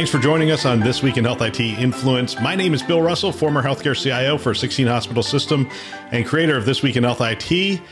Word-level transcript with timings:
Thanks 0.00 0.10
for 0.10 0.18
joining 0.18 0.50
us 0.50 0.64
on 0.64 0.80
This 0.80 1.02
Week 1.02 1.18
in 1.18 1.26
Health 1.26 1.42
IT 1.42 1.60
Influence. 1.60 2.40
My 2.40 2.54
name 2.54 2.72
is 2.72 2.82
Bill 2.82 3.02
Russell, 3.02 3.32
former 3.32 3.62
healthcare 3.62 3.94
CIO 3.94 4.38
for 4.38 4.54
16 4.54 4.86
Hospital 4.86 5.22
System 5.22 5.68
and 6.10 6.24
creator 6.24 6.56
of 6.56 6.64
This 6.64 6.82
Week 6.82 6.96
in 6.96 7.04
Health 7.04 7.20
IT, 7.20 7.82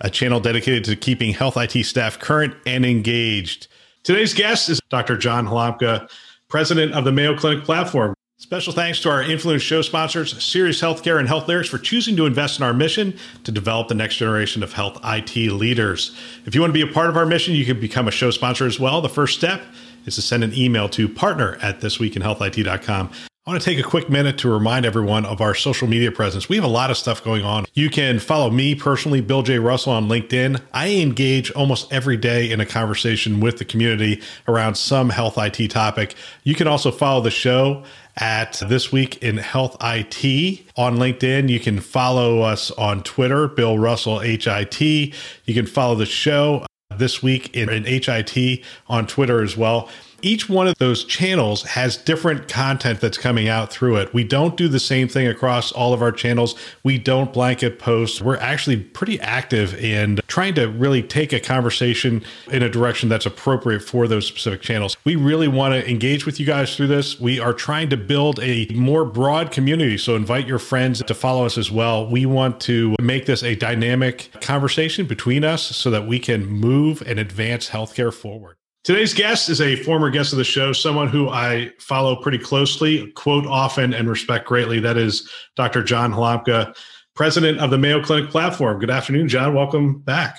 a 0.00 0.08
channel 0.08 0.38
dedicated 0.38 0.84
to 0.84 0.94
keeping 0.94 1.34
health 1.34 1.56
IT 1.56 1.82
staff 1.84 2.20
current 2.20 2.54
and 2.66 2.86
engaged. 2.86 3.66
Today's 4.04 4.32
guest 4.32 4.68
is 4.68 4.80
Dr. 4.90 5.16
John 5.16 5.44
Halamka, 5.44 6.08
president 6.46 6.92
of 6.92 7.04
the 7.04 7.10
Mayo 7.10 7.36
Clinic 7.36 7.64
platform. 7.64 8.14
Special 8.38 8.72
thanks 8.72 9.00
to 9.00 9.10
our 9.10 9.22
influence 9.22 9.62
show 9.62 9.82
sponsors, 9.82 10.40
Sirius 10.40 10.80
Healthcare 10.80 11.18
and 11.18 11.26
Health 11.26 11.48
Lyrics, 11.48 11.68
for 11.68 11.78
choosing 11.78 12.14
to 12.14 12.26
invest 12.26 12.60
in 12.60 12.64
our 12.64 12.74
mission 12.74 13.18
to 13.42 13.50
develop 13.50 13.88
the 13.88 13.94
next 13.96 14.18
generation 14.18 14.62
of 14.62 14.72
health 14.72 15.00
IT 15.02 15.34
leaders. 15.34 16.16
If 16.44 16.54
you 16.54 16.60
want 16.60 16.72
to 16.72 16.86
be 16.86 16.88
a 16.88 16.94
part 16.94 17.10
of 17.10 17.16
our 17.16 17.26
mission, 17.26 17.54
you 17.54 17.64
can 17.64 17.80
become 17.80 18.06
a 18.06 18.12
show 18.12 18.30
sponsor 18.30 18.66
as 18.66 18.78
well. 18.78 19.00
The 19.00 19.08
first 19.08 19.36
step 19.36 19.62
is 20.06 20.14
to 20.14 20.22
send 20.22 20.42
an 20.44 20.54
email 20.54 20.88
to 20.90 21.08
partner 21.08 21.58
at 21.60 21.80
thisweekinhealthit.com. 21.80 23.10
I 23.46 23.52
want 23.52 23.62
to 23.62 23.70
take 23.70 23.78
a 23.78 23.88
quick 23.88 24.10
minute 24.10 24.38
to 24.38 24.50
remind 24.50 24.84
everyone 24.84 25.24
of 25.24 25.40
our 25.40 25.54
social 25.54 25.86
media 25.86 26.10
presence. 26.10 26.48
We 26.48 26.56
have 26.56 26.64
a 26.64 26.68
lot 26.68 26.90
of 26.90 26.96
stuff 26.96 27.22
going 27.22 27.44
on. 27.44 27.66
You 27.74 27.90
can 27.90 28.18
follow 28.18 28.50
me 28.50 28.74
personally, 28.74 29.20
Bill 29.20 29.44
J. 29.44 29.60
Russell, 29.60 29.92
on 29.92 30.08
LinkedIn. 30.08 30.60
I 30.74 30.88
engage 30.94 31.52
almost 31.52 31.92
every 31.92 32.16
day 32.16 32.50
in 32.50 32.60
a 32.60 32.66
conversation 32.66 33.38
with 33.38 33.58
the 33.58 33.64
community 33.64 34.20
around 34.48 34.74
some 34.74 35.10
health 35.10 35.38
IT 35.38 35.68
topic. 35.68 36.16
You 36.42 36.56
can 36.56 36.66
also 36.66 36.90
follow 36.90 37.20
the 37.20 37.30
show 37.30 37.84
at 38.16 38.60
This 38.66 38.90
Week 38.90 39.22
in 39.22 39.36
Health 39.36 39.76
IT 39.80 40.66
on 40.76 40.96
LinkedIn. 40.96 41.48
You 41.48 41.60
can 41.60 41.78
follow 41.78 42.40
us 42.40 42.72
on 42.72 43.04
Twitter, 43.04 43.46
Bill 43.46 43.78
Russell 43.78 44.18
HIT. 44.18 44.80
You 44.80 45.54
can 45.54 45.66
follow 45.66 45.94
the 45.94 46.04
show 46.04 46.66
this 46.98 47.22
week 47.22 47.54
in, 47.54 47.68
in 47.68 47.84
HIT 47.84 48.62
on 48.88 49.06
Twitter 49.06 49.42
as 49.42 49.56
well 49.56 49.88
each 50.26 50.48
one 50.48 50.66
of 50.66 50.76
those 50.78 51.04
channels 51.04 51.62
has 51.62 51.96
different 51.96 52.48
content 52.48 53.00
that's 53.00 53.16
coming 53.16 53.48
out 53.48 53.70
through 53.70 53.94
it. 53.96 54.12
We 54.12 54.24
don't 54.24 54.56
do 54.56 54.66
the 54.66 54.80
same 54.80 55.06
thing 55.06 55.28
across 55.28 55.70
all 55.70 55.92
of 55.92 56.02
our 56.02 56.10
channels. 56.10 56.56
We 56.82 56.98
don't 56.98 57.32
blanket 57.32 57.78
post. 57.78 58.20
We're 58.20 58.36
actually 58.38 58.78
pretty 58.78 59.20
active 59.20 59.72
in 59.74 60.18
trying 60.26 60.54
to 60.56 60.66
really 60.66 61.00
take 61.00 61.32
a 61.32 61.38
conversation 61.38 62.24
in 62.50 62.64
a 62.64 62.68
direction 62.68 63.08
that's 63.08 63.24
appropriate 63.24 63.80
for 63.80 64.08
those 64.08 64.26
specific 64.26 64.62
channels. 64.62 64.96
We 65.04 65.14
really 65.14 65.46
want 65.46 65.74
to 65.74 65.88
engage 65.88 66.26
with 66.26 66.40
you 66.40 66.46
guys 66.46 66.74
through 66.74 66.88
this. 66.88 67.20
We 67.20 67.38
are 67.38 67.52
trying 67.52 67.90
to 67.90 67.96
build 67.96 68.40
a 68.40 68.66
more 68.74 69.04
broad 69.04 69.52
community. 69.52 69.96
So 69.96 70.16
invite 70.16 70.48
your 70.48 70.58
friends 70.58 71.04
to 71.04 71.14
follow 71.14 71.46
us 71.46 71.56
as 71.56 71.70
well. 71.70 72.04
We 72.04 72.26
want 72.26 72.60
to 72.62 72.96
make 73.00 73.26
this 73.26 73.44
a 73.44 73.54
dynamic 73.54 74.32
conversation 74.40 75.06
between 75.06 75.44
us 75.44 75.62
so 75.62 75.88
that 75.90 76.08
we 76.08 76.18
can 76.18 76.46
move 76.46 77.00
and 77.06 77.20
advance 77.20 77.70
healthcare 77.70 78.12
forward. 78.12 78.56
Today's 78.86 79.12
guest 79.12 79.48
is 79.48 79.60
a 79.60 79.74
former 79.74 80.10
guest 80.10 80.30
of 80.30 80.38
the 80.38 80.44
show, 80.44 80.72
someone 80.72 81.08
who 81.08 81.28
I 81.28 81.72
follow 81.80 82.14
pretty 82.14 82.38
closely, 82.38 83.10
quote 83.16 83.44
often, 83.44 83.92
and 83.92 84.08
respect 84.08 84.46
greatly. 84.46 84.78
That 84.78 84.96
is 84.96 85.28
Dr. 85.56 85.82
John 85.82 86.12
Halamka, 86.12 86.72
president 87.12 87.58
of 87.58 87.70
the 87.70 87.78
Mayo 87.78 88.00
Clinic 88.00 88.30
platform. 88.30 88.78
Good 88.78 88.90
afternoon, 88.90 89.26
John. 89.26 89.54
Welcome 89.54 89.98
back. 89.98 90.38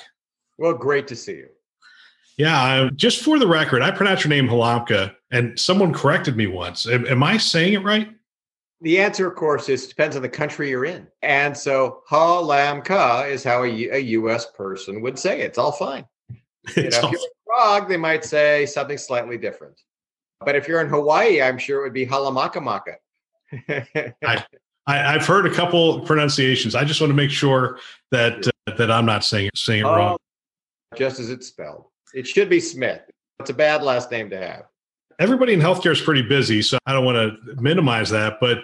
Well, 0.57 0.75
great 0.75 1.09
to 1.09 1.15
see 1.17 1.33
you. 1.33 1.49
Yeah, 2.37 2.63
uh, 2.63 2.89
just 2.91 3.21
for 3.21 3.37
the 3.37 3.49
record, 3.49 3.81
I 3.81 3.91
pronounced 3.91 4.23
your 4.23 4.29
name 4.29 4.47
Halamka, 4.47 5.13
and 5.29 5.59
someone 5.59 5.91
corrected 5.91 6.37
me 6.37 6.47
once. 6.47 6.87
Am, 6.87 7.05
am 7.05 7.23
I 7.23 7.35
saying 7.35 7.73
it 7.73 7.83
right? 7.83 8.07
The 8.79 8.97
answer, 8.99 9.27
of 9.27 9.35
course, 9.35 9.67
is 9.67 9.87
depends 9.87 10.15
on 10.15 10.21
the 10.21 10.29
country 10.29 10.69
you're 10.69 10.85
in. 10.85 11.05
And 11.21 11.57
so 11.57 12.01
Halamka 12.09 13.29
is 13.29 13.43
how 13.43 13.65
a, 13.65 13.89
a 13.89 13.99
U.S. 13.99 14.49
person 14.51 15.01
would 15.01 15.19
say 15.19 15.41
it. 15.41 15.47
It's 15.47 15.57
all 15.57 15.73
fine. 15.73 16.05
You 16.75 16.89
know, 16.89 17.13
They 17.87 17.97
might 17.97 18.23
say 18.23 18.65
something 18.65 18.97
slightly 18.97 19.37
different. 19.37 19.81
But 20.45 20.55
if 20.55 20.67
you're 20.67 20.81
in 20.81 20.87
Hawaii, 20.87 21.41
I'm 21.41 21.57
sure 21.57 21.79
it 21.79 21.83
would 21.83 21.93
be 21.93 22.05
halamakamaka. 22.05 22.95
I, 23.69 24.43
I, 24.85 25.13
have 25.13 25.25
heard 25.25 25.45
a 25.45 25.53
couple 25.53 26.01
pronunciations. 26.01 26.75
I 26.75 26.83
just 26.83 27.01
want 27.01 27.09
to 27.11 27.15
make 27.15 27.31
sure 27.31 27.79
that 28.11 28.47
uh, 28.47 28.75
that 28.75 28.91
I'm 28.91 29.05
not 29.05 29.23
saying 29.23 29.47
it, 29.47 29.57
saying 29.57 29.81
it 29.81 29.85
oh, 29.85 29.95
wrong. 29.95 30.17
Just 30.95 31.19
as 31.19 31.29
it's 31.29 31.47
spelled. 31.47 31.85
It 32.13 32.27
should 32.27 32.49
be 32.49 32.59
Smith. 32.59 33.01
It's 33.39 33.49
a 33.49 33.53
bad 33.53 33.83
last 33.83 34.11
name 34.11 34.29
to 34.29 34.37
have. 34.37 34.65
Everybody 35.19 35.53
in 35.53 35.59
healthcare 35.59 35.91
is 35.91 36.01
pretty 36.01 36.21
busy, 36.21 36.61
so 36.61 36.77
I 36.85 36.93
don't 36.93 37.05
want 37.05 37.17
to 37.17 37.55
minimize 37.61 38.09
that, 38.11 38.39
but 38.39 38.59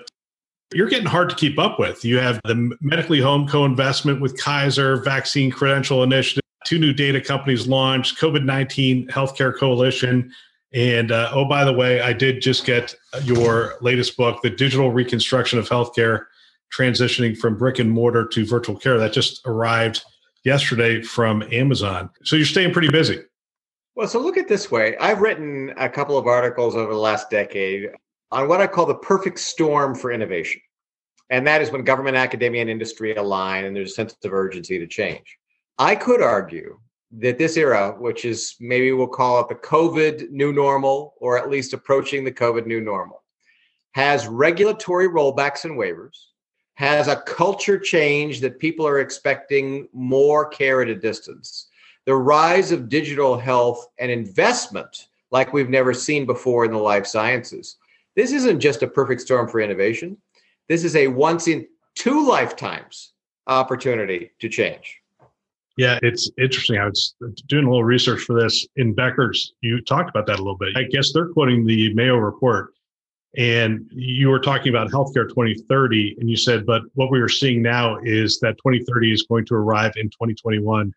you're 0.73 0.87
getting 0.87 1.07
hard 1.07 1.29
to 1.29 1.35
keep 1.35 1.57
up 1.59 1.79
with. 1.79 2.05
You 2.05 2.19
have 2.19 2.39
the 2.45 2.75
medically 2.81 3.19
home 3.19 3.47
co-investment 3.47 4.21
with 4.21 4.39
Kaiser, 4.39 4.97
vaccine 4.97 5.51
credential 5.51 6.03
initiative 6.03 6.42
two 6.65 6.79
new 6.79 6.93
data 6.93 7.21
companies 7.21 7.67
launched 7.67 8.17
COVID 8.19 8.43
19 8.43 9.07
Healthcare 9.07 9.57
Coalition. 9.57 10.31
And 10.73 11.11
uh, 11.11 11.31
oh, 11.33 11.45
by 11.45 11.63
the 11.63 11.73
way, 11.73 12.01
I 12.01 12.13
did 12.13 12.41
just 12.41 12.65
get 12.65 12.95
your 13.23 13.75
latest 13.81 14.17
book, 14.17 14.41
The 14.41 14.49
Digital 14.49 14.91
Reconstruction 14.91 15.59
of 15.59 15.69
Healthcare 15.69 16.25
Transitioning 16.75 17.37
from 17.37 17.57
Brick 17.57 17.77
and 17.77 17.91
Mortar 17.91 18.27
to 18.27 18.45
Virtual 18.45 18.75
Care. 18.75 18.97
That 18.97 19.13
just 19.13 19.41
arrived 19.45 20.03
yesterday 20.43 21.01
from 21.01 21.43
Amazon. 21.51 22.09
So 22.23 22.35
you're 22.35 22.45
staying 22.45 22.73
pretty 22.73 22.89
busy. 22.89 23.21
Well, 23.95 24.07
so 24.07 24.19
look 24.19 24.37
at 24.37 24.47
this 24.47 24.71
way. 24.71 24.97
I've 24.97 25.21
written 25.21 25.71
a 25.77 25.87
couple 25.87 26.17
of 26.17 26.25
articles 26.25 26.75
over 26.75 26.91
the 26.91 26.99
last 26.99 27.29
decade 27.29 27.91
on 28.31 28.47
what 28.47 28.59
I 28.59 28.65
call 28.65 28.87
the 28.87 28.95
perfect 28.95 29.39
storm 29.39 29.93
for 29.93 30.11
innovation. 30.11 30.61
And 31.29 31.45
that 31.45 31.61
is 31.61 31.71
when 31.71 31.83
government, 31.83 32.17
academia, 32.17 32.61
and 32.61 32.69
industry 32.69 33.15
align 33.15 33.65
and 33.65 33.75
there's 33.75 33.91
a 33.91 33.93
sense 33.93 34.15
of 34.23 34.33
urgency 34.33 34.79
to 34.79 34.87
change. 34.87 35.37
I 35.79 35.95
could 35.95 36.21
argue 36.21 36.79
that 37.19 37.37
this 37.37 37.57
era, 37.57 37.95
which 37.97 38.25
is 38.25 38.55
maybe 38.59 38.91
we'll 38.91 39.07
call 39.07 39.39
it 39.41 39.49
the 39.49 39.55
COVID 39.55 40.29
new 40.29 40.53
normal, 40.53 41.15
or 41.17 41.37
at 41.37 41.49
least 41.49 41.73
approaching 41.73 42.23
the 42.23 42.31
COVID 42.31 42.65
new 42.65 42.81
normal, 42.81 43.23
has 43.93 44.27
regulatory 44.27 45.07
rollbacks 45.07 45.65
and 45.65 45.77
waivers, 45.77 46.17
has 46.75 47.07
a 47.07 47.21
culture 47.21 47.77
change 47.77 48.39
that 48.41 48.59
people 48.59 48.87
are 48.87 48.99
expecting 48.99 49.87
more 49.93 50.47
care 50.47 50.81
at 50.81 50.89
a 50.89 50.95
distance, 50.95 51.67
the 52.05 52.15
rise 52.15 52.71
of 52.71 52.89
digital 52.89 53.37
health 53.37 53.87
and 53.99 54.11
investment 54.11 55.07
like 55.31 55.53
we've 55.53 55.69
never 55.69 55.93
seen 55.93 56.25
before 56.25 56.65
in 56.65 56.71
the 56.71 56.77
life 56.77 57.05
sciences. 57.05 57.77
This 58.15 58.31
isn't 58.31 58.59
just 58.59 58.83
a 58.83 58.87
perfect 58.87 59.21
storm 59.21 59.47
for 59.47 59.59
innovation. 59.59 60.17
This 60.69 60.83
is 60.83 60.95
a 60.95 61.07
once 61.07 61.47
in 61.47 61.67
two 61.95 62.27
lifetimes 62.27 63.13
opportunity 63.47 64.31
to 64.39 64.49
change. 64.49 65.02
Yeah, 65.75 65.97
it's 66.03 66.29
interesting. 66.37 66.77
I 66.77 66.85
was 66.85 67.15
doing 67.47 67.65
a 67.65 67.69
little 67.69 67.83
research 67.83 68.21
for 68.21 68.39
this 68.39 68.67
in 68.75 68.93
Becker's. 68.93 69.53
You 69.61 69.81
talked 69.81 70.09
about 70.09 70.27
that 70.27 70.35
a 70.35 70.43
little 70.43 70.57
bit. 70.57 70.77
I 70.77 70.83
guess 70.83 71.11
they're 71.11 71.29
quoting 71.29 71.65
the 71.65 71.93
Mayo 71.95 72.17
report, 72.17 72.73
and 73.35 73.89
you 73.91 74.29
were 74.29 74.39
talking 74.39 74.69
about 74.69 74.91
healthcare 74.91 75.27
2030, 75.27 76.17
and 76.19 76.29
you 76.29 76.37
said, 76.37 76.65
but 76.65 76.83
what 76.93 77.09
we 77.09 77.19
are 77.19 77.29
seeing 77.29 77.63
now 77.63 77.97
is 78.03 78.39
that 78.41 78.57
2030 78.57 79.11
is 79.11 79.23
going 79.23 79.45
to 79.47 79.55
arrive 79.55 79.93
in 79.95 80.09
2021 80.11 80.93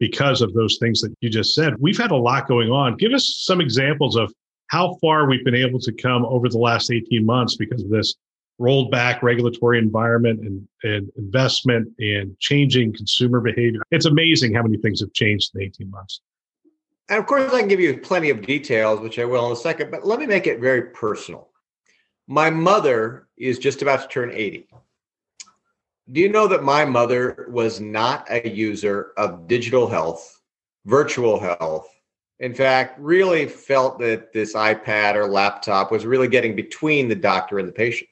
because 0.00 0.42
of 0.42 0.52
those 0.54 0.78
things 0.78 1.00
that 1.00 1.14
you 1.20 1.30
just 1.30 1.54
said. 1.54 1.74
We've 1.78 1.96
had 1.96 2.10
a 2.10 2.16
lot 2.16 2.48
going 2.48 2.70
on. 2.70 2.96
Give 2.96 3.12
us 3.12 3.42
some 3.44 3.60
examples 3.60 4.16
of 4.16 4.32
how 4.68 4.96
far 5.00 5.28
we've 5.28 5.44
been 5.44 5.54
able 5.54 5.78
to 5.78 5.92
come 5.92 6.26
over 6.26 6.48
the 6.48 6.58
last 6.58 6.90
18 6.90 7.24
months 7.24 7.56
because 7.56 7.82
of 7.82 7.90
this 7.90 8.14
rolled 8.58 8.90
back 8.90 9.22
regulatory 9.22 9.78
environment 9.78 10.40
and, 10.40 10.66
and 10.82 11.10
investment 11.16 11.88
and 11.98 12.38
changing 12.38 12.92
consumer 12.94 13.40
behavior. 13.40 13.80
It's 13.90 14.06
amazing 14.06 14.54
how 14.54 14.62
many 14.62 14.78
things 14.78 15.00
have 15.00 15.12
changed 15.12 15.54
in 15.54 15.62
18 15.62 15.90
months. 15.90 16.20
And 17.08 17.18
of 17.18 17.26
course, 17.26 17.52
I 17.52 17.60
can 17.60 17.68
give 17.68 17.80
you 17.80 17.98
plenty 17.98 18.30
of 18.30 18.42
details, 18.42 19.00
which 19.00 19.18
I 19.18 19.24
will 19.24 19.46
in 19.46 19.52
a 19.52 19.56
second, 19.56 19.90
but 19.90 20.06
let 20.06 20.18
me 20.18 20.26
make 20.26 20.46
it 20.46 20.60
very 20.60 20.82
personal. 20.90 21.48
My 22.26 22.50
mother 22.50 23.28
is 23.36 23.58
just 23.58 23.82
about 23.82 24.02
to 24.02 24.08
turn 24.08 24.32
80. 24.32 24.68
Do 26.10 26.20
you 26.20 26.28
know 26.28 26.48
that 26.48 26.62
my 26.62 26.84
mother 26.84 27.46
was 27.50 27.80
not 27.80 28.26
a 28.30 28.48
user 28.48 29.12
of 29.16 29.46
digital 29.46 29.88
health, 29.88 30.40
virtual 30.84 31.38
health? 31.38 31.88
In 32.38 32.54
fact, 32.54 32.98
really 33.00 33.46
felt 33.46 33.98
that 34.00 34.32
this 34.32 34.54
iPad 34.54 35.14
or 35.14 35.26
laptop 35.26 35.90
was 35.90 36.04
really 36.04 36.28
getting 36.28 36.54
between 36.54 37.08
the 37.08 37.14
doctor 37.14 37.58
and 37.58 37.68
the 37.68 37.72
patient. 37.72 38.10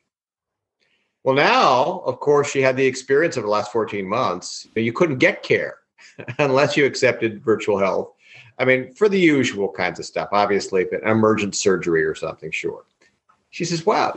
Well, 1.25 1.35
now, 1.35 2.03
of 2.05 2.21
course, 2.21 2.51
she 2.51 2.61
had 2.61 2.77
the 2.77 2.85
experience 2.85 3.39
of 3.39 3.45
the 3.45 3.49
last 3.49 3.73
14 3.73 4.07
months. 4.07 4.69
You 4.77 4.93
couldn't 4.93 5.19
get 5.19 5.43
care 5.43 5.79
unless 6.39 6.77
you 6.77 6.85
accepted 6.85 7.43
virtual 7.43 7.79
health. 7.79 8.13
I 8.59 8.67
mean, 8.67 8.93
for 8.93 9.09
the 9.09 9.19
usual 9.19 9.73
kinds 9.73 9.99
of 9.99 10.05
stuff, 10.05 10.29
obviously, 10.33 10.83
if 10.83 10.93
an 10.93 11.01
emergent 11.09 11.57
surgery 11.57 12.05
or 12.05 12.15
something, 12.15 12.51
sure. 12.51 12.85
She 13.51 13.65
says, 13.65 13.87
wow, 13.87 14.15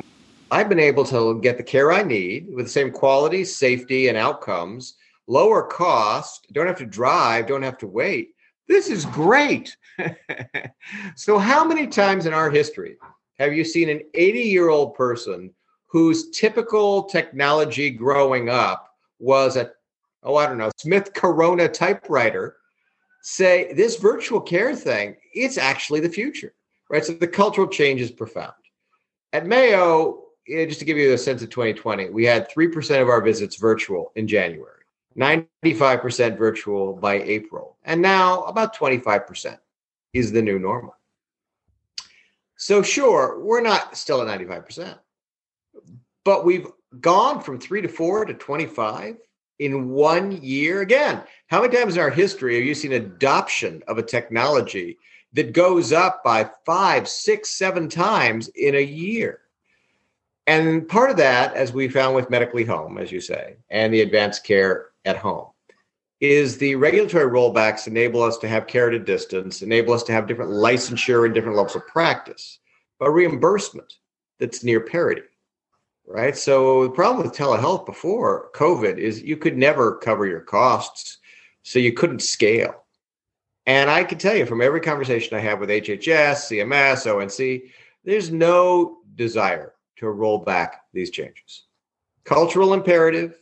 I've 0.52 0.68
been 0.68 0.80
able 0.80 1.06
to 1.06 1.40
get 1.40 1.58
the 1.58 1.64
care 1.64 1.94
I 1.94 2.04
need 2.04 2.54
with 2.54 2.66
the 2.66 2.72
same 2.72 2.92
quality, 2.92 3.46
safety, 3.46 4.10
and 4.10 4.18
outcomes, 4.18 4.96
lower 5.28 5.64
cost, 5.64 6.48
don't 6.52 6.68
have 6.68 6.78
to 6.80 6.86
drive, 6.86 7.48
don't 7.48 7.64
have 7.64 7.78
to 7.80 7.88
wait. 7.88 8.36
This 8.68 8.90
is 8.90 9.06
great. 9.06 9.78
so, 11.16 11.38
how 11.38 11.64
many 11.64 11.88
times 11.88 12.26
in 12.26 12.34
our 12.34 12.50
history 12.50 12.98
have 13.40 13.54
you 13.54 13.64
seen 13.64 13.90
an 13.90 14.02
80 14.14 14.40
year 14.40 14.70
old 14.70 14.94
person 14.94 15.54
whose 15.88 16.30
typical 16.32 17.04
technology 17.04 17.90
growing 17.90 18.50
up 18.50 18.96
was 19.20 19.56
a, 19.56 19.72
oh, 20.24 20.36
I 20.36 20.46
don't 20.46 20.58
know, 20.58 20.72
Smith 20.78 21.14
Corona 21.14 21.68
typewriter 21.68 22.58
say 23.22 23.74
this 23.74 23.98
virtual 23.98 24.40
care 24.40 24.76
thing, 24.76 25.16
it's 25.34 25.58
actually 25.58 26.00
the 26.02 26.10
future, 26.10 26.54
right? 26.90 27.04
So, 27.04 27.14
the 27.14 27.28
cultural 27.28 27.68
change 27.68 28.02
is 28.02 28.12
profound. 28.12 28.54
At 29.34 29.46
Mayo, 29.46 30.24
just 30.48 30.80
to 30.80 30.86
give 30.86 30.98
you 30.98 31.14
a 31.14 31.18
sense 31.18 31.42
of 31.42 31.50
2020, 31.50 32.10
we 32.10 32.26
had 32.26 32.50
3% 32.50 33.02
of 33.02 33.10
our 33.10 33.22
visits 33.22 33.58
virtual 33.58 34.12
in 34.16 34.28
January. 34.28 34.74
95% 35.18 36.38
virtual 36.38 36.94
by 36.94 37.16
April. 37.16 37.78
And 37.84 38.02
now 38.02 38.44
about 38.44 38.76
25% 38.76 39.58
is 40.14 40.32
the 40.32 40.42
new 40.42 40.60
normal. 40.60 40.96
So, 42.56 42.82
sure, 42.82 43.40
we're 43.40 43.62
not 43.62 43.98
still 43.98 44.22
at 44.22 44.40
95%, 44.40 44.98
but 46.24 46.46
we've 46.46 46.68
gone 47.00 47.42
from 47.42 47.60
three 47.60 47.82
to 47.82 47.88
four 47.88 48.26
to 48.26 48.34
25 48.34 49.18
in 49.60 49.90
one 49.90 50.32
year. 50.32 50.82
Again, 50.82 51.24
how 51.48 51.62
many 51.62 51.76
times 51.76 51.96
in 51.96 52.02
our 52.02 52.10
history 52.10 52.56
have 52.56 52.66
you 52.66 52.76
seen 52.76 52.94
adoption 52.94 53.84
of 53.88 53.98
a 53.98 54.04
technology 54.04 54.98
that 55.34 55.54
goes 55.54 55.92
up 55.92 56.24
by 56.24 56.50
five, 56.66 57.08
six, 57.08 57.50
seven 57.50 57.90
times 57.90 58.50
in 58.50 58.76
a 58.76 58.84
year? 58.84 59.42
And 60.46 60.88
part 60.88 61.10
of 61.12 61.18
that, 61.18 61.54
as 61.56 61.74
we 61.74 61.90
found 61.90 62.16
with 62.16 62.30
Medically 62.30 62.64
Home, 62.64 62.98
as 62.98 63.12
you 63.12 63.20
say, 63.20 63.58
and 63.70 63.94
the 63.94 64.02
advanced 64.02 64.46
care 64.46 64.88
at 65.04 65.18
home, 65.18 65.48
is 66.22 66.58
the 66.58 66.76
regulatory 66.76 67.30
rollbacks 67.30 67.86
enable 67.86 68.24
us 68.24 68.38
to 68.40 68.48
have 68.48 68.66
care 68.66 68.88
at 68.88 68.94
a 68.94 69.00
distance, 69.00 69.62
enable 69.62 69.94
us 69.94 70.04
to 70.04 70.14
have 70.14 70.26
different 70.26 70.52
licensure 70.52 71.26
and 71.26 71.34
different 71.34 71.58
levels 71.58 71.76
of 71.76 71.86
practice, 71.86 72.60
but 72.98 73.12
reimbursement 73.12 73.94
that's 74.40 74.64
near 74.64 74.80
parity, 74.80 75.22
right? 76.08 76.36
So 76.36 76.84
the 76.84 76.90
problem 76.90 77.26
with 77.26 77.36
telehealth 77.36 77.86
before 77.86 78.50
COVID 78.56 78.98
is 78.98 79.22
you 79.22 79.38
could 79.38 79.58
never 79.58 79.98
cover 79.98 80.26
your 80.26 80.40
costs, 80.40 81.18
so 81.64 81.80
you 81.80 81.94
couldn't 81.94 82.22
scale. 82.22 82.86
And 83.66 83.90
I 83.90 84.06
can 84.06 84.18
tell 84.18 84.36
you 84.36 84.46
from 84.46 84.62
every 84.62 84.80
conversation 84.80 85.38
I 85.38 85.42
have 85.42 85.60
with 85.60 85.70
HHS, 85.70 86.48
CMS, 86.50 87.06
ONC, 87.06 87.70
there's 88.06 88.32
no 88.32 89.00
desire 89.16 89.74
to 89.98 90.10
roll 90.10 90.38
back 90.38 90.84
these 90.94 91.12
changes. 91.12 91.66
Cultural 92.24 92.74
imperative, 92.74 93.38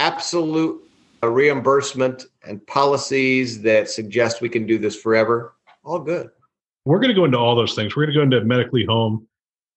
absolute 0.00 0.82
uh, 1.22 1.28
reimbursement, 1.28 2.26
and 2.44 2.66
policies 2.66 3.62
that 3.62 3.88
suggest 3.88 4.40
we 4.40 4.48
can 4.48 4.66
do 4.66 4.78
this 4.78 5.00
forever, 5.00 5.54
all 5.84 6.00
good. 6.00 6.30
We're 6.84 6.98
going 6.98 7.08
to 7.08 7.14
go 7.14 7.24
into 7.24 7.38
all 7.38 7.54
those 7.54 7.74
things. 7.74 7.94
We're 7.94 8.06
going 8.06 8.14
to 8.14 8.18
go 8.18 8.36
into 8.38 8.44
medically 8.46 8.84
home 8.84 9.28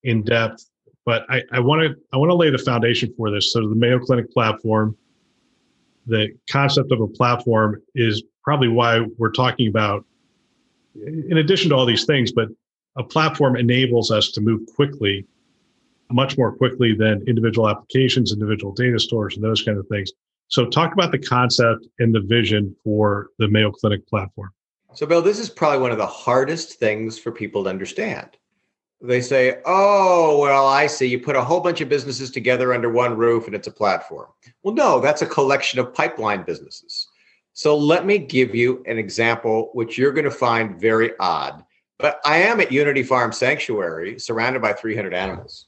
in 0.04 0.24
depth, 0.24 0.66
but 1.06 1.26
I 1.30 1.60
want 1.60 1.82
to 1.82 1.96
I 2.14 2.18
want 2.18 2.30
to 2.30 2.36
lay 2.36 2.50
the 2.50 2.58
foundation 2.58 3.14
for 3.18 3.32
this. 3.32 3.54
So 3.54 3.68
the 3.68 3.76
Mayo 3.76 4.00
Clinic 4.00 4.32
platform, 4.32 4.96
the 6.06 6.30
concept 6.50 6.92
of 6.92 7.02
a 7.02 7.08
platform 7.08 7.82
is 7.96 8.24
probably 8.44 8.68
why 8.68 9.02
we're 9.18 9.32
talking 9.32 9.68
about. 9.68 10.06
In 10.96 11.38
addition 11.38 11.70
to 11.70 11.76
all 11.76 11.86
these 11.86 12.06
things, 12.06 12.32
but 12.32 12.50
a 12.98 13.04
platform 13.04 13.56
enables 13.56 14.12
us 14.12 14.32
to 14.32 14.42
move 14.42 14.62
quickly 14.76 15.26
much 16.12 16.38
more 16.38 16.52
quickly 16.52 16.94
than 16.94 17.24
individual 17.28 17.70
applications, 17.70 18.32
individual 18.32 18.74
data 18.74 19.00
stores, 19.00 19.36
and 19.36 19.44
those 19.44 19.62
kind 19.64 19.78
of 19.78 19.88
things. 19.88 20.12
So, 20.48 20.66
talk 20.66 20.94
about 20.94 21.12
the 21.12 21.20
concept 21.20 21.88
and 22.00 22.14
the 22.14 22.22
vision 22.22 22.76
for 22.84 23.30
the 23.40 23.48
Mayo 23.48 23.72
Clinic 23.72 24.06
platform. 24.08 24.52
So, 24.94 25.06
Bill, 25.06 25.22
this 25.22 25.40
is 25.40 25.50
probably 25.50 25.80
one 25.80 25.92
of 25.92 25.98
the 25.98 26.06
hardest 26.06 26.80
things 26.80 27.18
for 27.18 27.32
people 27.32 27.64
to 27.64 27.70
understand. 27.70 28.30
They 29.02 29.22
say, 29.22 29.62
oh, 29.66 30.40
well, 30.40 30.68
I 30.68 30.86
see. 30.88 31.08
You 31.08 31.20
put 31.20 31.36
a 31.36 31.44
whole 31.44 31.60
bunch 31.60 31.82
of 31.82 31.90
businesses 31.90 32.30
together 32.30 32.74
under 32.74 32.92
one 32.92 33.18
roof 33.18 33.48
and 33.48 33.56
it's 33.56 33.68
a 33.68 33.72
platform. 33.72 34.28
Well, 34.64 34.76
no, 34.76 35.00
that's 35.00 35.24
a 35.24 35.26
collection 35.26 35.80
of 35.80 35.94
pipeline 35.94 36.44
businesses. 36.44 37.08
So, 37.54 37.76
let 37.76 38.06
me 38.06 38.18
give 38.18 38.56
you 38.56 38.84
an 38.88 38.98
example, 38.98 39.72
which 39.74 39.98
you're 39.98 40.14
going 40.14 40.26
to 40.26 40.32
find 40.32 40.80
very 40.80 41.12
odd. 41.20 41.66
But 42.00 42.20
I 42.26 42.38
am 42.38 42.60
at 42.62 42.72
Unity 42.72 43.04
Farm 43.04 43.32
Sanctuary, 43.32 44.20
surrounded 44.20 44.62
by 44.62 44.74
300 44.74 45.14
animals. 45.14 45.68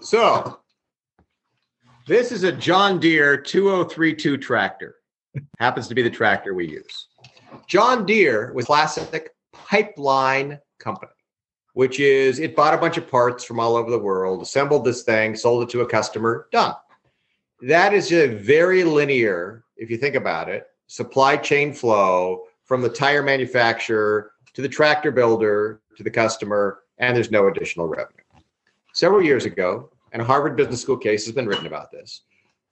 So 0.00 0.60
this 2.06 2.30
is 2.32 2.44
a 2.44 2.52
John 2.52 3.00
Deere 3.00 3.36
2032 3.36 4.36
tractor. 4.38 4.96
Happens 5.58 5.88
to 5.88 5.94
be 5.94 6.02
the 6.02 6.10
tractor 6.10 6.54
we 6.54 6.68
use. 6.68 7.08
John 7.66 8.06
Deere 8.06 8.52
was 8.52 8.66
classic 8.66 9.30
pipeline 9.52 10.58
company, 10.78 11.12
which 11.74 12.00
is 12.00 12.38
it 12.38 12.56
bought 12.56 12.74
a 12.74 12.78
bunch 12.78 12.96
of 12.96 13.08
parts 13.08 13.44
from 13.44 13.60
all 13.60 13.76
over 13.76 13.90
the 13.90 13.98
world, 13.98 14.42
assembled 14.42 14.84
this 14.84 15.02
thing, 15.02 15.34
sold 15.34 15.62
it 15.62 15.68
to 15.70 15.82
a 15.82 15.86
customer, 15.86 16.48
done. 16.52 16.74
That 17.62 17.92
is 17.92 18.12
a 18.12 18.26
very 18.26 18.84
linear, 18.84 19.64
if 19.76 19.90
you 19.90 19.96
think 19.96 20.14
about 20.14 20.48
it, 20.48 20.66
supply 20.86 21.36
chain 21.36 21.72
flow 21.72 22.44
from 22.64 22.82
the 22.82 22.88
tire 22.88 23.22
manufacturer 23.22 24.32
to 24.54 24.62
the 24.62 24.68
tractor 24.68 25.10
builder 25.10 25.80
to 25.96 26.02
the 26.02 26.10
customer, 26.10 26.80
and 26.98 27.16
there's 27.16 27.30
no 27.30 27.48
additional 27.48 27.86
revenue 27.86 28.20
several 28.92 29.22
years 29.22 29.44
ago, 29.44 29.90
and 30.12 30.22
a 30.22 30.24
Harvard 30.24 30.56
Business 30.56 30.82
School 30.82 30.96
case 30.96 31.24
has 31.24 31.34
been 31.34 31.46
written 31.46 31.66
about 31.66 31.90
this. 31.90 32.22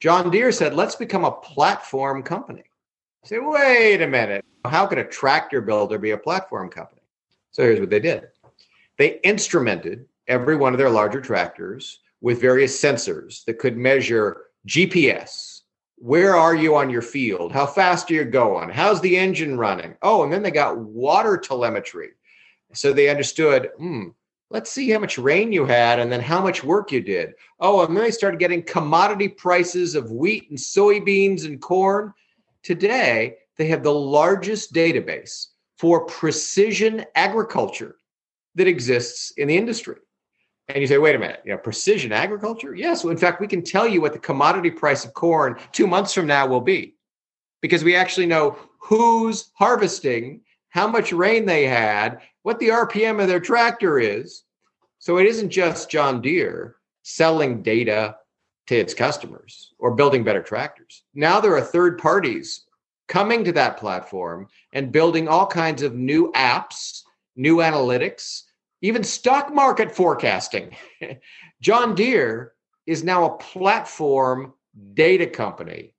John 0.01 0.31
Deere 0.31 0.53
said, 0.53 0.75
let's 0.75 0.95
become 0.95 1.25
a 1.25 1.33
platform 1.33 2.23
company. 2.23 2.65
I 3.25 3.27
say, 3.27 3.39
wait 3.39 4.03
a 4.03 4.07
minute. 4.07 4.45
How 4.65 4.87
could 4.87 4.99
a 4.99 5.05
tractor 5.05 5.61
builder 5.61 5.99
be 5.99 6.13
a 6.13 6.19
platform 6.19 6.69
company? 6.69 7.03
So 7.51 7.63
here's 7.63 7.81
what 7.81 7.91
they 7.91 8.01
did 8.01 8.29
they 8.99 9.21
instrumented 9.25 10.07
every 10.27 10.57
one 10.57 10.75
of 10.75 10.79
their 10.79 10.91
larger 10.91 11.21
tractors 11.21 12.01
with 12.21 12.41
various 12.41 12.79
sensors 12.81 13.45
that 13.45 13.59
could 13.59 13.77
measure 13.77 14.47
GPS. 14.67 15.63
Where 15.97 16.37
are 16.37 16.55
you 16.55 16.77
on 16.77 16.91
your 16.91 17.03
field? 17.03 17.53
How 17.53 17.65
fast 17.65 18.11
are 18.11 18.15
you 18.15 18.25
going? 18.25 18.69
How's 18.71 19.01
the 19.01 19.17
engine 19.17 19.57
running? 19.57 19.97
Oh, 20.03 20.25
and 20.25 20.33
then 20.33 20.43
they 20.43 20.51
got 20.51 20.79
water 20.79 21.39
telemetry. 21.39 22.11
So 22.75 22.93
they 22.93 23.09
understood, 23.09 23.71
hmm, 23.79 24.09
let's 24.51 24.71
see 24.71 24.91
how 24.91 24.99
much 24.99 25.17
rain 25.17 25.53
you 25.53 25.65
had 25.65 25.99
and 25.99 26.11
then 26.11 26.21
how 26.21 26.43
much 26.43 26.65
work 26.65 26.93
you 26.93 27.01
did. 27.01 27.35
Oh, 27.61 27.85
and 27.85 27.97
then 27.97 28.05
they 28.05 28.11
started 28.11 28.41
getting 28.41 28.63
commodity 28.63 29.29
prices 29.29 29.95
of 29.95 30.11
wheat 30.11 30.51
and 30.51 30.59
soybeans 30.59 31.47
and 31.47 31.61
corn. 31.61 32.13
Today, 32.63 33.37
they 33.57 33.69
have 33.69 33.83
the 33.83 33.95
largest 33.95 34.73
database 34.73 35.47
for 35.77 36.05
precision 36.05 37.05
agriculture 37.15 37.98
that 38.59 38.69
exists 38.69 39.33
in 39.37 39.49
the 39.49 39.57
industry. 39.57 39.97
And 40.69 40.79
you 40.83 40.87
say, 40.87 40.99
wait 40.99 41.15
a 41.15 41.19
minute, 41.19 41.41
you 41.45 41.53
know, 41.53 41.59
precision 41.59 42.13
agriculture? 42.13 42.75
Yes. 42.75 43.03
Well, 43.03 43.13
in 43.13 43.17
fact, 43.17 43.41
we 43.41 43.47
can 43.47 43.63
tell 43.63 43.89
you 43.89 44.03
what 44.03 44.13
the 44.13 44.19
commodity 44.19 44.71
price 44.71 45.05
of 45.05 45.15
corn 45.15 45.57
two 45.73 45.87
months 45.87 46.13
from 46.13 46.27
now 46.27 46.47
will 46.47 46.61
be 46.61 46.95
because 47.63 47.83
we 47.83 47.97
actually 47.97 48.27
know 48.27 48.59
who's 48.79 49.51
harvesting 49.55 50.43
how 50.69 50.87
much 50.87 51.13
rain 51.13 51.47
they 51.47 51.67
had, 51.67 52.21
what 52.43 52.59
the 52.59 52.69
RPM 52.69 53.21
of 53.23 53.29
their 53.29 53.41
tractor 53.41 53.99
is. 53.99 54.43
So 54.99 55.17
it 55.17 55.27
isn't 55.27 55.49
just 55.49 55.91
John 55.91 56.21
Deere 56.21 56.77
selling 57.03 57.63
data 57.63 58.17
to 58.67 58.77
its 58.77 58.93
customers 58.93 59.73
or 59.79 59.95
building 59.95 60.25
better 60.25 60.43
tractors. 60.43 61.05
Now 61.15 61.41
there 61.41 61.57
are 61.57 61.63
third 61.63 61.97
parties 61.99 62.67
coming 63.07 63.43
to 63.45 63.53
that 63.53 63.79
platform 63.79 64.49
and 64.75 64.93
building 64.93 65.27
all 65.29 65.47
kinds 65.47 65.83
of 65.83 65.95
new 65.95 66.31
apps, 66.33 67.03
new 67.35 67.57
analytics, 67.57 68.43
even 68.83 69.03
stock 69.03 69.53
market 69.53 69.95
forecasting. 69.95 70.77
John 71.61 71.95
Deere 71.95 72.53
is 72.87 73.05
now 73.05 73.25
a 73.25 73.37
platform 73.39 74.55
data 74.95 75.27
company. 75.27 75.95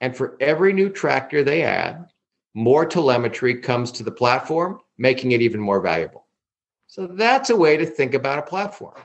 And 0.00 0.16
for 0.16 0.36
every 0.40 0.72
new 0.72 0.88
tractor 0.88 1.42
they 1.42 1.62
add, 1.62 2.06
more 2.54 2.86
telemetry 2.86 3.60
comes 3.60 3.90
to 3.92 4.02
the 4.02 4.10
platform, 4.10 4.80
making 4.98 5.32
it 5.32 5.42
even 5.42 5.60
more 5.60 5.80
valuable. 5.80 6.26
So 6.86 7.06
that's 7.06 7.50
a 7.50 7.56
way 7.56 7.76
to 7.76 7.84
think 7.84 8.14
about 8.14 8.38
a 8.38 8.42
platform. 8.42 9.00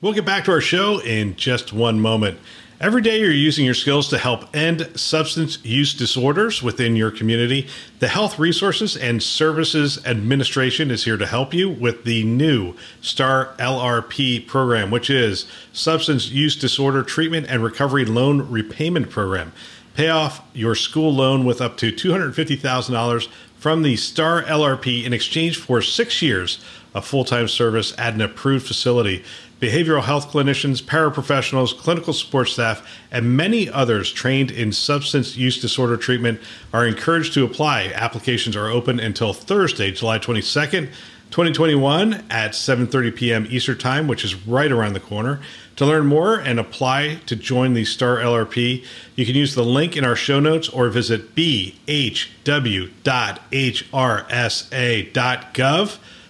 We'll 0.00 0.12
get 0.12 0.24
back 0.24 0.44
to 0.44 0.52
our 0.52 0.60
show 0.60 1.00
in 1.00 1.36
just 1.36 1.72
one 1.72 2.00
moment. 2.00 2.38
Every 2.80 3.02
day 3.02 3.18
you're 3.18 3.32
using 3.32 3.64
your 3.64 3.74
skills 3.74 4.08
to 4.10 4.18
help 4.18 4.54
end 4.54 4.88
substance 4.94 5.58
use 5.64 5.92
disorders 5.92 6.62
within 6.62 6.94
your 6.94 7.10
community. 7.10 7.66
The 7.98 8.06
Health 8.06 8.38
Resources 8.38 8.96
and 8.96 9.20
Services 9.20 9.98
Administration 10.06 10.92
is 10.92 11.04
here 11.04 11.16
to 11.16 11.26
help 11.26 11.52
you 11.52 11.68
with 11.68 12.04
the 12.04 12.22
new 12.22 12.74
STAR 13.00 13.56
LRP 13.58 14.46
program, 14.46 14.92
which 14.92 15.10
is 15.10 15.46
Substance 15.72 16.30
Use 16.30 16.54
Disorder 16.54 17.02
Treatment 17.02 17.46
and 17.48 17.64
Recovery 17.64 18.04
Loan 18.04 18.48
Repayment 18.48 19.10
Program. 19.10 19.52
Pay 19.96 20.10
off 20.10 20.46
your 20.52 20.76
school 20.76 21.12
loan 21.12 21.44
with 21.44 21.60
up 21.60 21.76
to 21.78 21.90
$250,000 21.90 23.28
from 23.56 23.82
the 23.82 23.96
STAR 23.96 24.44
LRP 24.44 25.04
in 25.04 25.12
exchange 25.12 25.58
for 25.58 25.82
six 25.82 26.22
years 26.22 26.64
of 26.94 27.04
full 27.04 27.24
time 27.24 27.48
service 27.48 27.92
at 27.98 28.14
an 28.14 28.20
approved 28.20 28.68
facility. 28.68 29.24
Behavioral 29.60 30.02
health 30.02 30.30
clinicians, 30.30 30.82
paraprofessionals, 30.82 31.76
clinical 31.76 32.12
support 32.12 32.48
staff, 32.48 32.88
and 33.10 33.36
many 33.36 33.68
others 33.68 34.12
trained 34.12 34.50
in 34.50 34.72
substance 34.72 35.36
use 35.36 35.60
disorder 35.60 35.96
treatment 35.96 36.40
are 36.72 36.86
encouraged 36.86 37.34
to 37.34 37.44
apply. 37.44 37.92
Applications 37.94 38.54
are 38.56 38.68
open 38.68 39.00
until 39.00 39.32
Thursday, 39.32 39.90
July 39.90 40.18
22nd. 40.18 40.88
2021 41.30 42.24
at 42.30 42.52
7:30 42.52 43.14
p.m. 43.14 43.46
Eastern 43.50 43.76
Time, 43.76 44.08
which 44.08 44.24
is 44.24 44.34
right 44.46 44.72
around 44.72 44.94
the 44.94 45.00
corner. 45.00 45.40
To 45.76 45.84
learn 45.84 46.06
more 46.06 46.38
and 46.38 46.58
apply 46.58 47.20
to 47.26 47.36
join 47.36 47.74
the 47.74 47.84
STAR 47.84 48.16
LRP, 48.16 48.82
you 49.14 49.26
can 49.26 49.34
use 49.34 49.54
the 49.54 49.62
link 49.62 49.94
in 49.94 50.06
our 50.06 50.16
show 50.16 50.40
notes 50.40 50.70
or 50.70 50.88
visit 50.88 51.34
bhw.hrsa.gov 51.34 51.78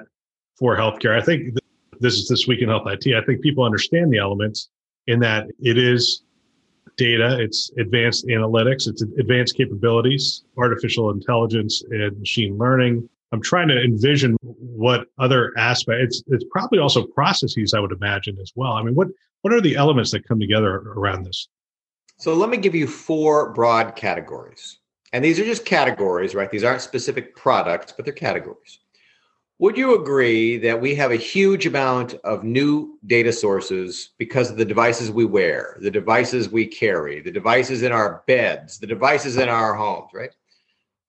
for 0.57 0.77
healthcare. 0.77 1.19
I 1.19 1.21
think 1.21 1.57
this 1.99 2.15
is 2.15 2.27
This 2.27 2.47
Week 2.47 2.61
in 2.61 2.69
Health 2.69 2.87
IT. 2.87 3.15
I 3.15 3.23
think 3.25 3.41
people 3.41 3.63
understand 3.63 4.11
the 4.11 4.17
elements 4.17 4.69
in 5.07 5.19
that 5.19 5.47
it 5.59 5.77
is 5.77 6.23
data, 6.97 7.37
it's 7.39 7.71
advanced 7.77 8.27
analytics, 8.27 8.87
it's 8.87 9.01
advanced 9.01 9.55
capabilities, 9.55 10.43
artificial 10.57 11.11
intelligence, 11.11 11.83
and 11.89 12.17
machine 12.19 12.57
learning. 12.57 13.07
I'm 13.35 13.41
trying 13.41 13.67
to 13.67 13.81
envision 13.81 14.37
what 14.41 15.07
other 15.19 15.51
aspects. 15.57 16.19
It's, 16.19 16.23
it's 16.27 16.45
probably 16.51 16.79
also 16.79 17.05
processes, 17.07 17.73
I 17.73 17.81
would 17.81 17.91
imagine 17.91 18.37
as 18.41 18.53
well. 18.55 18.71
I 18.73 18.81
mean, 18.81 18.95
what 18.95 19.09
what 19.41 19.53
are 19.53 19.61
the 19.61 19.75
elements 19.75 20.11
that 20.11 20.27
come 20.27 20.39
together 20.39 20.75
around 20.95 21.25
this? 21.25 21.49
So 22.17 22.33
let 22.33 22.49
me 22.49 22.57
give 22.57 22.73
you 22.73 22.87
four 22.87 23.51
broad 23.51 23.97
categories, 23.97 24.79
and 25.11 25.23
these 25.23 25.37
are 25.37 25.43
just 25.43 25.65
categories, 25.65 26.33
right? 26.33 26.49
These 26.49 26.63
aren't 26.63 26.81
specific 26.81 27.35
products, 27.35 27.91
but 27.91 28.05
they're 28.05 28.13
categories. 28.13 28.79
Would 29.59 29.77
you 29.77 30.01
agree 30.01 30.57
that 30.59 30.79
we 30.81 30.95
have 30.95 31.11
a 31.11 31.17
huge 31.17 31.65
amount 31.65 32.15
of 32.23 32.43
new 32.43 32.99
data 33.05 33.31
sources 33.31 34.11
because 34.17 34.49
of 34.49 34.57
the 34.57 34.65
devices 34.65 35.11
we 35.11 35.25
wear, 35.25 35.77
the 35.81 35.91
devices 35.91 36.49
we 36.49 36.65
carry, 36.67 37.21
the 37.21 37.31
devices 37.31 37.83
in 37.83 37.91
our 37.91 38.23
beds, 38.27 38.79
the 38.79 38.87
devices 38.87 39.37
in 39.37 39.47
our 39.47 39.73
homes, 39.73 40.11
right? 40.13 40.31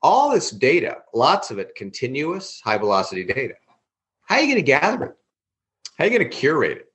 All 0.02 0.30
this 0.30 0.50
data, 0.50 0.98
lots 1.14 1.50
of 1.50 1.58
it 1.58 1.74
continuous, 1.74 2.60
high 2.62 2.78
velocity 2.78 3.24
data. 3.24 3.54
How 4.24 4.36
are 4.36 4.40
you 4.40 4.46
going 4.46 4.56
to 4.56 4.62
gather 4.62 5.04
it? 5.04 5.16
How 5.98 6.04
are 6.04 6.08
you 6.08 6.18
going 6.18 6.30
to 6.30 6.36
curate 6.36 6.78
it? 6.78 6.92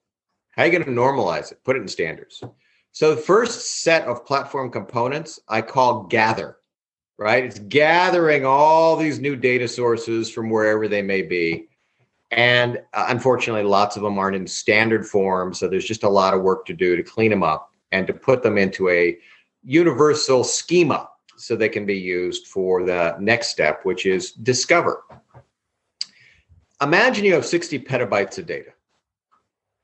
How 0.51 0.63
are 0.63 0.65
you 0.67 0.71
going 0.71 0.83
to 0.83 0.91
normalize 0.91 1.51
it, 1.51 1.63
put 1.63 1.75
it 1.75 1.81
in 1.81 1.87
standards? 1.87 2.43
So, 2.91 3.15
the 3.15 3.21
first 3.21 3.81
set 3.83 4.03
of 4.03 4.25
platform 4.25 4.69
components 4.69 5.39
I 5.47 5.61
call 5.61 6.03
gather 6.03 6.57
right? 7.21 7.43
It's 7.45 7.59
gathering 7.59 8.47
all 8.47 8.95
these 8.95 9.19
new 9.19 9.35
data 9.35 9.67
sources 9.67 10.27
from 10.27 10.49
wherever 10.49 10.87
they 10.87 11.03
may 11.03 11.21
be. 11.21 11.67
And 12.31 12.81
uh, 12.95 13.05
unfortunately, 13.09 13.61
lots 13.61 13.95
of 13.95 14.01
them 14.01 14.17
aren't 14.17 14.35
in 14.35 14.47
standard 14.47 15.05
form. 15.05 15.53
So 15.53 15.67
there's 15.67 15.85
just 15.85 16.01
a 16.01 16.09
lot 16.09 16.33
of 16.33 16.41
work 16.41 16.65
to 16.65 16.73
do 16.73 16.95
to 16.95 17.03
clean 17.03 17.29
them 17.29 17.43
up 17.43 17.71
and 17.91 18.07
to 18.07 18.13
put 18.13 18.41
them 18.41 18.57
into 18.57 18.89
a 18.89 19.19
universal 19.63 20.43
schema 20.43 21.10
so 21.41 21.55
they 21.55 21.69
can 21.69 21.85
be 21.85 21.97
used 21.97 22.47
for 22.47 22.83
the 22.83 23.15
next 23.19 23.49
step, 23.49 23.83
which 23.83 24.05
is 24.05 24.31
discover. 24.31 25.03
Imagine 26.81 27.25
you 27.25 27.33
have 27.33 27.45
60 27.45 27.79
petabytes 27.79 28.37
of 28.37 28.45
data. 28.45 28.71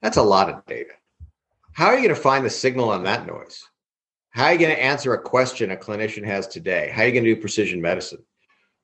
That's 0.02 0.18
a 0.18 0.24
lot 0.24 0.50
of 0.50 0.66
data. 0.66 0.92
How 1.74 1.88
are 1.88 1.96
you 1.96 2.04
going 2.04 2.16
to 2.16 2.22
find 2.22 2.46
the 2.46 2.50
signal 2.50 2.90
on 2.90 3.04
that 3.04 3.28
noise? 3.28 3.64
How 4.30 4.46
are 4.46 4.54
you 4.54 4.60
going 4.60 4.76
to 4.76 4.84
answer 4.84 5.14
a 5.14 5.22
question 5.22 5.72
a 5.72 5.76
clinician 5.76 6.24
has 6.26 6.48
today? 6.48 6.92
How 6.94 7.02
are 7.02 7.06
you 7.08 7.12
going 7.12 7.24
to 7.24 7.36
do 7.36 7.42
precision 7.42 7.82
medicine? 7.82 8.24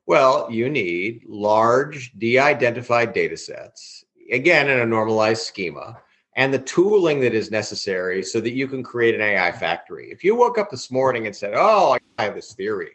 Well, 0.06 0.48
you 0.52 0.70
need 0.70 1.24
large 1.28 2.12
de 2.18 2.40
identified 2.40 3.14
data 3.14 3.38
sets, 3.38 4.04
again, 4.32 4.70
in 4.70 4.80
a 4.80 4.86
normalized 4.86 5.44
schema, 5.44 6.02
and 6.36 6.54
the 6.54 6.60
tooling 6.60 7.20
that 7.22 7.34
is 7.34 7.52
necessary 7.52 8.24
so 8.24 8.42
that 8.42 8.54
you 8.54 8.68
can 8.68 8.84
create 8.84 9.16
an 9.16 9.22
AI 9.22 9.52
factory. 9.52 10.12
If 10.12 10.24
you 10.24 10.36
woke 10.36 10.58
up 10.58 10.70
this 10.72 10.92
morning 10.92 11.26
and 11.28 11.36
said, 11.36 11.54
Oh, 11.56 11.98
I 12.18 12.24
have 12.24 12.36
this 12.36 12.54
theory, 12.54 12.92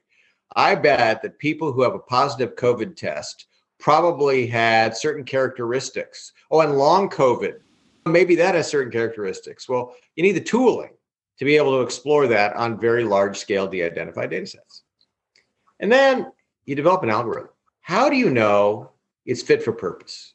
I 0.56 0.74
bet 0.74 1.22
that 1.22 1.38
people 1.38 1.72
who 1.72 1.82
have 1.82 1.94
a 1.94 2.00
positive 2.00 2.56
COVID 2.56 2.96
test 2.96 3.46
probably 3.78 4.46
had 4.46 4.96
certain 4.96 5.24
characteristics. 5.24 6.32
Oh, 6.50 6.60
and 6.60 6.76
long 6.76 7.08
COVID, 7.08 7.58
maybe 8.06 8.34
that 8.36 8.54
has 8.54 8.68
certain 8.68 8.92
characteristics. 8.92 9.68
Well, 9.68 9.94
you 10.16 10.22
need 10.22 10.32
the 10.32 10.40
tooling 10.40 10.90
to 11.38 11.44
be 11.44 11.56
able 11.56 11.72
to 11.72 11.82
explore 11.82 12.26
that 12.26 12.56
on 12.56 12.80
very 12.80 13.04
large 13.04 13.36
scale 13.38 13.68
de-identified 13.68 14.30
data 14.30 14.46
sets. 14.46 14.82
And 15.80 15.92
then 15.92 16.32
you 16.64 16.74
develop 16.74 17.04
an 17.04 17.10
algorithm. 17.10 17.50
How 17.80 18.10
do 18.10 18.16
you 18.16 18.30
know 18.30 18.90
it's 19.24 19.42
fit 19.42 19.62
for 19.62 19.72
purpose? 19.72 20.34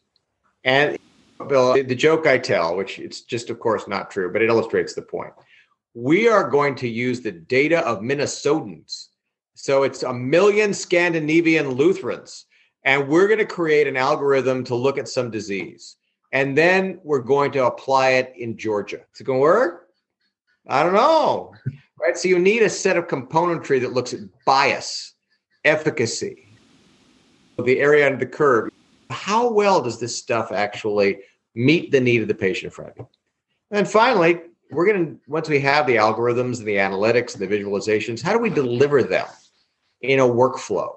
And 0.63 0.97
Bill, 1.47 1.73
the 1.73 1.95
joke 1.95 2.27
I 2.27 2.37
tell, 2.37 2.75
which 2.75 2.99
it's 2.99 3.21
just 3.21 3.49
of 3.49 3.59
course 3.59 3.87
not 3.87 4.11
true, 4.11 4.31
but 4.31 4.41
it 4.41 4.49
illustrates 4.49 4.93
the 4.93 5.01
point. 5.01 5.33
We 5.93 6.27
are 6.27 6.49
going 6.49 6.75
to 6.75 6.87
use 6.87 7.21
the 7.21 7.31
data 7.31 7.79
of 7.85 7.99
Minnesotans. 7.99 9.07
So 9.55 9.83
it's 9.83 10.03
a 10.03 10.13
million 10.13 10.73
Scandinavian 10.73 11.69
Lutherans. 11.71 12.45
And 12.85 13.07
we're 13.07 13.27
going 13.27 13.39
to 13.39 13.45
create 13.45 13.87
an 13.87 13.95
algorithm 13.95 14.63
to 14.65 14.75
look 14.75 14.97
at 14.97 15.07
some 15.07 15.31
disease. 15.31 15.95
And 16.31 16.57
then 16.57 16.99
we're 17.03 17.19
going 17.19 17.51
to 17.53 17.65
apply 17.65 18.09
it 18.11 18.33
in 18.35 18.57
Georgia. 18.57 19.01
Is 19.13 19.21
it 19.21 19.23
going 19.23 19.37
to 19.37 19.41
work? 19.41 19.89
I 20.67 20.83
don't 20.83 20.93
know. 20.93 21.53
Right. 21.99 22.17
So 22.17 22.27
you 22.27 22.39
need 22.39 22.63
a 22.63 22.69
set 22.69 22.97
of 22.97 23.07
componentry 23.07 23.79
that 23.79 23.93
looks 23.93 24.13
at 24.13 24.19
bias, 24.45 25.13
efficacy, 25.63 26.49
the 27.63 27.79
area 27.79 28.05
under 28.05 28.17
the 28.17 28.25
curve. 28.25 28.69
How 29.09 29.49
well 29.49 29.81
does 29.81 29.99
this 29.99 30.17
stuff 30.17 30.51
actually 30.51 31.19
meet 31.55 31.91
the 31.91 31.99
need 31.99 32.21
of 32.21 32.27
the 32.27 32.35
patient 32.35 32.65
in 32.65 32.71
front 32.71 32.91
of 32.91 32.97
you? 32.97 33.07
And 33.71 33.87
finally, 33.87 34.41
we're 34.71 34.85
going 34.85 35.05
to, 35.05 35.19
once 35.27 35.49
we 35.49 35.59
have 35.59 35.87
the 35.87 35.95
algorithms 35.95 36.59
and 36.59 36.67
the 36.67 36.75
analytics 36.75 37.33
and 37.33 37.41
the 37.41 37.47
visualizations, 37.47 38.21
how 38.21 38.33
do 38.33 38.39
we 38.39 38.49
deliver 38.49 39.03
them 39.03 39.27
in 40.01 40.19
a 40.19 40.23
workflow 40.23 40.95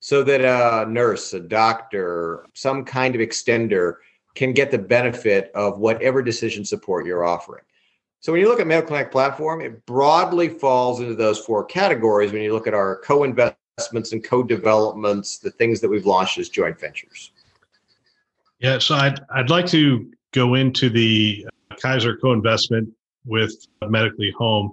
so 0.00 0.22
that 0.22 0.40
a 0.40 0.90
nurse, 0.90 1.32
a 1.32 1.40
doctor, 1.40 2.46
some 2.54 2.84
kind 2.84 3.14
of 3.14 3.20
extender 3.20 3.96
can 4.34 4.52
get 4.52 4.70
the 4.70 4.78
benefit 4.78 5.50
of 5.54 5.78
whatever 5.78 6.22
decision 6.22 6.64
support 6.64 7.06
you're 7.06 7.24
offering? 7.24 7.62
So 8.20 8.32
when 8.32 8.40
you 8.40 8.48
look 8.48 8.60
at 8.60 8.66
Mayo 8.66 8.82
Clinic 8.82 9.12
platform, 9.12 9.60
it 9.60 9.84
broadly 9.86 10.48
falls 10.48 11.00
into 11.00 11.14
those 11.14 11.38
four 11.38 11.64
categories 11.64 12.32
when 12.32 12.42
you 12.42 12.52
look 12.52 12.66
at 12.66 12.74
our 12.74 12.96
co-investments 12.96 14.12
and 14.12 14.24
co-developments, 14.24 15.38
the 15.38 15.50
things 15.50 15.80
that 15.80 15.88
we've 15.88 16.06
launched 16.06 16.38
as 16.38 16.48
joint 16.48 16.78
ventures. 16.80 17.30
Yeah, 18.58 18.78
so 18.78 18.94
I'd 18.94 19.20
I'd 19.30 19.50
like 19.50 19.66
to 19.66 20.10
go 20.32 20.54
into 20.54 20.88
the 20.88 21.46
Kaiser 21.80 22.16
co-investment 22.16 22.88
with 23.24 23.54
Medically 23.82 24.32
Home, 24.38 24.72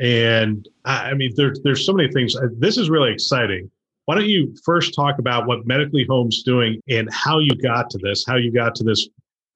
and 0.00 0.68
I, 0.84 1.10
I 1.10 1.14
mean 1.14 1.32
there's 1.36 1.60
there's 1.62 1.86
so 1.86 1.92
many 1.92 2.12
things. 2.12 2.36
Uh, 2.36 2.48
this 2.58 2.76
is 2.76 2.90
really 2.90 3.12
exciting. 3.12 3.70
Why 4.04 4.16
don't 4.16 4.28
you 4.28 4.54
first 4.64 4.94
talk 4.94 5.18
about 5.18 5.46
what 5.46 5.66
Medically 5.66 6.04
Home's 6.06 6.42
doing 6.42 6.80
and 6.88 7.08
how 7.10 7.38
you 7.38 7.54
got 7.62 7.88
to 7.90 7.98
this, 7.98 8.24
how 8.26 8.36
you 8.36 8.52
got 8.52 8.74
to 8.74 8.84
this 8.84 9.08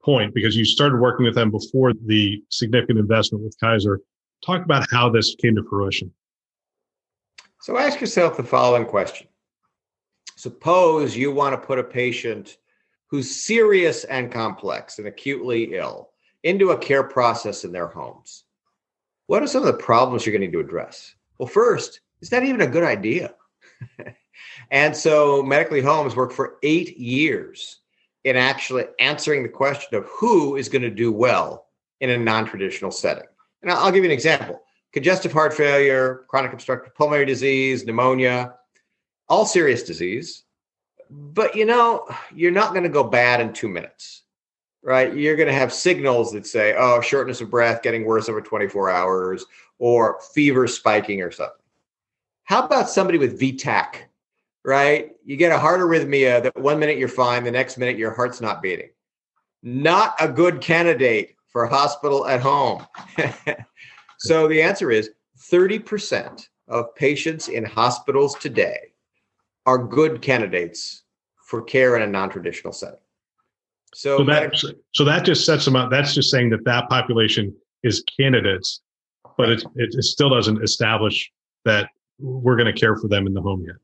point 0.02 0.32
because 0.32 0.56
you 0.56 0.64
started 0.64 0.98
working 1.00 1.26
with 1.26 1.34
them 1.34 1.50
before 1.50 1.92
the 2.06 2.42
significant 2.48 2.98
investment 2.98 3.44
with 3.44 3.54
Kaiser. 3.60 4.00
Talk 4.44 4.64
about 4.64 4.86
how 4.90 5.10
this 5.10 5.34
came 5.34 5.54
to 5.56 5.62
fruition. 5.68 6.10
So 7.60 7.76
ask 7.76 8.00
yourself 8.00 8.38
the 8.38 8.44
following 8.44 8.86
question. 8.86 9.26
Suppose 10.36 11.16
you 11.16 11.30
want 11.32 11.60
to 11.60 11.66
put 11.66 11.78
a 11.78 11.84
patient 11.84 12.56
who's 13.08 13.34
serious 13.34 14.04
and 14.04 14.30
complex 14.30 14.98
and 14.98 15.08
acutely 15.08 15.74
ill 15.74 16.10
into 16.42 16.70
a 16.70 16.78
care 16.78 17.02
process 17.02 17.64
in 17.64 17.72
their 17.72 17.88
homes. 17.88 18.44
What 19.26 19.42
are 19.42 19.46
some 19.46 19.62
of 19.62 19.66
the 19.66 19.82
problems 19.82 20.24
you're 20.24 20.36
going 20.36 20.50
to 20.50 20.60
address? 20.60 21.14
Well, 21.38 21.48
first, 21.48 22.00
is 22.20 22.30
that 22.30 22.44
even 22.44 22.60
a 22.60 22.66
good 22.66 22.84
idea? 22.84 23.34
and 24.70 24.96
so 24.96 25.42
Medically 25.42 25.80
Homes 25.80 26.16
worked 26.16 26.32
for 26.32 26.56
eight 26.62 26.96
years 26.98 27.80
in 28.24 28.36
actually 28.36 28.84
answering 28.98 29.42
the 29.42 29.48
question 29.48 29.96
of 29.96 30.06
who 30.06 30.56
is 30.56 30.68
going 30.68 30.82
to 30.82 30.90
do 30.90 31.12
well 31.12 31.66
in 32.00 32.10
a 32.10 32.18
non-traditional 32.18 32.90
setting. 32.90 33.26
And 33.62 33.70
I'll 33.70 33.90
give 33.90 34.04
you 34.04 34.10
an 34.10 34.14
example. 34.14 34.62
Congestive 34.92 35.32
heart 35.32 35.54
failure, 35.54 36.24
chronic 36.28 36.52
obstructive 36.52 36.94
pulmonary 36.94 37.26
disease, 37.26 37.84
pneumonia, 37.84 38.54
all 39.28 39.44
serious 39.44 39.82
disease. 39.82 40.44
But 41.10 41.54
you 41.54 41.64
know, 41.64 42.08
you're 42.34 42.50
not 42.50 42.70
going 42.70 42.82
to 42.82 42.88
go 42.88 43.04
bad 43.04 43.40
in 43.40 43.52
2 43.52 43.68
minutes. 43.68 44.22
Right? 44.82 45.14
You're 45.14 45.36
going 45.36 45.48
to 45.48 45.54
have 45.54 45.72
signals 45.72 46.32
that 46.32 46.46
say, 46.46 46.74
"Oh, 46.78 47.00
shortness 47.00 47.40
of 47.40 47.50
breath 47.50 47.82
getting 47.82 48.04
worse 48.04 48.28
over 48.28 48.40
24 48.40 48.90
hours 48.90 49.44
or 49.78 50.20
fever 50.32 50.66
spiking 50.66 51.20
or 51.20 51.30
something." 51.30 51.56
How 52.44 52.62
about 52.64 52.88
somebody 52.88 53.18
with 53.18 53.38
V-tach, 53.38 54.08
right? 54.64 55.10
You 55.24 55.36
get 55.36 55.52
a 55.52 55.58
heart 55.58 55.80
arrhythmia 55.80 56.42
that 56.42 56.56
one 56.56 56.78
minute 56.78 56.96
you're 56.96 57.08
fine, 57.08 57.44
the 57.44 57.50
next 57.50 57.76
minute 57.76 57.98
your 57.98 58.14
heart's 58.14 58.40
not 58.40 58.62
beating. 58.62 58.88
Not 59.62 60.14
a 60.18 60.28
good 60.28 60.62
candidate 60.62 61.36
for 61.48 61.66
hospital 61.66 62.26
at 62.26 62.40
home. 62.40 62.86
So 64.18 64.48
the 64.48 64.60
answer 64.60 64.90
is 64.90 65.10
30% 65.50 66.48
of 66.66 66.94
patients 66.96 67.48
in 67.48 67.64
hospitals 67.64 68.34
today 68.34 68.92
are 69.68 69.76
good 69.76 70.22
candidates 70.22 71.02
for 71.44 71.60
care 71.60 71.94
in 71.94 72.00
a 72.00 72.06
non-traditional 72.06 72.72
setting. 72.72 72.98
So, 73.94 74.18
so 74.18 74.24
that 74.24 74.54
so 74.94 75.04
that 75.04 75.24
just 75.26 75.44
sets 75.44 75.66
them 75.66 75.76
up. 75.76 75.90
That's 75.90 76.14
just 76.14 76.30
saying 76.30 76.48
that 76.50 76.64
that 76.64 76.88
population 76.88 77.54
is 77.82 78.02
candidates, 78.18 78.80
but 79.36 79.50
it, 79.50 79.62
it, 79.76 79.94
it 79.94 80.04
still 80.04 80.30
doesn't 80.30 80.62
establish 80.62 81.30
that 81.66 81.90
we're 82.18 82.56
going 82.56 82.72
to 82.72 82.78
care 82.78 82.96
for 82.96 83.08
them 83.08 83.26
in 83.26 83.34
the 83.34 83.42
home 83.42 83.62
yet. 83.66 83.76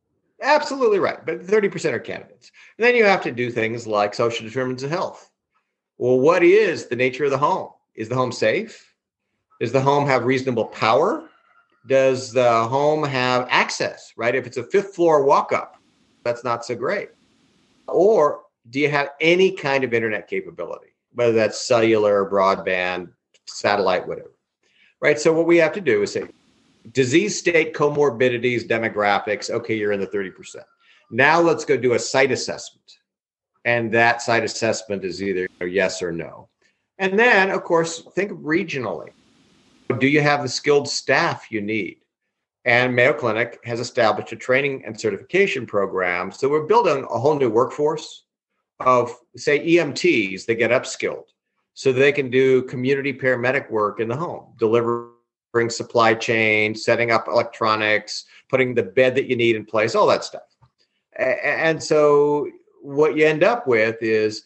Absolutely 0.42 0.98
right. 0.98 1.24
But 1.24 1.42
30% 1.42 1.92
are 1.92 1.98
candidates. 1.98 2.50
And 2.78 2.84
then 2.84 2.96
you 2.96 3.04
have 3.04 3.22
to 3.22 3.32
do 3.32 3.50
things 3.50 3.86
like 3.86 4.14
social 4.14 4.46
determinants 4.46 4.82
of 4.82 4.90
health. 4.90 5.30
Well, 5.98 6.18
what 6.18 6.42
is 6.42 6.86
the 6.86 6.96
nature 6.96 7.24
of 7.24 7.30
the 7.30 7.38
home? 7.38 7.70
Is 7.94 8.08
the 8.08 8.16
home 8.16 8.32
safe? 8.32 8.94
Does 9.60 9.72
the 9.72 9.80
home 9.80 10.06
have 10.06 10.24
reasonable 10.24 10.66
power? 10.66 11.28
Does 11.86 12.32
the 12.32 12.64
home 12.64 13.04
have 13.04 13.46
access, 13.50 14.12
right? 14.16 14.34
If 14.34 14.46
it's 14.46 14.56
a 14.56 14.64
fifth 14.64 14.94
floor 14.94 15.24
walk 15.24 15.52
up, 15.52 15.73
that's 16.24 16.44
not 16.44 16.64
so 16.64 16.74
great. 16.74 17.10
Or 17.86 18.42
do 18.70 18.80
you 18.80 18.88
have 18.88 19.10
any 19.20 19.52
kind 19.52 19.84
of 19.84 19.92
internet 19.92 20.28
capability, 20.28 20.94
whether 21.12 21.32
that's 21.32 21.60
cellular, 21.60 22.28
broadband, 22.28 23.10
satellite, 23.46 24.08
whatever? 24.08 24.32
Right. 25.00 25.20
So, 25.20 25.32
what 25.32 25.46
we 25.46 25.58
have 25.58 25.72
to 25.72 25.82
do 25.82 26.02
is 26.02 26.12
say, 26.12 26.24
disease 26.92 27.38
state, 27.38 27.74
comorbidities, 27.74 28.66
demographics. 28.66 29.50
Okay, 29.50 29.74
you're 29.74 29.92
in 29.92 30.00
the 30.00 30.06
30%. 30.06 30.56
Now 31.10 31.40
let's 31.40 31.64
go 31.64 31.76
do 31.76 31.92
a 31.92 31.98
site 31.98 32.32
assessment. 32.32 32.98
And 33.64 33.92
that 33.92 34.22
site 34.22 34.44
assessment 34.44 35.04
is 35.04 35.22
either 35.22 35.48
yes 35.60 36.02
or 36.02 36.12
no. 36.12 36.48
And 36.98 37.18
then, 37.18 37.50
of 37.50 37.64
course, 37.64 38.02
think 38.14 38.32
regionally. 38.32 39.10
Do 39.98 40.06
you 40.06 40.20
have 40.20 40.42
the 40.42 40.48
skilled 40.48 40.88
staff 40.88 41.50
you 41.50 41.60
need? 41.60 41.98
And 42.64 42.96
Mayo 42.96 43.12
Clinic 43.12 43.60
has 43.64 43.78
established 43.78 44.32
a 44.32 44.36
training 44.36 44.84
and 44.86 44.98
certification 44.98 45.66
program. 45.66 46.32
So 46.32 46.48
we're 46.48 46.66
building 46.66 47.04
a 47.10 47.18
whole 47.18 47.38
new 47.38 47.50
workforce 47.50 48.24
of, 48.80 49.14
say, 49.36 49.66
EMTs 49.66 50.46
that 50.46 50.54
get 50.54 50.70
upskilled 50.70 51.24
so 51.74 51.92
they 51.92 52.12
can 52.12 52.30
do 52.30 52.62
community 52.62 53.12
paramedic 53.12 53.70
work 53.70 54.00
in 54.00 54.08
the 54.08 54.16
home, 54.16 54.54
delivering 54.58 55.10
supply 55.68 56.14
chain, 56.14 56.74
setting 56.74 57.10
up 57.10 57.28
electronics, 57.28 58.24
putting 58.48 58.74
the 58.74 58.82
bed 58.82 59.14
that 59.14 59.26
you 59.26 59.36
need 59.36 59.56
in 59.56 59.64
place, 59.64 59.94
all 59.94 60.06
that 60.06 60.24
stuff. 60.24 60.42
And 61.18 61.82
so 61.82 62.48
what 62.80 63.16
you 63.16 63.26
end 63.26 63.44
up 63.44 63.66
with 63.66 64.02
is 64.02 64.44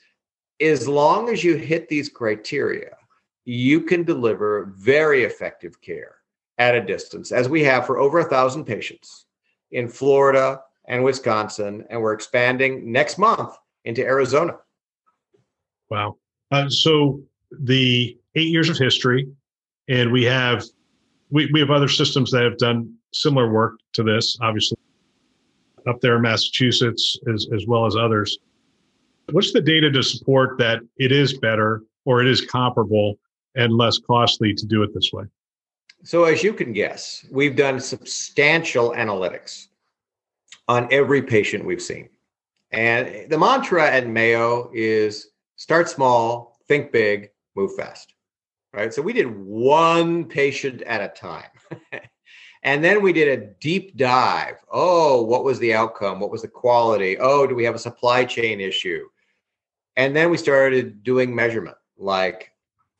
as 0.61 0.89
long 0.89 1.29
as 1.29 1.45
you 1.45 1.57
hit 1.57 1.89
these 1.89 2.09
criteria, 2.09 2.97
you 3.45 3.81
can 3.81 4.03
deliver 4.03 4.73
very 4.77 5.25
effective 5.25 5.81
care 5.81 6.18
at 6.59 6.75
a 6.75 6.81
distance, 6.81 7.33
as 7.33 7.49
we 7.49 7.63
have 7.65 7.87
for 7.87 7.99
over 7.99 8.19
a 8.19 8.25
thousand 8.25 8.65
patients 8.65 9.27
in 9.71 9.89
Florida 9.89 10.61
and 10.89 11.05
Wisconsin, 11.05 11.85
and 11.91 12.01
we're 12.01 12.15
expanding 12.15 12.91
next 12.91 13.19
month 13.19 13.57
into 13.85 14.03
Arizona. 14.05 14.57
Wow. 15.91 16.17
Uh, 16.51 16.69
so 16.69 17.21
the 17.61 18.17
eight 18.35 18.49
years 18.49 18.69
of 18.69 18.77
history, 18.77 19.29
and 19.89 20.11
we 20.13 20.25
have 20.25 20.65
we, 21.31 21.49
we 21.53 21.61
have 21.61 21.71
other 21.71 21.89
systems 21.89 22.31
that 22.31 22.43
have 22.43 22.57
done 22.59 22.95
similar 23.13 23.51
work 23.51 23.75
to 23.93 24.03
this, 24.03 24.39
obviously, 24.41 24.79
up 25.87 26.01
there 26.01 26.17
in 26.17 26.23
Massachusetts 26.23 27.19
as, 27.33 27.47
as 27.55 27.67
well 27.67 27.87
as 27.87 27.97
others. 27.97 28.39
What's 29.31 29.53
the 29.53 29.61
data 29.61 29.91
to 29.91 30.03
support 30.03 30.59
that 30.59 30.81
it 30.97 31.13
is 31.13 31.39
better 31.39 31.83
or 32.07 32.23
it 32.23 32.29
is 32.29 32.41
comparable 32.41 33.19
and 33.57 33.75
less 33.75 33.99
costly 33.99 34.55
to 34.55 34.67
do 34.67 34.83
it 34.83 34.95
this 34.95 35.11
way? 35.13 35.25
So, 36.05 36.25
as 36.25 36.43
you 36.43 36.53
can 36.53 36.73
guess, 36.73 37.27
we've 37.31 37.57
done 37.57 37.81
substantial 37.81 38.93
analytics 38.93 39.67
on 40.69 40.89
every 40.93 41.23
patient 41.23 41.65
we've 41.65 41.83
seen. 41.83 42.09
And 42.71 43.31
the 43.31 43.39
mantra 43.39 43.91
at 43.91 44.07
Mayo 44.07 44.71
is 44.75 45.29
start 45.57 45.89
small, 45.89 46.59
think 46.69 46.93
big, 46.93 47.31
move 47.57 47.75
fast 47.75 48.15
right? 48.73 48.93
So 48.93 49.03
we 49.03 49.13
did 49.13 49.37
one 49.37 50.25
patient 50.25 50.83
at 50.83 51.01
a 51.01 51.09
time. 51.09 51.51
and 52.63 52.83
then 52.83 53.03
we 53.03 53.13
did 53.13 53.29
a 53.29 53.47
deep 53.61 53.97
dive. 53.97 54.57
Oh, 54.71 55.23
what 55.23 55.45
was 55.45 55.59
the 55.59 55.75
outcome? 55.75 56.21
What 56.21 56.31
was 56.31 56.43
the 56.43 56.49
quality? 56.49 57.19
Oh, 57.19 57.47
do 57.47 57.55
we 57.55 57.65
have 57.65 57.75
a 57.75 57.79
supply 57.79 58.25
chain 58.25 58.61
issue? 58.61 59.07
And 59.97 60.15
then 60.15 60.31
we 60.31 60.37
started 60.37 61.03
doing 61.03 61.35
measurement, 61.35 61.77
like 61.97 62.53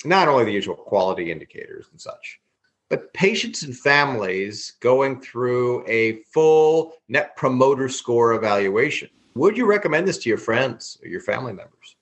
not 0.05 0.29
only 0.29 0.45
the 0.45 0.53
usual 0.53 0.75
quality 0.75 1.31
indicators 1.31 1.87
and 1.93 2.01
such, 2.01 2.41
but 2.89 3.13
patients 3.13 3.63
and 3.63 3.77
families 3.77 4.73
going 4.81 5.21
through 5.21 5.85
a 5.87 6.23
full 6.33 6.95
net 7.09 7.37
promoter 7.37 7.89
score 7.89 8.35
evaluation. 8.35 9.09
Would 9.35 9.57
you 9.57 9.67
recommend 9.67 10.09
this 10.09 10.19
to 10.19 10.29
your 10.29 10.39
friends 10.39 10.99
or 11.03 11.09
your 11.09 11.21
family 11.21 11.53
members? 11.53 11.97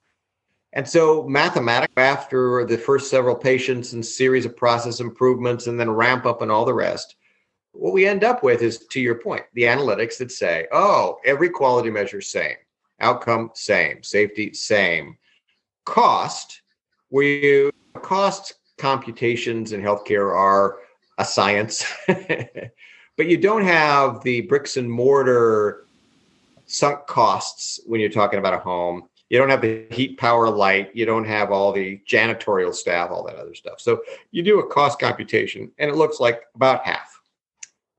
And 0.73 0.87
so, 0.87 1.27
mathematically, 1.27 2.03
after 2.03 2.65
the 2.67 2.77
first 2.77 3.11
several 3.11 3.35
patients 3.35 3.95
and 3.95 4.05
series 4.05 4.45
of 4.45 4.57
process 4.57 5.01
improvements 5.01 5.67
and 5.67 5.81
then 5.81 5.91
ramp 5.91 6.27
up 6.27 6.43
and 6.43 6.51
all 6.51 6.67
the 6.67 6.75
rest, 6.75 7.17
what 7.73 7.95
we 7.95 8.07
end 8.07 8.25
up 8.25 8.43
with 8.43 8.63
is, 8.63 8.79
to 8.89 9.01
your 9.01 9.17
point, 9.17 9.45
the 9.55 9.63
analytics 9.63 10.19
that 10.19 10.33
say, 10.33 10.67
oh, 10.73 11.19
every 11.25 11.49
quality 11.49 11.91
measure 11.91 12.21
same, 12.21 12.57
outcome 13.01 13.51
same, 13.55 14.03
safety 14.03 14.53
same, 14.53 15.17
cost, 15.85 16.63
where 17.09 17.25
you 17.25 17.71
cost 18.03 18.55
computations 18.79 19.73
in 19.73 19.81
healthcare 19.81 20.35
are 20.35 20.79
a 21.19 21.25
science, 21.25 21.85
but 22.07 23.27
you 23.27 23.39
don't 23.39 23.65
have 23.65 24.23
the 24.23 24.43
bricks 24.43 24.77
and 24.77 24.91
mortar 24.91 25.87
sunk 26.67 27.07
costs 27.07 27.81
when 27.87 28.01
you're 28.01 28.11
talking 28.11 28.39
about 28.39 28.55
a 28.55 28.59
home 28.59 29.09
you 29.29 29.39
don't 29.39 29.51
have 29.51 29.63
the 29.63 29.87
heat, 29.91 30.19
power, 30.19 30.49
light. 30.49 30.95
You 30.95 31.05
don't 31.05 31.25
have 31.25 31.51
all 31.51 31.73
the 31.73 32.01
janitorial 32.09 32.73
staff, 32.73 33.11
all 33.11 33.25
that 33.25 33.35
other 33.37 33.55
stuff. 33.55 33.81
So 33.81 34.03
you 34.31 34.43
do 34.43 34.61
a 34.61 34.69
cost 34.69 35.01
computation, 35.01 35.73
and 35.79 35.91
it 35.91 35.97
looks 35.97 36.21
like 36.21 36.43
about 36.55 36.85
half. 36.85 37.21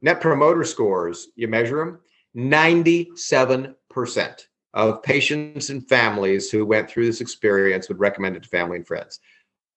Net 0.01 0.21
promoter 0.21 0.63
scores, 0.63 1.27
you 1.35 1.49
measure 1.49 1.79
them, 1.79 1.99
97% 2.35 4.47
of 4.73 5.03
patients 5.03 5.69
and 5.69 5.87
families 5.87 6.51
who 6.51 6.65
went 6.65 6.89
through 6.89 7.07
this 7.07 7.19
experience 7.19 7.89
would 7.89 7.99
recommend 7.99 8.35
it 8.35 8.43
to 8.43 8.49
family 8.49 8.77
and 8.77 8.87
friends. 8.87 9.19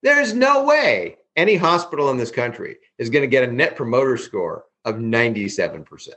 There's 0.02 0.34
no 0.34 0.64
way 0.64 1.16
any 1.36 1.56
hospital 1.56 2.10
in 2.10 2.16
this 2.16 2.30
country 2.30 2.76
is 2.98 3.10
going 3.10 3.22
to 3.22 3.28
get 3.28 3.48
a 3.48 3.52
net 3.52 3.76
promoter 3.76 4.16
score 4.16 4.64
of 4.84 4.96
97%. 4.96 6.08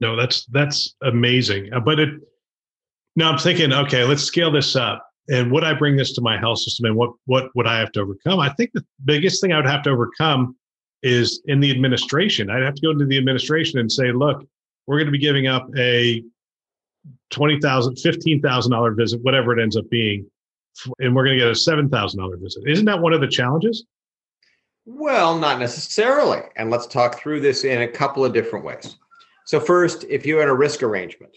No, 0.00 0.16
that's 0.16 0.46
that's 0.46 0.96
amazing. 1.02 1.72
Uh, 1.72 1.80
but 1.80 2.00
it 2.00 2.10
now 3.14 3.30
I'm 3.30 3.38
thinking, 3.38 3.72
okay, 3.72 4.04
let's 4.04 4.22
scale 4.22 4.50
this 4.50 4.74
up. 4.74 5.06
And 5.28 5.52
would 5.52 5.62
I 5.62 5.74
bring 5.74 5.96
this 5.96 6.12
to 6.14 6.20
my 6.20 6.36
health 6.38 6.58
system 6.58 6.86
and 6.86 6.96
what 6.96 7.12
what 7.26 7.54
would 7.54 7.66
I 7.66 7.78
have 7.78 7.92
to 7.92 8.00
overcome? 8.00 8.40
I 8.40 8.48
think 8.50 8.70
the 8.74 8.84
biggest 9.04 9.40
thing 9.40 9.52
I 9.52 9.56
would 9.56 9.66
have 9.66 9.82
to 9.84 9.90
overcome 9.90 10.56
is 11.02 11.42
in 11.46 11.60
the 11.60 11.70
administration. 11.70 12.50
I'd 12.50 12.62
have 12.62 12.74
to 12.74 12.82
go 12.82 12.90
into 12.90 13.06
the 13.06 13.18
administration 13.18 13.78
and 13.78 13.90
say, 13.90 14.12
look, 14.12 14.44
we're 14.86 14.98
going 14.98 15.06
to 15.06 15.12
be 15.12 15.18
giving 15.18 15.46
up 15.46 15.68
a 15.76 16.22
$20,000, 17.32 17.60
$15,000 17.60 18.96
visit, 18.96 19.20
whatever 19.22 19.56
it 19.56 19.62
ends 19.62 19.76
up 19.76 19.88
being, 19.90 20.30
and 20.98 21.14
we're 21.14 21.24
going 21.24 21.38
to 21.38 21.44
get 21.44 21.48
a 21.48 21.52
$7,000 21.52 22.40
visit. 22.40 22.64
Isn't 22.66 22.84
that 22.86 23.00
one 23.00 23.12
of 23.12 23.20
the 23.20 23.28
challenges? 23.28 23.84
Well, 24.84 25.38
not 25.38 25.60
necessarily. 25.60 26.40
And 26.56 26.70
let's 26.70 26.86
talk 26.86 27.18
through 27.18 27.40
this 27.40 27.64
in 27.64 27.82
a 27.82 27.88
couple 27.88 28.24
of 28.24 28.32
different 28.32 28.64
ways. 28.64 28.96
So, 29.44 29.60
first, 29.60 30.04
if 30.08 30.26
you're 30.26 30.42
in 30.42 30.48
a 30.48 30.54
risk 30.54 30.82
arrangement, 30.82 31.36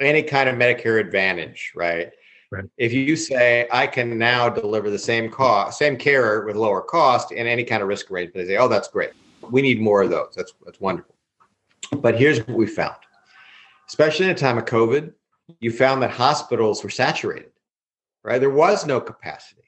any 0.00 0.22
kind 0.22 0.48
of 0.48 0.56
Medicare 0.56 1.00
Advantage, 1.00 1.72
right? 1.74 2.10
Right. 2.52 2.64
If 2.78 2.92
you 2.92 3.16
say 3.16 3.66
I 3.72 3.86
can 3.86 4.18
now 4.18 4.48
deliver 4.48 4.88
the 4.88 4.98
same 4.98 5.30
cost, 5.30 5.78
same 5.78 5.96
care 5.96 6.42
with 6.42 6.54
lower 6.54 6.80
cost 6.80 7.32
in 7.32 7.46
any 7.46 7.64
kind 7.64 7.82
of 7.82 7.88
risk 7.88 8.10
arrangement, 8.10 8.46
they 8.46 8.54
say, 8.54 8.56
"Oh, 8.56 8.68
that's 8.68 8.88
great. 8.88 9.10
We 9.50 9.62
need 9.62 9.80
more 9.80 10.02
of 10.02 10.10
those. 10.10 10.32
That's 10.36 10.52
that's 10.64 10.80
wonderful." 10.80 11.16
But 11.98 12.16
here's 12.16 12.38
what 12.46 12.56
we 12.56 12.66
found, 12.66 12.96
especially 13.88 14.26
in 14.26 14.30
a 14.30 14.34
time 14.34 14.58
of 14.58 14.64
COVID, 14.64 15.12
you 15.60 15.72
found 15.72 16.02
that 16.02 16.10
hospitals 16.10 16.84
were 16.84 16.90
saturated. 16.90 17.50
Right, 18.26 18.40
there 18.40 18.50
was 18.50 18.84
no 18.84 19.00
capacity. 19.00 19.62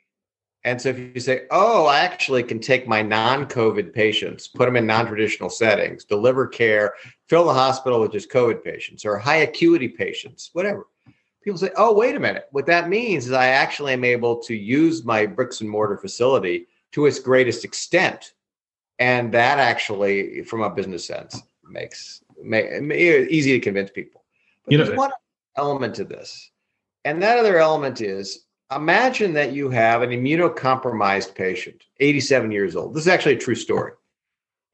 And 0.64 0.82
so 0.82 0.88
if 0.88 0.98
you 0.98 1.20
say, 1.20 1.42
oh, 1.52 1.86
I 1.86 2.00
actually 2.00 2.42
can 2.42 2.58
take 2.58 2.88
my 2.88 3.02
non 3.02 3.46
COVID 3.46 3.94
patients, 3.94 4.48
put 4.48 4.64
them 4.64 4.74
in 4.74 4.84
non 4.84 5.06
traditional 5.06 5.48
settings, 5.48 6.04
deliver 6.04 6.44
care, 6.48 6.94
fill 7.28 7.44
the 7.44 7.54
hospital 7.54 8.00
with 8.00 8.10
just 8.10 8.32
COVID 8.32 8.64
patients 8.64 9.04
or 9.04 9.16
high 9.16 9.36
acuity 9.36 9.86
patients, 9.86 10.50
whatever. 10.54 10.88
People 11.44 11.56
say, 11.56 11.70
oh, 11.76 11.94
wait 11.94 12.16
a 12.16 12.20
minute. 12.20 12.48
What 12.50 12.66
that 12.66 12.88
means 12.88 13.26
is 13.26 13.32
I 13.32 13.46
actually 13.46 13.92
am 13.92 14.02
able 14.02 14.42
to 14.42 14.56
use 14.56 15.04
my 15.04 15.24
bricks 15.24 15.60
and 15.60 15.70
mortar 15.70 15.96
facility 15.96 16.66
to 16.92 17.06
its 17.06 17.20
greatest 17.20 17.64
extent. 17.64 18.34
And 18.98 19.32
that 19.34 19.60
actually, 19.60 20.42
from 20.42 20.62
a 20.62 20.70
business 20.70 21.06
sense, 21.06 21.40
makes 21.62 22.24
make, 22.42 22.66
easy 23.30 23.52
to 23.52 23.60
convince 23.60 23.90
people. 23.90 24.24
But 24.64 24.72
you 24.72 24.78
know, 24.78 24.84
there's 24.84 24.98
one 24.98 25.12
element 25.56 25.94
to 25.94 26.04
this. 26.04 26.50
And 27.04 27.22
that 27.22 27.38
other 27.38 27.58
element 27.58 28.00
is 28.00 28.46
imagine 28.74 29.33
that 29.35 29.52
you 29.52 29.70
have 29.70 30.02
an 30.02 30.11
immunocompromised 30.11 31.35
patient, 31.35 31.85
87 32.00 32.50
years 32.50 32.76
old. 32.76 32.94
This 32.94 33.02
is 33.02 33.09
actually 33.09 33.35
a 33.35 33.38
true 33.38 33.54
story. 33.54 33.92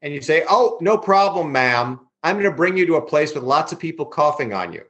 and 0.01 0.13
you 0.13 0.21
say, 0.21 0.43
Oh, 0.49 0.77
no 0.81 0.97
problem, 0.97 1.51
ma'am. 1.51 1.99
I'm 2.23 2.35
going 2.35 2.49
to 2.49 2.55
bring 2.55 2.77
you 2.77 2.85
to 2.87 2.95
a 2.95 3.05
place 3.05 3.33
with 3.33 3.43
lots 3.43 3.71
of 3.71 3.79
people 3.79 4.05
coughing 4.05 4.53
on 4.53 4.73
you. 4.73 4.83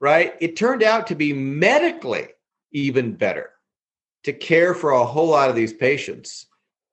Right? 0.00 0.34
It 0.40 0.56
turned 0.56 0.82
out 0.82 1.06
to 1.08 1.14
be 1.14 1.32
medically 1.32 2.28
even 2.72 3.14
better 3.14 3.50
to 4.24 4.32
care 4.32 4.74
for 4.74 4.90
a 4.90 5.04
whole 5.04 5.28
lot 5.28 5.50
of 5.50 5.56
these 5.56 5.72
patients 5.72 6.46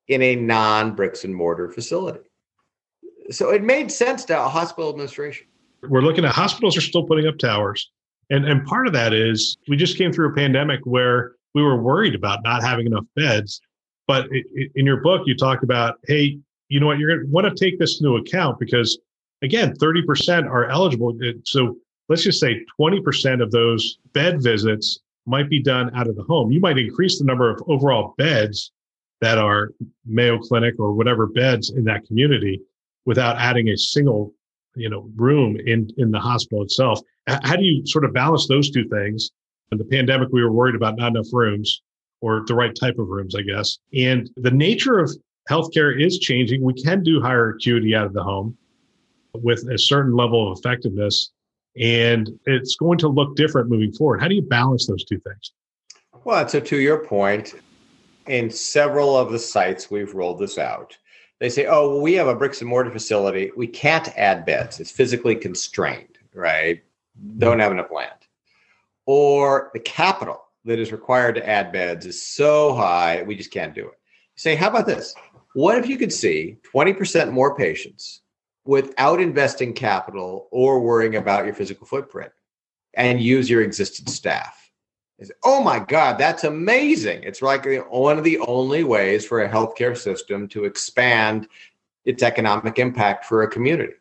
in 0.07 0.21
a 0.21 0.35
non 0.35 0.95
bricks 0.95 1.23
and 1.23 1.35
mortar 1.35 1.69
facility. 1.69 2.29
So 3.31 3.49
it 3.49 3.63
made 3.63 3.91
sense 3.91 4.25
to 4.25 4.39
a 4.39 4.47
hospital 4.47 4.89
administration. 4.89 5.47
We're 5.81 6.01
looking 6.01 6.25
at 6.25 6.33
hospitals 6.33 6.77
are 6.77 6.81
still 6.81 7.03
putting 7.03 7.27
up 7.27 7.37
towers. 7.37 7.89
And, 8.31 8.45
and 8.45 8.65
part 8.65 8.87
of 8.87 8.93
that 8.93 9.13
is 9.13 9.57
we 9.67 9.75
just 9.75 9.97
came 9.97 10.11
through 10.11 10.31
a 10.31 10.33
pandemic 10.33 10.79
where 10.85 11.33
we 11.53 11.61
were 11.61 11.81
worried 11.81 12.15
about 12.15 12.39
not 12.43 12.63
having 12.63 12.87
enough 12.87 13.05
beds. 13.15 13.61
But 14.07 14.25
it, 14.31 14.45
it, 14.53 14.71
in 14.75 14.85
your 14.85 15.01
book, 15.01 15.23
you 15.25 15.35
talked 15.35 15.63
about, 15.63 15.99
hey, 16.07 16.39
you 16.69 16.79
know 16.79 16.87
what, 16.87 16.97
you're 16.97 17.09
going 17.09 17.27
to 17.27 17.31
want 17.31 17.45
to 17.45 17.53
take 17.53 17.77
this 17.77 17.99
into 17.99 18.15
account 18.15 18.57
because, 18.57 18.97
again, 19.41 19.75
30% 19.75 20.45
are 20.45 20.69
eligible. 20.69 21.13
Uh, 21.21 21.33
so 21.43 21.75
let's 22.07 22.23
just 22.23 22.39
say 22.39 22.65
20% 22.79 23.43
of 23.43 23.51
those 23.51 23.99
bed 24.13 24.41
visits 24.41 24.99
might 25.25 25.49
be 25.49 25.61
done 25.61 25.93
out 25.93 26.07
of 26.07 26.15
the 26.15 26.23
home. 26.23 26.51
You 26.51 26.61
might 26.61 26.77
increase 26.77 27.19
the 27.19 27.25
number 27.25 27.49
of 27.49 27.61
overall 27.67 28.15
beds 28.17 28.71
that 29.19 29.37
are 29.37 29.71
Mayo 30.05 30.39
Clinic 30.39 30.75
or 30.79 30.93
whatever 30.93 31.27
beds 31.27 31.69
in 31.69 31.83
that 31.83 32.05
community 32.07 32.61
without 33.05 33.35
adding 33.37 33.69
a 33.69 33.77
single, 33.77 34.33
you 34.75 34.89
know, 34.89 35.09
room 35.15 35.57
in 35.65 35.89
in 35.97 36.11
the 36.11 36.19
hospital 36.19 36.63
itself. 36.63 37.01
How 37.27 37.55
do 37.55 37.63
you 37.63 37.85
sort 37.85 38.05
of 38.05 38.13
balance 38.13 38.47
those 38.47 38.71
two 38.71 38.87
things? 38.87 39.31
In 39.71 39.77
the 39.77 39.85
pandemic, 39.85 40.29
we 40.31 40.43
were 40.43 40.51
worried 40.51 40.75
about 40.75 40.97
not 40.97 41.11
enough 41.11 41.27
rooms 41.31 41.81
or 42.19 42.43
the 42.45 42.55
right 42.55 42.75
type 42.75 42.99
of 42.99 43.07
rooms, 43.07 43.35
I 43.35 43.41
guess. 43.41 43.79
And 43.95 44.29
the 44.35 44.51
nature 44.51 44.99
of 44.99 45.11
healthcare 45.49 45.99
is 45.99 46.19
changing. 46.19 46.63
We 46.63 46.73
can 46.73 47.03
do 47.03 47.21
higher 47.21 47.51
acuity 47.51 47.95
out 47.95 48.05
of 48.05 48.13
the 48.13 48.23
home 48.23 48.57
with 49.33 49.67
a 49.69 49.77
certain 49.77 50.13
level 50.13 50.51
of 50.51 50.57
effectiveness 50.59 51.31
and 51.77 52.29
it's 52.45 52.75
going 52.75 52.97
to 52.99 53.07
look 53.07 53.35
different 53.35 53.69
moving 53.69 53.93
forward. 53.93 54.21
How 54.21 54.27
do 54.27 54.35
you 54.35 54.41
balance 54.41 54.87
those 54.87 55.05
two 55.05 55.19
things? 55.19 55.53
Well, 56.23 56.47
so 56.47 56.59
to 56.59 56.77
your 56.77 57.05
point, 57.05 57.55
in 58.27 58.49
several 58.49 59.17
of 59.17 59.31
the 59.31 59.39
sites 59.39 59.89
we've 59.89 60.13
rolled 60.13 60.39
this 60.39 60.57
out, 60.57 60.97
they 61.39 61.49
say, 61.49 61.65
oh, 61.65 61.89
well, 61.89 62.01
we 62.01 62.13
have 62.13 62.27
a 62.27 62.35
bricks 62.35 62.61
and 62.61 62.69
mortar 62.69 62.91
facility. 62.91 63.51
We 63.55 63.67
can't 63.67 64.09
add 64.17 64.45
beds. 64.45 64.79
It's 64.79 64.91
physically 64.91 65.35
constrained, 65.35 66.19
right? 66.35 66.83
Don't 67.37 67.59
have 67.59 67.71
enough 67.71 67.91
land. 67.91 68.11
Or 69.05 69.71
the 69.73 69.79
capital 69.79 70.41
that 70.65 70.79
is 70.79 70.91
required 70.91 71.35
to 71.35 71.47
add 71.47 71.71
beds 71.71 72.05
is 72.05 72.21
so 72.21 72.73
high, 72.73 73.23
we 73.23 73.35
just 73.35 73.51
can't 73.51 73.73
do 73.73 73.87
it. 73.87 73.99
say, 74.35 74.55
how 74.55 74.69
about 74.69 74.85
this? 74.85 75.15
What 75.53 75.77
if 75.77 75.87
you 75.87 75.97
could 75.97 76.13
see 76.13 76.57
20% 76.73 77.31
more 77.31 77.55
patients 77.55 78.21
without 78.65 79.19
investing 79.19 79.73
capital 79.73 80.47
or 80.51 80.79
worrying 80.79 81.15
about 81.15 81.45
your 81.45 81.53
physical 81.53 81.87
footprint 81.87 82.31
and 82.93 83.21
use 83.21 83.49
your 83.49 83.61
existing 83.61 84.07
staff. 84.07 84.57
Say, 85.21 85.33
oh 85.43 85.61
my 85.61 85.77
God, 85.79 86.17
that's 86.17 86.43
amazing. 86.43 87.23
It's 87.23 87.43
like 87.43 87.67
one 87.89 88.17
of 88.17 88.23
the 88.23 88.39
only 88.39 88.83
ways 88.83 89.25
for 89.25 89.43
a 89.43 89.49
healthcare 89.49 89.95
system 89.95 90.47
to 90.49 90.65
expand 90.65 91.47
its 92.05 92.23
economic 92.23 92.79
impact 92.79 93.25
for 93.25 93.43
a 93.43 93.47
community. 93.47 93.93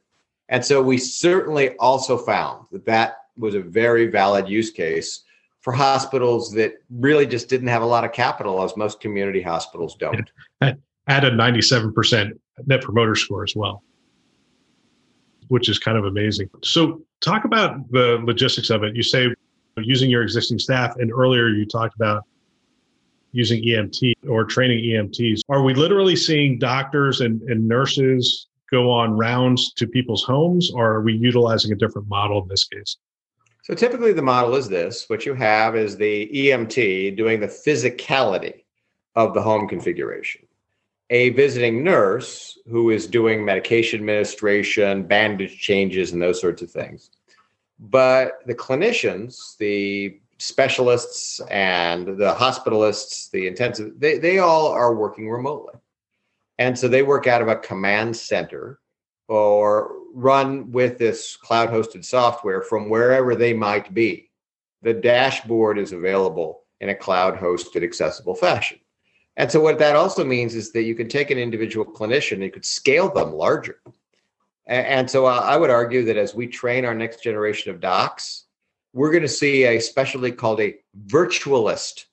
And 0.50 0.64
so 0.64 0.82
we 0.82 0.98
certainly 0.98 1.76
also 1.78 2.18
found 2.18 2.66
that 2.72 2.84
that 2.84 3.24
was 3.38 3.54
a 3.54 3.60
very 3.60 4.08
valid 4.08 4.48
use 4.48 4.70
case 4.70 5.22
for 5.62 5.72
hospitals 5.72 6.52
that 6.52 6.74
really 6.90 7.26
just 7.26 7.48
didn't 7.48 7.68
have 7.68 7.82
a 7.82 7.86
lot 7.86 8.04
of 8.04 8.12
capital, 8.12 8.62
as 8.62 8.76
most 8.76 9.00
community 9.00 9.40
hospitals 9.40 9.94
don't. 9.96 10.30
At 10.60 11.24
a 11.24 11.30
97% 11.30 12.32
net 12.66 12.82
promoter 12.82 13.14
score 13.14 13.42
as 13.42 13.56
well 13.56 13.82
which 15.50 15.68
is 15.68 15.80
kind 15.80 15.98
of 15.98 16.04
amazing. 16.04 16.48
So, 16.62 17.02
talk 17.20 17.44
about 17.44 17.90
the 17.90 18.20
logistics 18.24 18.70
of 18.70 18.84
it. 18.84 18.94
You 18.94 19.02
say 19.02 19.34
using 19.76 20.08
your 20.08 20.22
existing 20.22 20.60
staff, 20.60 20.94
and 20.96 21.10
earlier 21.10 21.48
you 21.48 21.66
talked 21.66 21.96
about 21.96 22.24
using 23.32 23.62
EMT 23.62 24.14
or 24.28 24.44
training 24.44 24.78
EMTs. 24.84 25.40
Are 25.48 25.62
we 25.62 25.74
literally 25.74 26.14
seeing 26.14 26.58
doctors 26.58 27.20
and, 27.20 27.42
and 27.42 27.66
nurses 27.66 28.46
go 28.70 28.90
on 28.90 29.16
rounds 29.16 29.72
to 29.74 29.86
people's 29.86 30.22
homes, 30.22 30.70
or 30.72 30.92
are 30.92 31.02
we 31.02 31.12
utilizing 31.12 31.72
a 31.72 31.76
different 31.76 32.08
model 32.08 32.42
in 32.42 32.48
this 32.48 32.64
case? 32.64 32.96
So 33.62 33.74
typically 33.74 34.12
the 34.12 34.22
model 34.22 34.54
is 34.56 34.68
this 34.68 35.04
what 35.08 35.26
you 35.26 35.34
have 35.34 35.76
is 35.76 35.96
the 35.96 36.28
EMT 36.32 37.16
doing 37.16 37.40
the 37.40 37.46
physicality 37.46 38.64
of 39.14 39.34
the 39.34 39.42
home 39.42 39.68
configuration 39.68 40.46
a 41.10 41.30
visiting 41.30 41.82
nurse 41.82 42.56
who 42.70 42.90
is 42.90 43.06
doing 43.06 43.44
medication 43.44 44.00
administration, 44.00 45.02
bandage 45.02 45.58
changes, 45.58 46.12
and 46.12 46.22
those 46.22 46.40
sorts 46.40 46.62
of 46.62 46.70
things. 46.70 47.10
But 47.80 48.46
the 48.46 48.54
clinicians, 48.54 49.56
the 49.58 50.20
specialists, 50.38 51.40
and 51.50 52.06
the 52.06 52.34
hospitalists, 52.34 53.30
the 53.30 53.48
intensive, 53.48 53.98
they, 53.98 54.18
they 54.18 54.38
all 54.38 54.68
are 54.68 54.94
working 54.94 55.28
remotely. 55.28 55.74
And 56.60 56.78
so 56.78 56.88
they 56.88 57.02
work 57.02 57.26
out 57.26 57.40
of 57.40 57.48
a 57.48 57.56
command 57.56 58.14
center 58.18 58.78
or 59.28 59.92
run 60.12 60.70
with 60.70 60.98
this 60.98 61.34
cloud 61.36 61.70
hosted 61.70 62.04
software 62.04 62.60
from 62.60 62.90
wherever 62.90 63.34
they 63.34 63.54
might 63.54 63.94
be. 63.94 64.30
The 64.82 64.92
dashboard 64.92 65.78
is 65.78 65.92
available 65.92 66.64
in 66.78 66.90
a 66.90 66.94
cloud 66.94 67.38
hosted 67.38 67.82
accessible 67.82 68.34
fashion. 68.34 68.78
And 69.38 69.50
so 69.50 69.60
what 69.60 69.78
that 69.78 69.96
also 69.96 70.22
means 70.22 70.54
is 70.54 70.70
that 70.72 70.82
you 70.82 70.94
can 70.94 71.08
take 71.08 71.30
an 71.30 71.38
individual 71.38 71.86
clinician 71.86 72.32
and 72.32 72.42
you 72.42 72.50
could 72.50 72.66
scale 72.66 73.10
them 73.10 73.32
larger. 73.32 73.80
And, 74.66 75.10
so 75.10 75.24
I 75.24 75.56
would 75.56 75.70
argue 75.70 76.04
that 76.04 76.18
as 76.18 76.34
we 76.34 76.46
train 76.46 76.84
our 76.84 76.94
next 76.94 77.22
generation 77.22 77.72
of 77.72 77.80
docs, 77.80 78.44
we're 78.92 79.10
going 79.10 79.22
to 79.22 79.28
see 79.28 79.64
a 79.64 79.80
specialty 79.80 80.30
called 80.30 80.60
a 80.60 80.76
virtualist, 81.06 82.04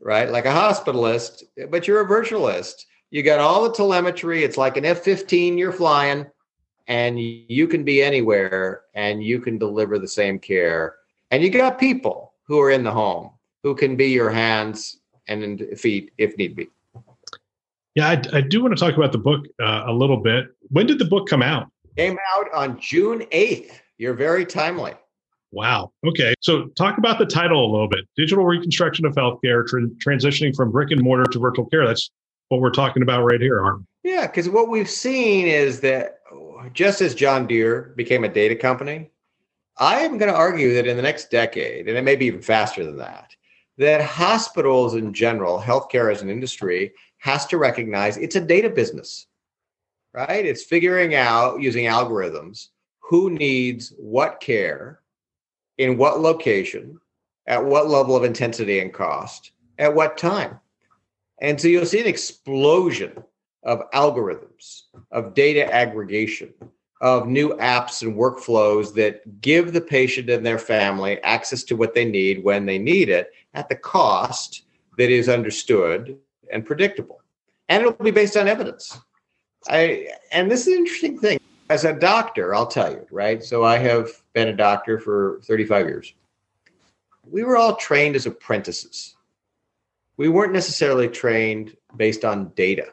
right? 0.00 0.30
Like 0.30 0.46
a 0.46 0.48
hospitalist, 0.48 1.42
but 1.68 1.86
you're 1.86 2.00
a 2.00 2.08
virtualist. 2.08 2.86
You 3.10 3.24
got 3.24 3.40
all 3.40 3.64
the 3.64 3.74
telemetry. 3.74 4.44
It's 4.44 4.56
like 4.56 4.76
an 4.76 4.84
F 4.84 5.00
15 5.00 5.58
you're 5.58 5.72
flying, 5.72 6.26
and 6.86 7.18
you 7.20 7.66
can 7.66 7.84
be 7.84 8.02
anywhere 8.02 8.82
and 8.94 9.22
you 9.22 9.40
can 9.40 9.58
deliver 9.58 9.98
the 9.98 10.08
same 10.08 10.38
care. 10.38 10.94
And 11.30 11.42
you 11.42 11.50
got 11.50 11.78
people 11.78 12.34
who 12.44 12.60
are 12.60 12.70
in 12.70 12.84
the 12.84 12.92
home 12.92 13.30
who 13.62 13.74
can 13.74 13.96
be 13.96 14.06
your 14.06 14.30
hands 14.30 14.98
and 15.26 15.62
feet 15.76 16.12
if 16.18 16.36
need 16.36 16.56
be. 16.56 16.68
Yeah, 17.96 18.08
I, 18.08 18.22
I 18.32 18.40
do 18.40 18.62
want 18.62 18.76
to 18.76 18.80
talk 18.82 18.96
about 18.96 19.12
the 19.12 19.18
book 19.18 19.46
uh, 19.60 19.84
a 19.86 19.92
little 19.92 20.16
bit. 20.16 20.46
When 20.68 20.86
did 20.86 20.98
the 20.98 21.04
book 21.04 21.28
come 21.28 21.42
out? 21.42 21.68
Came 21.96 22.18
out 22.34 22.46
on 22.54 22.80
June 22.80 23.20
8th. 23.32 23.72
You're 23.98 24.14
very 24.14 24.46
timely. 24.46 24.94
Wow. 25.52 25.92
Okay. 26.06 26.34
So, 26.40 26.66
talk 26.68 26.98
about 26.98 27.18
the 27.18 27.26
title 27.26 27.68
a 27.68 27.70
little 27.70 27.88
bit 27.88 28.06
Digital 28.16 28.44
Reconstruction 28.44 29.04
of 29.04 29.14
Healthcare, 29.16 29.66
tra- 29.66 29.88
transitioning 30.04 30.54
from 30.54 30.70
brick 30.70 30.92
and 30.92 31.02
mortar 31.02 31.24
to 31.24 31.38
virtual 31.40 31.66
care. 31.66 31.84
That's 31.84 32.08
what 32.50 32.60
we're 32.60 32.70
talking 32.70 33.02
about 33.02 33.24
right 33.24 33.40
here, 33.40 33.64
aren't 33.64 33.80
we? 34.02 34.10
Yeah, 34.10 34.26
because 34.26 34.48
what 34.48 34.68
we've 34.68 34.90
seen 34.90 35.46
is 35.46 35.80
that 35.80 36.18
just 36.74 37.00
as 37.00 37.14
John 37.14 37.46
Deere 37.46 37.94
became 37.96 38.24
a 38.24 38.28
data 38.28 38.56
company, 38.56 39.10
I 39.78 40.00
am 40.00 40.18
going 40.18 40.30
to 40.30 40.36
argue 40.36 40.74
that 40.74 40.86
in 40.86 40.96
the 40.96 41.02
next 41.02 41.30
decade, 41.30 41.88
and 41.88 41.96
it 41.96 42.02
may 42.02 42.16
be 42.16 42.26
even 42.26 42.42
faster 42.42 42.84
than 42.84 42.98
that, 42.98 43.34
that 43.78 44.02
hospitals 44.02 44.94
in 44.94 45.14
general, 45.14 45.60
healthcare 45.60 46.12
as 46.12 46.22
an 46.22 46.28
industry, 46.28 46.92
has 47.18 47.46
to 47.46 47.56
recognize 47.56 48.16
it's 48.16 48.36
a 48.36 48.40
data 48.40 48.68
business, 48.68 49.26
right? 50.12 50.44
It's 50.44 50.64
figuring 50.64 51.14
out 51.14 51.62
using 51.62 51.86
algorithms 51.86 52.68
who 52.98 53.30
needs 53.30 53.92
what 53.96 54.40
care, 54.40 55.00
in 55.78 55.96
what 55.96 56.20
location, 56.20 56.98
at 57.46 57.64
what 57.64 57.88
level 57.88 58.16
of 58.16 58.24
intensity 58.24 58.80
and 58.80 58.92
cost, 58.92 59.52
at 59.78 59.94
what 59.94 60.18
time. 60.18 60.58
And 61.40 61.60
so 61.60 61.68
you'll 61.68 61.86
see 61.86 62.00
an 62.00 62.06
explosion 62.06 63.24
of 63.62 63.90
algorithms, 63.92 64.82
of 65.10 65.34
data 65.34 65.72
aggregation, 65.72 66.52
of 67.00 67.26
new 67.26 67.50
apps 67.56 68.02
and 68.02 68.14
workflows 68.14 68.94
that 68.94 69.40
give 69.40 69.72
the 69.72 69.80
patient 69.80 70.28
and 70.28 70.44
their 70.44 70.58
family 70.58 71.22
access 71.22 71.62
to 71.64 71.76
what 71.76 71.94
they 71.94 72.04
need 72.04 72.44
when 72.44 72.66
they 72.66 72.78
need 72.78 73.08
it 73.08 73.32
at 73.54 73.68
the 73.68 73.74
cost 73.74 74.64
that 74.98 75.10
is 75.10 75.28
understood 75.28 76.18
and 76.52 76.66
predictable. 76.66 77.22
And 77.68 77.82
it'll 77.82 78.04
be 78.04 78.10
based 78.10 78.36
on 78.36 78.48
evidence. 78.48 78.98
I 79.68 80.08
and 80.32 80.50
this 80.50 80.62
is 80.62 80.68
an 80.68 80.74
interesting 80.74 81.18
thing. 81.18 81.38
As 81.70 81.84
a 81.84 81.92
doctor, 81.92 82.54
I'll 82.54 82.66
tell 82.66 82.90
you, 82.90 83.06
right? 83.10 83.42
So 83.44 83.64
I 83.64 83.78
have 83.78 84.08
been 84.34 84.48
a 84.48 84.56
doctor 84.56 84.98
for 84.98 85.40
35 85.44 85.86
years. 85.86 86.14
We 87.24 87.44
were 87.44 87.56
all 87.56 87.76
trained 87.76 88.16
as 88.16 88.26
apprentices. 88.26 89.14
We 90.20 90.28
weren't 90.28 90.52
necessarily 90.52 91.08
trained 91.08 91.74
based 91.96 92.26
on 92.26 92.50
data. 92.50 92.88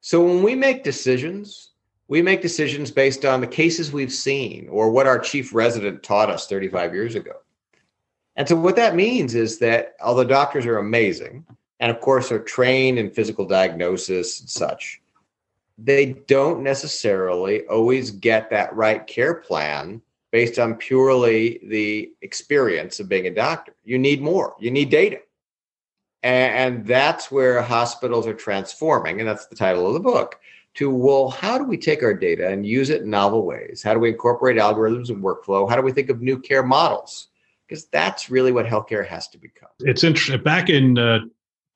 So 0.00 0.24
when 0.24 0.42
we 0.42 0.56
make 0.56 0.82
decisions, 0.82 1.70
we 2.08 2.20
make 2.20 2.42
decisions 2.42 2.90
based 2.90 3.24
on 3.24 3.40
the 3.40 3.46
cases 3.46 3.92
we've 3.92 4.12
seen 4.12 4.66
or 4.68 4.90
what 4.90 5.06
our 5.06 5.20
chief 5.20 5.54
resident 5.54 6.02
taught 6.02 6.28
us 6.28 6.48
35 6.48 6.94
years 6.94 7.14
ago. 7.14 7.34
And 8.34 8.48
so, 8.48 8.56
what 8.56 8.74
that 8.74 8.96
means 8.96 9.36
is 9.36 9.60
that 9.60 9.94
although 10.02 10.24
doctors 10.24 10.66
are 10.66 10.78
amazing 10.78 11.44
and, 11.78 11.92
of 11.92 12.00
course, 12.00 12.32
are 12.32 12.40
trained 12.40 12.98
in 12.98 13.12
physical 13.12 13.46
diagnosis 13.46 14.40
and 14.40 14.50
such, 14.50 15.00
they 15.78 16.06
don't 16.26 16.64
necessarily 16.64 17.64
always 17.68 18.10
get 18.10 18.50
that 18.50 18.74
right 18.74 19.06
care 19.06 19.34
plan 19.34 20.02
based 20.32 20.58
on 20.58 20.74
purely 20.74 21.60
the 21.68 22.10
experience 22.20 22.98
of 22.98 23.08
being 23.08 23.28
a 23.28 23.30
doctor. 23.30 23.76
You 23.84 23.96
need 23.96 24.20
more, 24.20 24.56
you 24.58 24.72
need 24.72 24.90
data. 24.90 25.20
And, 26.22 26.86
that's 26.86 27.30
where 27.30 27.62
hospitals 27.62 28.26
are 28.26 28.34
transforming. 28.34 29.20
And 29.20 29.28
that's 29.28 29.46
the 29.46 29.56
title 29.56 29.86
of 29.86 29.94
the 29.94 30.00
book 30.00 30.40
to, 30.74 30.90
well, 30.90 31.30
how 31.30 31.56
do 31.56 31.64
we 31.64 31.76
take 31.76 32.02
our 32.02 32.14
data 32.14 32.48
and 32.48 32.66
use 32.66 32.90
it 32.90 33.02
in 33.02 33.10
novel 33.10 33.46
ways? 33.46 33.82
How 33.82 33.94
do 33.94 34.00
we 34.00 34.10
incorporate 34.10 34.56
algorithms 34.56 35.08
and 35.08 35.22
workflow? 35.22 35.68
How 35.68 35.76
do 35.76 35.82
we 35.82 35.92
think 35.92 36.10
of 36.10 36.20
new 36.20 36.38
care 36.38 36.62
models? 36.62 37.28
Because 37.66 37.86
that's 37.86 38.30
really 38.30 38.52
what 38.52 38.66
healthcare 38.66 39.06
has 39.06 39.28
to 39.28 39.38
become. 39.38 39.68
It's 39.80 40.04
interesting. 40.04 40.42
Back 40.42 40.68
in 40.68 40.98
uh, 40.98 41.20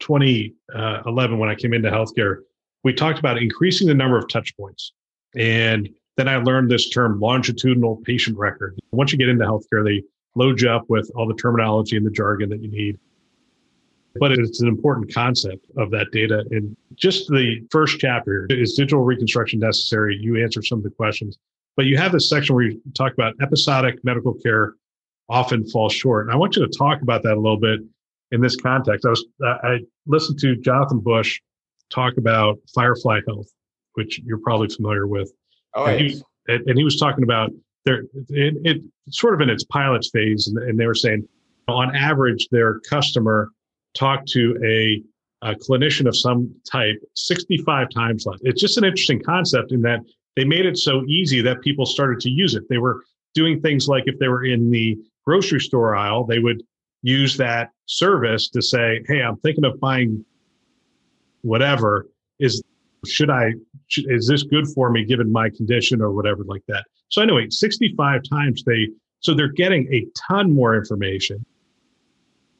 2011, 0.00 1.38
when 1.38 1.48
I 1.48 1.54
came 1.54 1.72
into 1.72 1.90
healthcare, 1.90 2.38
we 2.84 2.92
talked 2.92 3.18
about 3.18 3.38
increasing 3.38 3.88
the 3.88 3.94
number 3.94 4.18
of 4.18 4.28
touch 4.28 4.56
points. 4.56 4.92
And 5.36 5.88
then 6.16 6.28
I 6.28 6.36
learned 6.36 6.70
this 6.70 6.88
term 6.90 7.20
longitudinal 7.20 7.96
patient 8.04 8.36
record. 8.36 8.78
Once 8.90 9.12
you 9.12 9.18
get 9.18 9.28
into 9.28 9.44
healthcare, 9.44 9.84
they 9.84 10.02
load 10.34 10.60
you 10.60 10.70
up 10.70 10.84
with 10.88 11.10
all 11.14 11.26
the 11.26 11.34
terminology 11.34 11.96
and 11.96 12.06
the 12.06 12.10
jargon 12.10 12.50
that 12.50 12.60
you 12.60 12.70
need. 12.70 12.98
But 14.18 14.32
it's 14.32 14.60
an 14.60 14.68
important 14.68 15.14
concept 15.14 15.66
of 15.76 15.90
that 15.92 16.08
data. 16.12 16.44
And 16.50 16.76
just 16.96 17.28
the 17.28 17.60
first 17.70 17.98
chapter 18.00 18.46
is 18.50 18.74
digital 18.74 19.04
reconstruction 19.04 19.60
necessary? 19.60 20.18
You 20.20 20.42
answer 20.42 20.62
some 20.62 20.78
of 20.78 20.84
the 20.84 20.90
questions. 20.90 21.38
But 21.76 21.86
you 21.86 21.96
have 21.96 22.12
this 22.12 22.28
section 22.28 22.54
where 22.54 22.64
you 22.64 22.82
talk 22.94 23.12
about 23.12 23.34
episodic 23.40 24.04
medical 24.04 24.34
care 24.34 24.74
often 25.28 25.64
falls 25.68 25.92
short. 25.92 26.26
And 26.26 26.34
I 26.34 26.36
want 26.36 26.56
you 26.56 26.66
to 26.66 26.78
talk 26.78 27.02
about 27.02 27.22
that 27.22 27.34
a 27.34 27.40
little 27.40 27.60
bit 27.60 27.80
in 28.32 28.40
this 28.40 28.56
context. 28.56 29.06
I 29.06 29.10
was 29.10 29.24
I 29.42 29.78
listened 30.06 30.38
to 30.40 30.56
Jonathan 30.56 30.98
Bush 30.98 31.40
talk 31.90 32.16
about 32.16 32.58
Firefly 32.74 33.20
Health, 33.26 33.48
which 33.94 34.20
you're 34.24 34.38
probably 34.38 34.68
familiar 34.68 35.06
with. 35.06 35.32
Oh, 35.74 35.84
and, 35.84 36.10
yes. 36.10 36.22
he, 36.46 36.54
and 36.54 36.76
he 36.76 36.84
was 36.84 36.98
talking 36.98 37.22
about 37.22 37.50
there 37.84 38.02
it, 38.28 38.54
it 38.64 38.82
sort 39.10 39.34
of 39.34 39.40
in 39.40 39.48
its 39.48 39.64
pilot 39.64 40.04
phase, 40.12 40.48
and, 40.48 40.58
and 40.58 40.78
they 40.78 40.86
were 40.86 40.94
saying 40.94 41.26
on 41.68 41.94
average 41.94 42.48
their 42.50 42.80
customer 42.80 43.50
talked 43.94 44.28
to 44.28 44.56
a, 44.64 45.02
a 45.42 45.54
clinician 45.54 46.06
of 46.06 46.16
some 46.16 46.54
type 46.70 46.96
65 47.14 47.88
times 47.90 48.26
less. 48.26 48.38
It's 48.42 48.60
just 48.60 48.78
an 48.78 48.84
interesting 48.84 49.22
concept 49.22 49.72
in 49.72 49.82
that 49.82 50.00
they 50.36 50.44
made 50.44 50.66
it 50.66 50.78
so 50.78 51.04
easy 51.06 51.40
that 51.42 51.60
people 51.60 51.86
started 51.86 52.20
to 52.20 52.30
use 52.30 52.54
it. 52.54 52.68
They 52.68 52.78
were 52.78 53.02
doing 53.34 53.60
things 53.60 53.88
like 53.88 54.04
if 54.06 54.18
they 54.18 54.28
were 54.28 54.44
in 54.44 54.70
the 54.70 54.98
grocery 55.24 55.60
store 55.60 55.96
aisle, 55.96 56.24
they 56.24 56.38
would 56.38 56.62
use 57.02 57.36
that 57.36 57.70
service 57.86 58.48
to 58.50 58.62
say, 58.62 59.02
"Hey, 59.06 59.22
I'm 59.22 59.36
thinking 59.38 59.64
of 59.64 59.80
buying 59.80 60.24
whatever 61.42 62.08
is 62.38 62.62
should 63.06 63.30
I 63.30 63.52
is 63.96 64.28
this 64.28 64.42
good 64.42 64.68
for 64.68 64.90
me 64.90 65.04
given 65.04 65.32
my 65.32 65.48
condition 65.50 66.00
or 66.02 66.12
whatever 66.12 66.44
like 66.44 66.62
that. 66.68 66.84
So 67.08 67.22
anyway, 67.22 67.46
65 67.48 68.20
times 68.28 68.62
they 68.64 68.88
so 69.20 69.34
they're 69.34 69.48
getting 69.52 69.92
a 69.92 70.06
ton 70.28 70.54
more 70.54 70.76
information. 70.76 71.44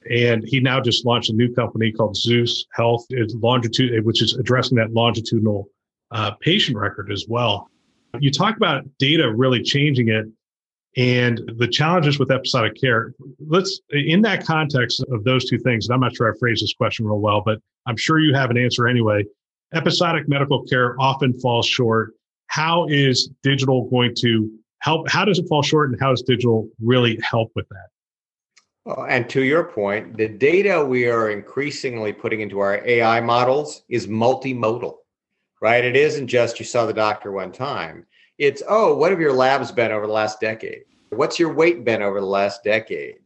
And 0.09 0.43
he 0.47 0.61
now 0.61 0.81
just 0.81 1.05
launched 1.05 1.31
a 1.31 1.35
new 1.35 1.53
company 1.53 1.93
called 1.93 2.17
Zus 2.17 2.65
Health, 2.73 3.05
longitude, 3.11 4.05
which 4.07 4.23
is 4.23 4.35
addressing 4.35 4.77
that 4.79 4.93
longitudinal 4.93 5.69
uh, 6.11 6.33
patient 6.41 6.79
record 6.79 7.13
as 7.13 7.27
well. 7.29 7.69
You 8.19 8.31
talk 8.31 8.57
about 8.57 8.85
data 8.99 9.33
really 9.33 9.63
changing 9.63 10.09
it 10.09 10.27
and 10.97 11.41
the 11.59 11.69
challenges 11.69 12.19
with 12.19 12.31
episodic 12.31 12.81
care. 12.81 13.15
Let's, 13.47 13.81
in 13.91 14.23
that 14.23 14.45
context 14.45 15.05
of 15.13 15.23
those 15.25 15.45
two 15.45 15.59
things, 15.59 15.87
and 15.87 15.95
I'm 15.95 16.01
not 16.01 16.17
sure 16.17 16.33
I 16.33 16.37
phrased 16.39 16.65
this 16.65 16.75
question 16.75 17.07
real 17.07 17.21
well, 17.21 17.43
but 17.45 17.59
I'm 17.87 17.97
sure 17.97 18.19
you 18.19 18.35
have 18.35 18.51
an 18.51 18.59
answer 18.59 18.89
anyway. 18.89 19.25
Episodic 19.73 20.29
medical 20.29 20.65
care 20.65 20.97
often 21.01 21.39
falls 21.39 21.67
short. 21.67 22.15
How 22.49 22.87
is 22.89 23.31
digital 23.45 23.89
going 23.89 24.15
to 24.17 24.51
help? 24.81 25.09
How 25.09 25.25
does 25.25 25.39
it 25.39 25.47
fall 25.49 25.63
short, 25.63 25.91
and 25.91 26.01
how 26.01 26.11
does 26.11 26.23
digital 26.23 26.69
really 26.83 27.21
help 27.23 27.53
with 27.55 27.69
that? 27.69 27.87
Well, 28.85 29.07
and 29.09 29.29
to 29.31 29.43
your 29.43 29.65
point, 29.65 30.17
the 30.17 30.29
data 30.29 30.83
we 30.85 31.07
are 31.07 31.31
increasingly 31.31 32.13
putting 32.15 32.41
into 32.41 32.61
our 32.61 32.85
AI 32.87 33.21
models 33.21 33.83
is 33.91 34.07
multimodal, 34.07 34.97
right? 35.61 35.85
It 35.85 35.97
isn't 35.97 36.29
just 36.29 36.59
you 36.59 36.65
saw 36.65 36.87
the 36.87 36.95
doctor 36.95 37.31
one 37.31 37.53
time. 37.53 38.07
It's, 38.39 38.63
oh, 38.67 38.95
what 38.95 39.11
have 39.11 39.21
your 39.21 39.35
labs 39.35 39.71
been 39.71 39.93
over 39.93 40.07
the 40.07 40.13
last 40.13 40.41
decade? 40.41 40.85
What's 41.11 41.39
your 41.39 41.53
weight 41.53 41.85
been 41.85 42.01
over 42.01 42.21
the 42.21 42.27
last 42.27 42.65
decade? 42.65 43.17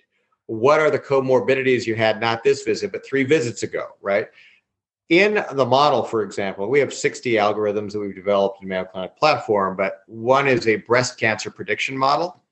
What 0.47 0.81
are 0.81 0.91
the 0.91 0.99
comorbidities 0.99 1.87
you 1.87 1.95
had, 1.95 2.21
not 2.21 2.43
this 2.43 2.65
visit, 2.65 2.91
but 2.91 3.07
three 3.07 3.23
visits 3.23 3.63
ago, 3.63 3.91
right? 4.03 4.27
In 5.11 5.45
the 5.53 5.67
model, 5.67 6.03
for 6.03 6.23
example, 6.23 6.69
we 6.69 6.81
have 6.81 6.93
60 6.93 7.35
algorithms 7.35 7.93
that 7.93 8.01
we've 8.01 8.15
developed 8.15 8.61
in 8.61 8.69
Mayo 8.69 8.87
Clinic 8.87 9.17
platform, 9.17 9.77
but 9.77 10.03
one 10.07 10.49
is 10.49 10.67
a 10.67 10.77
breast 10.77 11.17
cancer 11.17 11.51
prediction 11.51 11.97
model. 11.97 12.43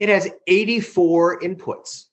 It 0.00 0.08
has 0.08 0.28
84 0.48 1.40
inputs 1.40 2.06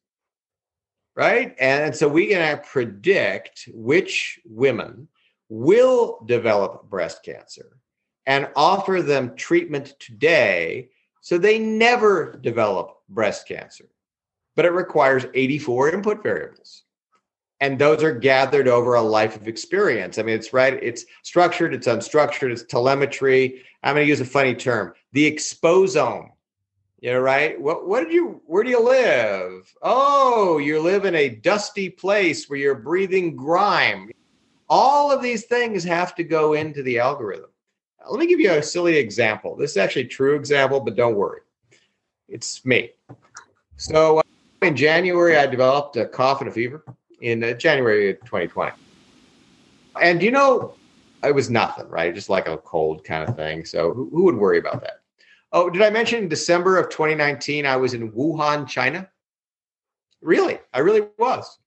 right? 1.18 1.56
And 1.60 1.96
so 1.96 2.08
we 2.08 2.28
can 2.28 2.60
predict 2.60 3.68
which 3.74 4.40
women 4.46 5.08
will 5.50 6.24
develop 6.28 6.90
breast 6.90 7.24
cancer 7.24 7.80
and 8.28 8.48
offer 8.56 9.02
them 9.02 9.36
treatment 9.36 9.96
today 10.00 10.90
so 11.22 11.38
they 11.38 11.58
never 11.58 12.38
develop 12.42 13.00
breast 13.10 13.48
cancer. 13.48 13.86
But 14.56 14.66
it 14.66 14.72
requires 14.72 15.26
84 15.34 15.90
input 15.90 16.22
variables. 16.22 16.84
And 17.60 17.80
those 17.80 18.04
are 18.04 18.14
gathered 18.14 18.68
over 18.68 18.94
a 18.94 19.02
life 19.02 19.36
of 19.36 19.48
experience. 19.48 20.20
I 20.20 20.22
mean, 20.22 20.36
it's 20.36 20.54
right, 20.54 20.76
it's 20.84 21.06
structured, 21.24 21.74
it's 21.74 21.88
unstructured, 21.88 22.52
it's 22.52 22.64
telemetry. 22.64 23.64
I'm 23.82 23.96
going 23.96 24.06
to 24.06 24.10
use 24.10 24.22
a 24.22 24.26
funny 24.26 24.54
term 24.54 24.94
the 25.14 25.32
exposome 25.32 26.30
know, 27.02 27.20
right? 27.20 27.60
What 27.60 27.88
what 27.88 28.04
did 28.04 28.12
you 28.12 28.42
where 28.46 28.64
do 28.64 28.70
you 28.70 28.82
live? 28.82 29.74
Oh, 29.82 30.58
you 30.58 30.80
live 30.80 31.06
in 31.06 31.16
a 31.16 31.30
dusty 31.30 31.90
place 31.90 32.50
where 32.50 32.60
you're 32.60 32.76
breathing 32.76 33.36
grime. 33.36 34.12
All 34.70 35.12
of 35.12 35.22
these 35.22 35.46
things 35.46 35.84
have 35.84 36.16
to 36.16 36.24
go 36.24 36.54
into 36.54 36.84
the 36.84 37.00
algorithm. 37.00 37.50
Let 38.10 38.20
me 38.20 38.28
give 38.28 38.40
you 38.40 38.52
a 38.52 38.64
silly 38.64 38.98
example. 38.98 39.56
This 39.56 39.72
is 39.72 39.78
actually 39.78 40.06
true 40.06 40.36
example, 40.36 40.80
but 40.80 40.96
don't 40.96 41.16
worry. 41.16 41.42
It's 42.28 42.66
me. 42.66 42.92
So 43.78 44.20
uh, 44.20 44.22
in 44.62 44.76
January, 44.76 45.38
I 45.38 45.46
developed 45.46 45.98
a 45.98 46.06
cough 46.06 46.42
and 46.42 46.50
a 46.50 46.54
fever 46.54 46.84
in 47.22 47.44
uh, 47.44 47.54
January 47.54 48.10
of 48.10 48.20
2020. 48.22 48.72
And 50.02 50.22
you 50.22 50.32
know, 50.32 50.74
it 51.24 51.34
was 51.34 51.50
nothing, 51.50 51.88
right? 51.90 52.14
Just 52.14 52.30
like 52.30 52.48
a 52.48 52.58
cold 52.58 53.04
kind 53.04 53.28
of 53.28 53.36
thing. 53.36 53.66
So 53.66 53.94
who 53.94 54.24
would 54.26 54.36
worry 54.36 54.58
about 54.58 54.82
that? 54.82 55.02
Oh, 55.58 55.72
did 55.72 55.82
I 55.82 55.90
mention 55.90 56.22
in 56.22 56.30
December 56.30 56.78
of 56.78 56.92
2019 56.92 57.66
I 57.66 57.78
was 57.78 57.96
in 57.96 58.12
Wuhan, 58.12 58.68
China? 58.68 59.10
Really, 60.22 60.60
I 60.72 60.80
really 60.82 61.08
was. 61.18 61.58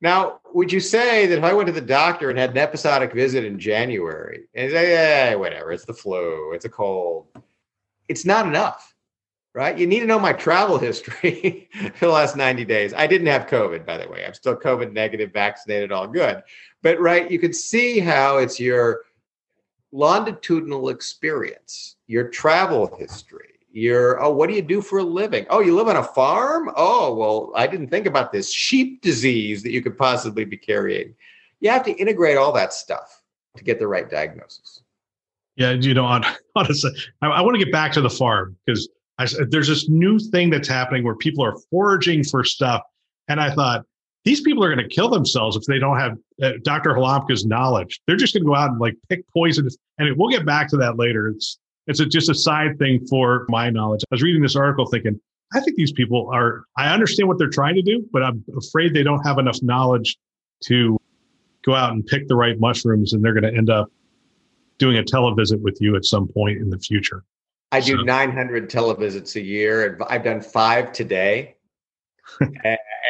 Now, 0.00 0.38
would 0.54 0.70
you 0.70 0.78
say 0.78 1.26
that 1.26 1.38
if 1.38 1.42
I 1.42 1.52
went 1.52 1.66
to 1.66 1.72
the 1.72 1.80
doctor 1.80 2.30
and 2.30 2.38
had 2.38 2.50
an 2.50 2.58
episodic 2.58 3.12
visit 3.12 3.44
in 3.44 3.58
January 3.58 4.44
and 4.54 4.70
say, 4.70 4.92
yeah, 4.92 5.34
whatever, 5.34 5.72
it's 5.72 5.84
the 5.84 5.92
flu, 5.92 6.52
it's 6.52 6.66
a 6.66 6.68
cold, 6.68 7.26
it's 8.06 8.24
not 8.24 8.46
enough, 8.46 8.94
right? 9.54 9.76
You 9.76 9.88
need 9.88 10.00
to 10.00 10.06
know 10.06 10.20
my 10.20 10.32
travel 10.32 10.78
history 10.88 11.68
for 11.94 12.06
the 12.06 12.12
last 12.12 12.36
90 12.36 12.64
days. 12.64 12.94
I 12.94 13.08
didn't 13.08 13.26
have 13.26 13.48
COVID, 13.48 13.84
by 13.84 13.98
the 13.98 14.08
way. 14.08 14.24
I'm 14.24 14.34
still 14.34 14.56
COVID 14.56 14.92
negative, 14.92 15.32
vaccinated, 15.32 15.90
all 15.90 16.06
good. 16.06 16.44
But, 16.80 17.00
right, 17.00 17.28
you 17.28 17.40
could 17.40 17.56
see 17.56 17.98
how 17.98 18.36
it's 18.38 18.60
your 18.60 19.00
longitudinal 19.92 20.88
experience, 20.88 21.96
your 22.06 22.28
travel 22.28 22.94
history, 22.98 23.54
your, 23.72 24.22
oh, 24.22 24.30
what 24.30 24.48
do 24.48 24.54
you 24.54 24.62
do 24.62 24.80
for 24.80 24.98
a 24.98 25.04
living? 25.04 25.46
Oh, 25.50 25.60
you 25.60 25.76
live 25.76 25.88
on 25.88 25.96
a 25.96 26.02
farm? 26.02 26.70
Oh, 26.76 27.14
well, 27.14 27.52
I 27.54 27.66
didn't 27.66 27.88
think 27.88 28.06
about 28.06 28.32
this 28.32 28.50
sheep 28.50 29.02
disease 29.02 29.62
that 29.62 29.72
you 29.72 29.82
could 29.82 29.98
possibly 29.98 30.44
be 30.44 30.56
carrying. 30.56 31.14
You 31.60 31.70
have 31.70 31.84
to 31.84 31.92
integrate 31.92 32.36
all 32.36 32.52
that 32.52 32.72
stuff 32.72 33.22
to 33.56 33.64
get 33.64 33.78
the 33.78 33.88
right 33.88 34.08
diagnosis. 34.08 34.82
Yeah, 35.56 35.72
you 35.72 35.94
know, 35.94 36.04
honestly, 36.56 36.90
I, 37.22 37.26
I 37.28 37.40
want 37.40 37.58
to 37.58 37.64
get 37.64 37.72
back 37.72 37.92
to 37.92 38.00
the 38.00 38.10
farm 38.10 38.56
because 38.64 38.88
there's 39.48 39.68
this 39.68 39.88
new 39.88 40.18
thing 40.18 40.50
that's 40.50 40.68
happening 40.68 41.04
where 41.04 41.16
people 41.16 41.44
are 41.44 41.56
foraging 41.70 42.24
for 42.24 42.44
stuff. 42.44 42.82
And 43.28 43.40
I 43.40 43.54
thought, 43.54 43.84
these 44.26 44.40
people 44.40 44.64
are 44.64 44.74
going 44.74 44.86
to 44.86 44.92
kill 44.92 45.08
themselves 45.08 45.56
if 45.56 45.62
they 45.66 45.78
don't 45.78 45.98
have 45.98 46.18
uh, 46.42 46.50
Dr. 46.64 46.90
Halamka's 46.90 47.46
knowledge. 47.46 48.00
They're 48.06 48.16
just 48.16 48.34
going 48.34 48.42
to 48.42 48.48
go 48.48 48.56
out 48.56 48.70
and 48.70 48.80
like 48.80 48.96
pick 49.08 49.24
poisons. 49.32 49.78
And 49.98 50.08
it, 50.08 50.18
we'll 50.18 50.30
get 50.30 50.44
back 50.44 50.68
to 50.70 50.76
that 50.78 50.98
later. 50.98 51.28
It's 51.28 51.58
it's 51.86 52.00
a, 52.00 52.06
just 52.06 52.28
a 52.28 52.34
side 52.34 52.76
thing 52.80 53.06
for 53.06 53.46
my 53.48 53.70
knowledge. 53.70 54.02
I 54.02 54.14
was 54.14 54.22
reading 54.22 54.42
this 54.42 54.56
article 54.56 54.84
thinking, 54.86 55.20
I 55.54 55.60
think 55.60 55.76
these 55.76 55.92
people 55.92 56.28
are. 56.34 56.64
I 56.76 56.92
understand 56.92 57.28
what 57.28 57.38
they're 57.38 57.48
trying 57.48 57.76
to 57.76 57.82
do, 57.82 58.04
but 58.12 58.24
I'm 58.24 58.44
afraid 58.58 58.92
they 58.92 59.04
don't 59.04 59.24
have 59.24 59.38
enough 59.38 59.62
knowledge 59.62 60.16
to 60.64 60.98
go 61.64 61.74
out 61.74 61.92
and 61.92 62.04
pick 62.04 62.26
the 62.26 62.34
right 62.34 62.58
mushrooms, 62.58 63.12
and 63.12 63.24
they're 63.24 63.32
going 63.32 63.44
to 63.44 63.56
end 63.56 63.70
up 63.70 63.86
doing 64.78 64.98
a 64.98 65.04
televisit 65.04 65.60
with 65.60 65.78
you 65.80 65.94
at 65.94 66.04
some 66.04 66.26
point 66.26 66.58
in 66.58 66.68
the 66.68 66.78
future. 66.80 67.22
I 67.70 67.78
do 67.78 67.98
so. 67.98 68.02
900 68.02 68.68
televisits 68.68 69.36
a 69.36 69.40
year, 69.40 69.86
and 69.86 70.02
I've 70.08 70.24
done 70.24 70.40
five 70.40 70.92
today. 70.92 71.54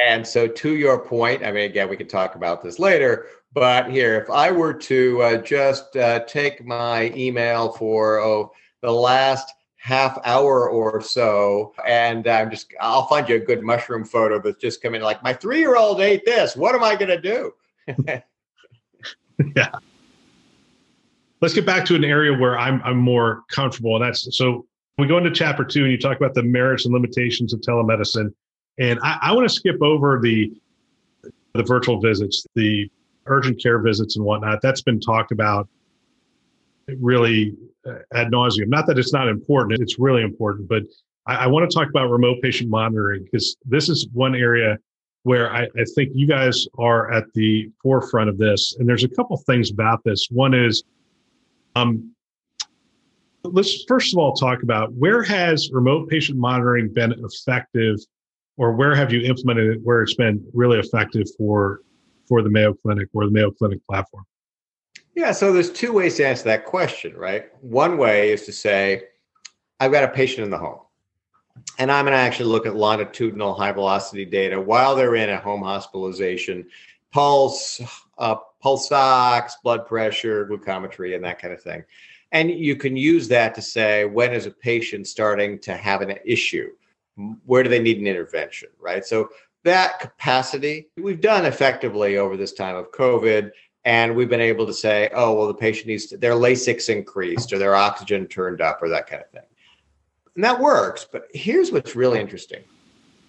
And 0.06 0.24
so, 0.24 0.46
to 0.46 0.76
your 0.76 1.00
point, 1.00 1.44
I 1.44 1.50
mean, 1.50 1.64
again, 1.64 1.88
we 1.88 1.96
could 1.96 2.08
talk 2.08 2.36
about 2.36 2.62
this 2.62 2.78
later, 2.78 3.26
but 3.52 3.90
here, 3.90 4.20
if 4.20 4.30
I 4.30 4.52
were 4.52 4.72
to 4.72 5.22
uh, 5.22 5.36
just 5.38 5.96
uh, 5.96 6.20
take 6.26 6.64
my 6.64 7.10
email 7.16 7.72
for 7.72 8.20
oh, 8.20 8.52
the 8.82 8.92
last 8.92 9.52
half 9.78 10.16
hour 10.24 10.70
or 10.70 11.00
so, 11.00 11.74
and 11.84 12.28
I'm 12.28 12.52
just, 12.52 12.72
I'll 12.80 13.08
find 13.08 13.28
you 13.28 13.34
a 13.34 13.40
good 13.40 13.64
mushroom 13.64 14.04
photo 14.04 14.40
that's 14.40 14.60
just 14.60 14.80
coming 14.80 15.00
like, 15.00 15.24
my 15.24 15.32
three 15.32 15.58
year 15.58 15.76
old 15.76 16.00
ate 16.00 16.24
this. 16.24 16.54
What 16.54 16.76
am 16.76 16.84
I 16.84 16.94
going 16.94 17.08
to 17.08 17.20
do? 17.20 17.52
yeah. 19.56 19.70
Let's 21.40 21.54
get 21.54 21.66
back 21.66 21.84
to 21.86 21.96
an 21.96 22.04
area 22.04 22.32
where 22.32 22.56
I'm, 22.56 22.80
I'm 22.84 22.98
more 22.98 23.42
comfortable. 23.50 23.96
And 23.96 24.04
that's 24.04 24.36
so 24.36 24.66
we 24.98 25.08
go 25.08 25.18
into 25.18 25.32
chapter 25.32 25.64
two 25.64 25.82
and 25.82 25.90
you 25.90 25.98
talk 25.98 26.16
about 26.16 26.34
the 26.34 26.44
merits 26.44 26.84
and 26.84 26.94
limitations 26.94 27.52
of 27.52 27.60
telemedicine. 27.60 28.32
And 28.78 28.98
I, 29.02 29.18
I 29.22 29.32
want 29.32 29.48
to 29.48 29.54
skip 29.54 29.82
over 29.82 30.20
the 30.20 30.52
the 31.54 31.62
virtual 31.62 32.00
visits, 32.00 32.46
the 32.54 32.90
urgent 33.26 33.60
care 33.62 33.78
visits 33.78 34.16
and 34.16 34.24
whatnot. 34.24 34.60
That's 34.62 34.82
been 34.82 35.00
talked 35.00 35.32
about 35.32 35.68
really 37.00 37.56
uh, 37.86 37.96
ad 38.12 38.28
nauseum. 38.28 38.68
Not 38.68 38.86
that 38.86 38.98
it's 38.98 39.12
not 39.12 39.28
important; 39.28 39.80
it's 39.80 39.98
really 39.98 40.22
important. 40.22 40.68
But 40.68 40.82
I, 41.26 41.36
I 41.36 41.46
want 41.46 41.68
to 41.68 41.74
talk 41.74 41.88
about 41.88 42.10
remote 42.10 42.42
patient 42.42 42.70
monitoring 42.70 43.24
because 43.24 43.56
this 43.64 43.88
is 43.88 44.06
one 44.12 44.34
area 44.34 44.78
where 45.26 45.52
I, 45.52 45.64
I, 45.64 45.84
think 45.96 46.10
you 46.14 46.24
guys 46.24 46.68
are 46.78 47.10
at 47.10 47.24
the 47.34 47.68
forefront 47.82 48.30
of 48.30 48.38
this. 48.38 48.76
And 48.78 48.88
there's 48.88 49.02
a 49.02 49.08
couple 49.08 49.36
things 49.38 49.72
about 49.72 50.04
this. 50.04 50.28
One 50.30 50.54
is, 50.54 50.84
um, 51.74 52.12
let's 53.42 53.82
first 53.88 54.14
of 54.14 54.20
all 54.20 54.34
talk 54.34 54.62
about 54.62 54.92
where 54.92 55.24
has 55.24 55.68
remote 55.72 56.08
patient 56.08 56.38
monitoring 56.38 56.94
been 56.94 57.12
effective, 57.24 57.98
or 58.56 58.72
where 58.72 58.94
have 58.94 59.12
you 59.12 59.20
implemented 59.20 59.76
it 59.76 59.80
where 59.82 60.02
it's 60.02 60.14
been 60.14 60.44
really 60.54 60.78
effective 60.78 61.26
for 61.36 61.82
for 62.28 62.42
the 62.42 62.50
Mayo 62.50 62.74
Clinic 62.74 63.08
or 63.12 63.24
the 63.26 63.30
Mayo 63.30 63.50
Clinic 63.50 63.78
platform? 63.86 64.24
Yeah, 65.14 65.32
so 65.32 65.52
there's 65.52 65.70
two 65.70 65.92
ways 65.92 66.16
to 66.16 66.26
answer 66.26 66.44
that 66.44 66.66
question, 66.66 67.16
right? 67.16 67.46
One 67.62 67.96
way 67.96 68.32
is 68.32 68.44
to 68.46 68.52
say, 68.52 69.04
I've 69.80 69.92
got 69.92 70.04
a 70.04 70.08
patient 70.08 70.44
in 70.44 70.50
the 70.50 70.58
home, 70.58 70.80
and 71.78 71.90
I'm 71.90 72.04
going 72.04 72.12
to 72.12 72.18
actually 72.18 72.50
look 72.50 72.66
at 72.66 72.76
longitudinal 72.76 73.54
high 73.54 73.72
velocity 73.72 74.24
data 74.24 74.60
while 74.60 74.94
they're 74.94 75.14
in 75.14 75.30
a 75.30 75.38
home 75.38 75.62
hospitalization, 75.62 76.66
pulse, 77.12 77.80
uh, 78.18 78.36
pulse 78.60 78.92
ox, 78.92 79.56
blood 79.62 79.86
pressure, 79.86 80.46
glucometry, 80.46 81.14
and 81.14 81.24
that 81.24 81.40
kind 81.40 81.54
of 81.54 81.62
thing. 81.62 81.82
And 82.32 82.50
you 82.50 82.76
can 82.76 82.96
use 82.96 83.28
that 83.28 83.54
to 83.54 83.62
say, 83.62 84.04
when 84.04 84.32
is 84.32 84.46
a 84.46 84.50
patient 84.50 85.06
starting 85.06 85.58
to 85.60 85.76
have 85.76 86.02
an 86.02 86.18
issue? 86.26 86.70
Where 87.44 87.62
do 87.62 87.68
they 87.68 87.78
need 87.78 87.98
an 87.98 88.06
intervention, 88.06 88.68
right? 88.78 89.04
So 89.04 89.30
that 89.64 89.98
capacity 89.98 90.88
we've 90.96 91.20
done 91.20 91.44
effectively 91.46 92.18
over 92.18 92.36
this 92.36 92.52
time 92.52 92.76
of 92.76 92.92
COVID 92.92 93.50
and 93.84 94.14
we've 94.14 94.28
been 94.28 94.40
able 94.40 94.66
to 94.66 94.74
say, 94.74 95.10
oh, 95.14 95.34
well, 95.34 95.46
the 95.46 95.54
patient 95.54 95.86
needs 95.86 96.06
to, 96.06 96.16
their 96.16 96.32
Lasix 96.32 96.88
increased 96.88 97.52
or 97.52 97.58
their 97.58 97.74
oxygen 97.74 98.26
turned 98.26 98.60
up 98.60 98.82
or 98.82 98.88
that 98.88 99.06
kind 99.06 99.22
of 99.22 99.30
thing. 99.30 99.42
And 100.34 100.44
that 100.44 100.60
works. 100.60 101.06
But 101.10 101.28
here's 101.32 101.72
what's 101.72 101.96
really 101.96 102.20
interesting. 102.20 102.62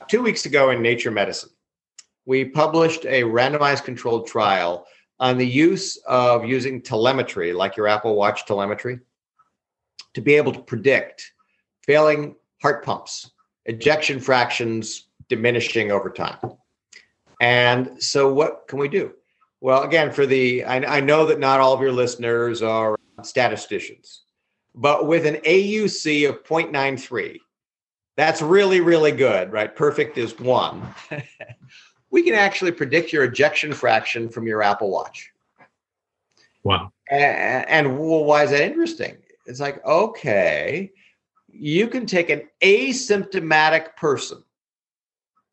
Two 0.08 0.22
weeks 0.22 0.46
ago 0.46 0.72
in 0.72 0.82
Nature 0.82 1.12
Medicine, 1.12 1.52
we 2.26 2.44
published 2.44 3.06
a 3.06 3.22
randomized 3.22 3.84
controlled 3.84 4.28
trial 4.28 4.86
on 5.20 5.38
the 5.38 5.48
use 5.48 5.98
of 6.08 6.44
using 6.44 6.82
telemetry, 6.82 7.54
like 7.54 7.78
your 7.78 7.88
Apple 7.88 8.16
Watch 8.16 8.46
telemetry, 8.46 9.00
to 10.14 10.22
be 10.22 10.36
able 10.36 10.52
to 10.52 10.60
predict 10.60 11.34
failing 11.84 12.36
heart 12.62 12.84
pumps, 12.84 13.32
ejection 13.68 14.20
fractions 14.20 15.08
diminishing 15.30 15.92
over 15.92 16.10
time. 16.10 16.38
And 17.40 18.02
so, 18.02 18.34
what 18.34 18.68
can 18.68 18.80
we 18.80 18.88
do? 18.88 19.14
Well, 19.62 19.84
again, 19.84 20.12
for 20.12 20.26
the, 20.26 20.64
I, 20.64 20.98
I 20.98 21.00
know 21.00 21.26
that 21.28 21.40
not 21.40 21.60
all 21.60 21.74
of 21.74 21.82
your 21.82 21.92
listeners 21.92 22.62
are 22.62 22.96
statisticians, 23.24 24.24
but 24.76 25.08
with 25.08 25.26
an 25.26 25.36
AUC 25.36 26.30
of 26.30 26.44
0.93, 26.44 27.40
that's 28.16 28.42
really, 28.42 28.82
really 28.82 29.12
good, 29.12 29.52
right? 29.52 29.76
Perfect 29.76 30.18
is 30.18 30.40
one. 30.40 30.88
we 32.10 32.24
can 32.24 32.34
actually 32.34 32.72
predict 32.72 33.14
your 33.14 33.24
ejection 33.24 33.74
fraction 33.74 34.30
from 34.30 34.48
your 34.48 34.64
Apple 34.64 34.90
Watch. 34.90 35.32
Wow. 36.64 36.92
And, 37.10 37.68
and 37.70 38.00
well, 38.00 38.26
why 38.26 38.44
is 38.44 38.52
that 38.52 38.62
interesting? 38.62 39.18
It's 39.46 39.60
like, 39.60 39.84
okay, 39.86 40.92
you 41.60 41.88
can 41.88 42.06
take 42.06 42.30
an 42.30 42.48
asymptomatic 42.62 43.96
person 43.96 44.44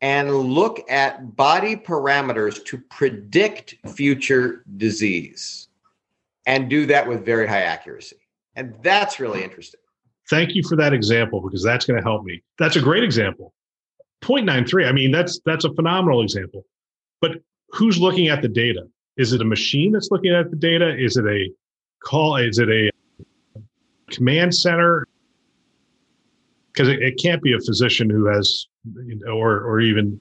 and 0.01 0.35
look 0.35 0.89
at 0.89 1.35
body 1.35 1.75
parameters 1.75 2.63
to 2.65 2.77
predict 2.89 3.75
future 3.95 4.63
disease 4.77 5.67
and 6.45 6.69
do 6.69 6.85
that 6.85 7.07
with 7.07 7.25
very 7.25 7.47
high 7.47 7.61
accuracy. 7.61 8.17
And 8.55 8.75
that's 8.81 9.19
really 9.19 9.43
interesting. 9.43 9.79
Thank 10.29 10.55
you 10.55 10.63
for 10.67 10.75
that 10.75 10.93
example 10.93 11.41
because 11.41 11.63
that's 11.63 11.85
going 11.85 11.97
to 11.97 12.03
help 12.03 12.23
me. 12.23 12.41
That's 12.57 12.75
a 12.75 12.81
great 12.81 13.03
example. 13.03 13.53
0.93, 14.23 14.87
I 14.87 14.91
mean, 14.91 15.11
that's 15.11 15.39
that's 15.45 15.65
a 15.65 15.73
phenomenal 15.73 16.21
example. 16.21 16.65
But 17.21 17.33
who's 17.69 17.99
looking 17.99 18.27
at 18.27 18.41
the 18.41 18.47
data? 18.47 18.87
Is 19.17 19.33
it 19.33 19.41
a 19.41 19.45
machine 19.45 19.91
that's 19.91 20.09
looking 20.11 20.33
at 20.33 20.49
the 20.49 20.55
data? 20.55 20.95
Is 20.97 21.17
it 21.17 21.25
a 21.25 21.49
call? 22.03 22.37
Is 22.37 22.57
it 22.57 22.69
a 22.69 22.91
command 24.09 24.55
center? 24.55 25.07
Because 26.75 26.89
it, 26.89 27.01
it 27.01 27.19
can't 27.21 27.41
be 27.41 27.53
a 27.53 27.59
physician 27.59 28.09
who 28.09 28.25
has 28.25 28.67
or 29.27 29.61
or 29.61 29.79
even 29.79 30.19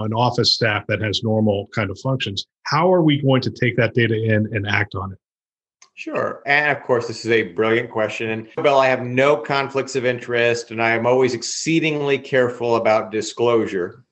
an 0.00 0.12
office 0.12 0.52
staff 0.52 0.86
that 0.88 1.00
has 1.00 1.22
normal 1.22 1.68
kind 1.74 1.90
of 1.90 1.98
functions. 2.00 2.46
How 2.64 2.92
are 2.92 3.02
we 3.02 3.20
going 3.20 3.40
to 3.42 3.50
take 3.50 3.76
that 3.76 3.94
data 3.94 4.14
in 4.14 4.48
and 4.54 4.66
act 4.66 4.94
on 4.94 5.12
it? 5.12 5.18
Sure. 5.94 6.42
And 6.44 6.76
of 6.76 6.82
course, 6.82 7.08
this 7.08 7.24
is 7.24 7.30
a 7.30 7.54
brilliant 7.54 7.90
question. 7.90 8.28
And 8.28 8.48
Bill, 8.62 8.78
I 8.78 8.86
have 8.88 9.02
no 9.02 9.36
conflicts 9.38 9.96
of 9.96 10.04
interest, 10.04 10.70
and 10.70 10.82
I 10.82 10.90
am 10.90 11.06
always 11.06 11.32
exceedingly 11.32 12.18
careful 12.18 12.76
about 12.76 13.10
disclosure. 13.10 14.04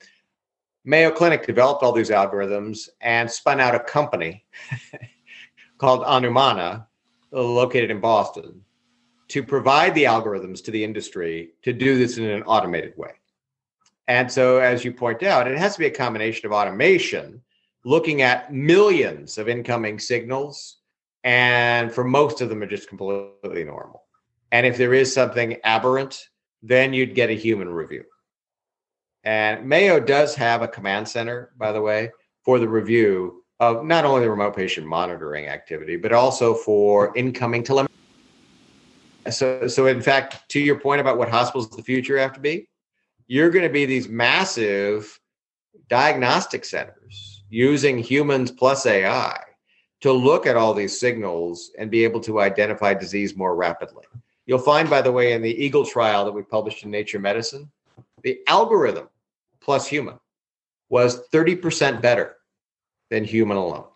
Mayo 0.86 1.10
Clinic 1.10 1.46
developed 1.46 1.82
all 1.82 1.92
these 1.92 2.08
algorithms 2.08 2.88
and 3.02 3.30
spun 3.30 3.60
out 3.60 3.74
a 3.74 3.80
company 3.80 4.46
called 5.78 6.04
Anumana, 6.04 6.86
located 7.32 7.90
in 7.90 8.00
Boston, 8.00 8.63
to 9.34 9.42
provide 9.42 9.92
the 9.96 10.04
algorithms 10.04 10.62
to 10.62 10.70
the 10.70 10.84
industry 10.84 11.50
to 11.60 11.72
do 11.72 11.98
this 11.98 12.18
in 12.18 12.24
an 12.24 12.44
automated 12.44 12.96
way. 12.96 13.10
And 14.06 14.30
so, 14.30 14.58
as 14.58 14.84
you 14.84 14.92
point 14.92 15.24
out, 15.24 15.48
it 15.48 15.58
has 15.58 15.72
to 15.72 15.80
be 15.80 15.86
a 15.86 15.90
combination 15.90 16.46
of 16.46 16.52
automation, 16.52 17.42
looking 17.84 18.22
at 18.22 18.52
millions 18.52 19.36
of 19.36 19.48
incoming 19.48 19.98
signals, 19.98 20.76
and 21.24 21.92
for 21.92 22.04
most 22.04 22.42
of 22.42 22.48
them 22.48 22.62
are 22.62 22.68
just 22.68 22.88
completely 22.88 23.64
normal. 23.64 24.04
And 24.52 24.64
if 24.64 24.76
there 24.76 24.94
is 24.94 25.12
something 25.12 25.56
aberrant, 25.64 26.28
then 26.62 26.92
you'd 26.92 27.16
get 27.16 27.28
a 27.28 27.34
human 27.34 27.68
review. 27.68 28.04
And 29.24 29.66
Mayo 29.68 29.98
does 29.98 30.36
have 30.36 30.62
a 30.62 30.68
command 30.68 31.08
center, 31.08 31.50
by 31.56 31.72
the 31.72 31.82
way, 31.82 32.12
for 32.44 32.60
the 32.60 32.68
review 32.68 33.42
of 33.58 33.84
not 33.84 34.04
only 34.04 34.20
the 34.20 34.30
remote 34.30 34.54
patient 34.54 34.86
monitoring 34.86 35.48
activity, 35.48 35.96
but 35.96 36.12
also 36.12 36.54
for 36.54 37.12
incoming 37.16 37.64
telemetry. 37.64 37.93
So, 39.30 39.66
so 39.68 39.86
in 39.86 40.02
fact, 40.02 40.48
to 40.50 40.60
your 40.60 40.78
point 40.78 41.00
about 41.00 41.18
what 41.18 41.28
hospitals 41.28 41.66
of 41.66 41.76
the 41.76 41.82
future 41.82 42.18
have 42.18 42.32
to 42.34 42.40
be, 42.40 42.68
you're 43.26 43.50
going 43.50 43.64
to 43.64 43.72
be 43.72 43.86
these 43.86 44.08
massive 44.08 45.18
diagnostic 45.88 46.64
centers 46.64 47.42
using 47.48 47.98
humans 47.98 48.50
plus 48.50 48.86
AI 48.86 49.40
to 50.00 50.12
look 50.12 50.46
at 50.46 50.56
all 50.56 50.74
these 50.74 51.00
signals 51.00 51.70
and 51.78 51.90
be 51.90 52.04
able 52.04 52.20
to 52.20 52.40
identify 52.40 52.92
disease 52.92 53.36
more 53.36 53.56
rapidly. 53.56 54.04
You'll 54.46 54.58
find, 54.58 54.90
by 54.90 55.00
the 55.00 55.12
way, 55.12 55.32
in 55.32 55.40
the 55.40 55.64
Eagle 55.64 55.86
trial 55.86 56.24
that 56.26 56.32
we 56.32 56.42
published 56.42 56.84
in 56.84 56.90
Nature 56.90 57.18
Medicine, 57.18 57.70
the 58.22 58.40
algorithm 58.46 59.08
plus 59.60 59.86
human 59.86 60.18
was 60.90 61.26
30% 61.30 62.02
better 62.02 62.36
than 63.10 63.24
human 63.24 63.56
alone. 63.56 63.86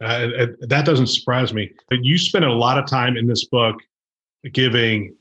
Uh, 0.00 0.46
that 0.60 0.84
doesn't 0.84 1.06
surprise 1.06 1.54
me. 1.54 1.70
You 1.90 2.18
spent 2.18 2.44
a 2.44 2.52
lot 2.52 2.78
of 2.78 2.86
time 2.86 3.16
in 3.16 3.26
this 3.26 3.44
book 3.44 3.76
giving 4.52 5.14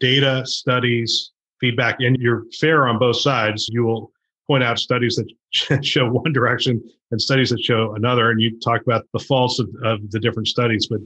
data, 0.00 0.44
studies, 0.46 1.30
feedback, 1.60 1.96
and 2.00 2.16
you're 2.18 2.44
fair 2.58 2.88
on 2.88 2.98
both 2.98 3.16
sides. 3.16 3.68
You 3.70 3.84
will 3.84 4.12
point 4.46 4.64
out 4.64 4.78
studies 4.78 5.16
that 5.16 5.84
show 5.84 6.10
one 6.10 6.32
direction 6.32 6.82
and 7.10 7.20
studies 7.20 7.50
that 7.50 7.60
show 7.60 7.94
another, 7.94 8.30
and 8.30 8.40
you 8.40 8.58
talk 8.60 8.82
about 8.82 9.06
the 9.12 9.18
faults 9.18 9.58
of, 9.58 9.68
of 9.84 10.10
the 10.10 10.18
different 10.18 10.48
studies. 10.48 10.88
But 10.88 11.00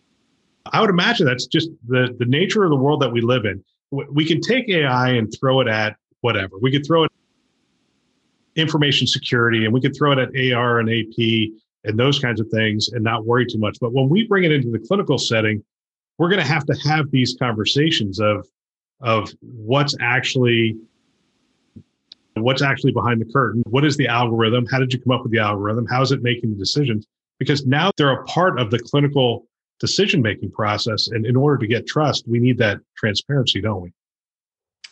I 0.72 0.80
would 0.80 0.90
imagine 0.90 1.26
that's 1.26 1.46
just 1.46 1.68
the 1.86 2.14
the 2.18 2.24
nature 2.24 2.64
of 2.64 2.70
the 2.70 2.76
world 2.76 3.02
that 3.02 3.12
we 3.12 3.20
live 3.20 3.44
in. 3.44 3.62
We 3.90 4.24
can 4.24 4.40
take 4.40 4.68
AI 4.68 5.10
and 5.10 5.32
throw 5.38 5.60
it 5.60 5.68
at 5.68 5.96
whatever. 6.20 6.56
We 6.60 6.72
could 6.72 6.86
throw 6.86 7.04
it 7.04 7.12
information 8.56 9.06
security, 9.06 9.64
and 9.64 9.74
we 9.74 9.80
could 9.80 9.96
throw 9.96 10.12
it 10.12 10.18
at 10.18 10.52
AR 10.52 10.78
and 10.78 10.88
AP 10.88 11.50
and 11.86 11.98
those 11.98 12.18
kinds 12.18 12.40
of 12.40 12.48
things, 12.48 12.88
and 12.88 13.04
not 13.04 13.26
worry 13.26 13.44
too 13.46 13.58
much. 13.58 13.76
But 13.80 13.92
when 13.92 14.08
we 14.08 14.26
bring 14.26 14.44
it 14.44 14.52
into 14.52 14.70
the 14.70 14.78
clinical 14.78 15.18
setting, 15.18 15.62
we're 16.18 16.28
going 16.28 16.40
to 16.40 16.46
have 16.46 16.64
to 16.66 16.74
have 16.88 17.10
these 17.10 17.36
conversations 17.38 18.20
of 18.20 18.46
of 19.00 19.30
what's 19.40 19.94
actually 20.00 20.76
what's 22.34 22.62
actually 22.62 22.92
behind 22.92 23.20
the 23.20 23.32
curtain? 23.32 23.62
What 23.66 23.84
is 23.84 23.96
the 23.96 24.08
algorithm? 24.08 24.66
How 24.70 24.78
did 24.78 24.92
you 24.92 25.00
come 25.00 25.12
up 25.12 25.22
with 25.22 25.32
the 25.32 25.38
algorithm? 25.38 25.86
How 25.86 26.02
is 26.02 26.12
it 26.12 26.22
making 26.22 26.50
the 26.50 26.56
decisions? 26.56 27.06
Because 27.38 27.66
now 27.66 27.90
they're 27.96 28.12
a 28.12 28.24
part 28.24 28.58
of 28.58 28.70
the 28.70 28.78
clinical 28.78 29.46
decision 29.80 30.22
making 30.22 30.50
process. 30.50 31.08
And 31.08 31.26
in 31.26 31.36
order 31.36 31.58
to 31.58 31.66
get 31.66 31.86
trust, 31.86 32.26
we 32.26 32.38
need 32.38 32.58
that 32.58 32.78
transparency, 32.96 33.60
don't 33.60 33.82
we? 33.82 33.92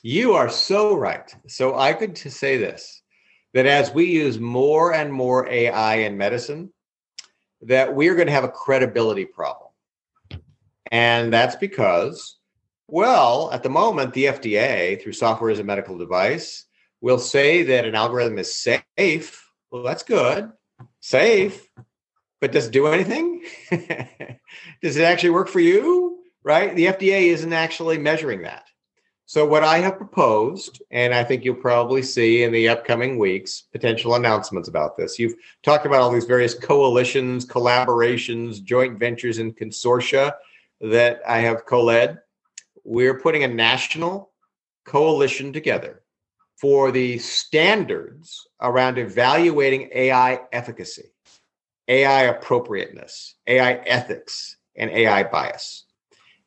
You 0.02 0.34
are 0.34 0.48
so 0.48 0.96
right. 0.96 1.34
So 1.46 1.78
I 1.78 1.92
could 1.92 2.18
say 2.18 2.56
this 2.56 3.02
that 3.54 3.66
as 3.66 3.92
we 3.92 4.06
use 4.06 4.38
more 4.38 4.94
and 4.94 5.12
more 5.12 5.46
AI 5.48 5.96
in 5.96 6.16
medicine, 6.16 6.72
that 7.60 7.94
we're 7.94 8.14
going 8.14 8.26
to 8.26 8.32
have 8.32 8.44
a 8.44 8.48
credibility 8.48 9.26
problem. 9.26 9.71
And 10.92 11.32
that's 11.32 11.56
because, 11.56 12.36
well, 12.86 13.50
at 13.50 13.62
the 13.62 13.70
moment, 13.70 14.12
the 14.12 14.26
FDA, 14.26 15.02
through 15.02 15.14
software 15.14 15.50
as 15.50 15.58
a 15.58 15.64
medical 15.64 15.96
device, 15.96 16.66
will 17.00 17.18
say 17.18 17.62
that 17.62 17.86
an 17.86 17.94
algorithm 17.94 18.38
is 18.38 18.54
safe. 18.54 19.50
Well, 19.70 19.82
that's 19.82 20.02
good. 20.02 20.52
Safe. 21.00 21.66
But 22.42 22.52
does 22.52 22.66
it 22.66 22.72
do 22.72 22.88
anything? 22.88 23.42
does 23.70 24.96
it 24.98 25.04
actually 25.04 25.30
work 25.30 25.48
for 25.48 25.60
you? 25.60 26.18
Right? 26.44 26.76
The 26.76 26.86
FDA 26.86 27.22
isn't 27.28 27.52
actually 27.54 27.96
measuring 27.96 28.42
that. 28.42 28.66
So, 29.24 29.46
what 29.46 29.64
I 29.64 29.78
have 29.78 29.96
proposed, 29.96 30.82
and 30.90 31.14
I 31.14 31.24
think 31.24 31.42
you'll 31.42 31.54
probably 31.54 32.02
see 32.02 32.42
in 32.42 32.52
the 32.52 32.68
upcoming 32.68 33.18
weeks 33.18 33.62
potential 33.72 34.14
announcements 34.14 34.68
about 34.68 34.98
this. 34.98 35.18
You've 35.18 35.36
talked 35.62 35.86
about 35.86 36.02
all 36.02 36.12
these 36.12 36.26
various 36.26 36.52
coalitions, 36.52 37.46
collaborations, 37.46 38.62
joint 38.62 38.98
ventures, 38.98 39.38
and 39.38 39.56
consortia 39.56 40.34
that 40.82 41.20
I 41.26 41.38
have 41.38 41.64
co 41.64 41.84
led. 41.84 42.18
We're 42.84 43.18
putting 43.20 43.44
a 43.44 43.48
national 43.48 44.32
coalition 44.84 45.52
together 45.52 46.02
for 46.60 46.90
the 46.90 47.18
standards 47.18 48.46
around 48.60 48.98
evaluating 48.98 49.88
AI 49.94 50.40
efficacy, 50.52 51.12
AI 51.88 52.22
appropriateness, 52.22 53.36
AI 53.46 53.74
ethics, 53.86 54.56
and 54.76 54.90
AI 54.90 55.22
bias. 55.24 55.86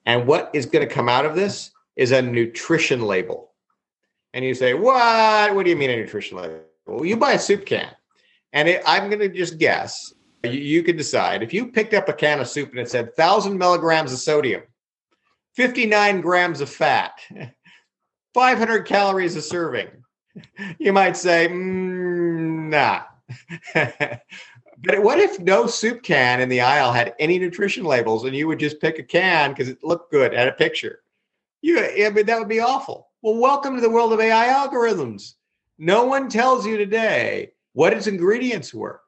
And 0.06 0.28
what 0.28 0.52
is 0.54 0.66
going 0.66 0.88
to 0.88 0.94
come 0.94 1.10
out 1.10 1.26
of 1.26 1.36
this 1.36 1.72
is 1.96 2.12
a 2.12 2.22
nutrition 2.22 3.02
label. 3.02 3.52
And 4.34 4.44
you 4.44 4.54
say, 4.54 4.74
What? 4.74 5.56
What 5.56 5.64
do 5.64 5.70
you 5.70 5.78
mean 5.78 5.90
a 5.90 5.96
nutrition 5.96 6.38
label? 6.38 6.62
Well, 6.86 7.06
you 7.06 7.18
buy 7.18 7.34
a 7.34 7.40
soup 7.40 7.66
can. 7.66 7.92
And 8.54 8.68
it, 8.70 8.84
I'm 8.86 9.10
going 9.10 9.20
to 9.20 9.30
just 9.30 9.58
guess. 9.58 10.14
You, 10.52 10.84
can 10.84 10.98
decide. 10.98 11.44
If 11.44 11.54
you 11.54 11.68
picked 11.68 11.94
up 11.94 12.10
a 12.10 12.14
can 12.14 12.40
of 12.40 12.48
soup 12.48 12.72
and 12.72 12.80
it 12.80 12.90
said 12.90 13.08
1,000 13.08 13.58
milligrams 13.58 14.14
of 14.14 14.20
sodium, 14.20 14.64
59 15.56 16.22
grams 16.22 16.62
of 16.62 16.70
fat, 16.70 17.20
500 18.34 18.86
calories 18.86 19.36
a 19.36 19.42
serving, 19.42 19.90
you 20.80 20.94
might 20.94 21.18
say, 21.18 21.48
mm, 21.48 22.70
nah. 22.70 23.04
but 23.74 25.02
what 25.02 25.20
if 25.20 25.40
no 25.40 25.68
soup 25.68 26.04
can 26.04 26.42
in 26.42 26.50
the 26.50 26.62
aisle 26.62 26.92
had 26.92 27.16
any 27.20 27.40
nutrition 27.40 27.84
labels 27.84 28.26
and 28.26 28.36
you 28.36 28.48
would 28.48 28.60
just 28.60 28.82
pick 28.82 29.00
a 29.00 29.04
can 29.04 29.52
because 29.52 29.70
it 29.70 29.84
looked 29.84 30.12
good, 30.12 30.34
had 30.34 30.48
a 30.48 30.54
picture? 30.54 31.00
You, 31.62 31.80
I 31.80 32.10
mean, 32.12 32.26
that 32.28 32.38
would 32.38 32.50
be 32.50 32.60
awful. 32.60 33.10
Well, 33.22 33.38
welcome 33.38 33.76
to 33.76 33.82
the 33.82 33.90
world 33.90 34.14
of 34.14 34.20
AI 34.20 34.48
algorithms. 34.48 35.34
No 35.80 36.06
one 36.06 36.30
tells 36.30 36.66
you 36.66 36.78
today 36.78 37.54
what 37.74 37.92
its 37.92 38.08
ingredients 38.08 38.74
were, 38.74 39.02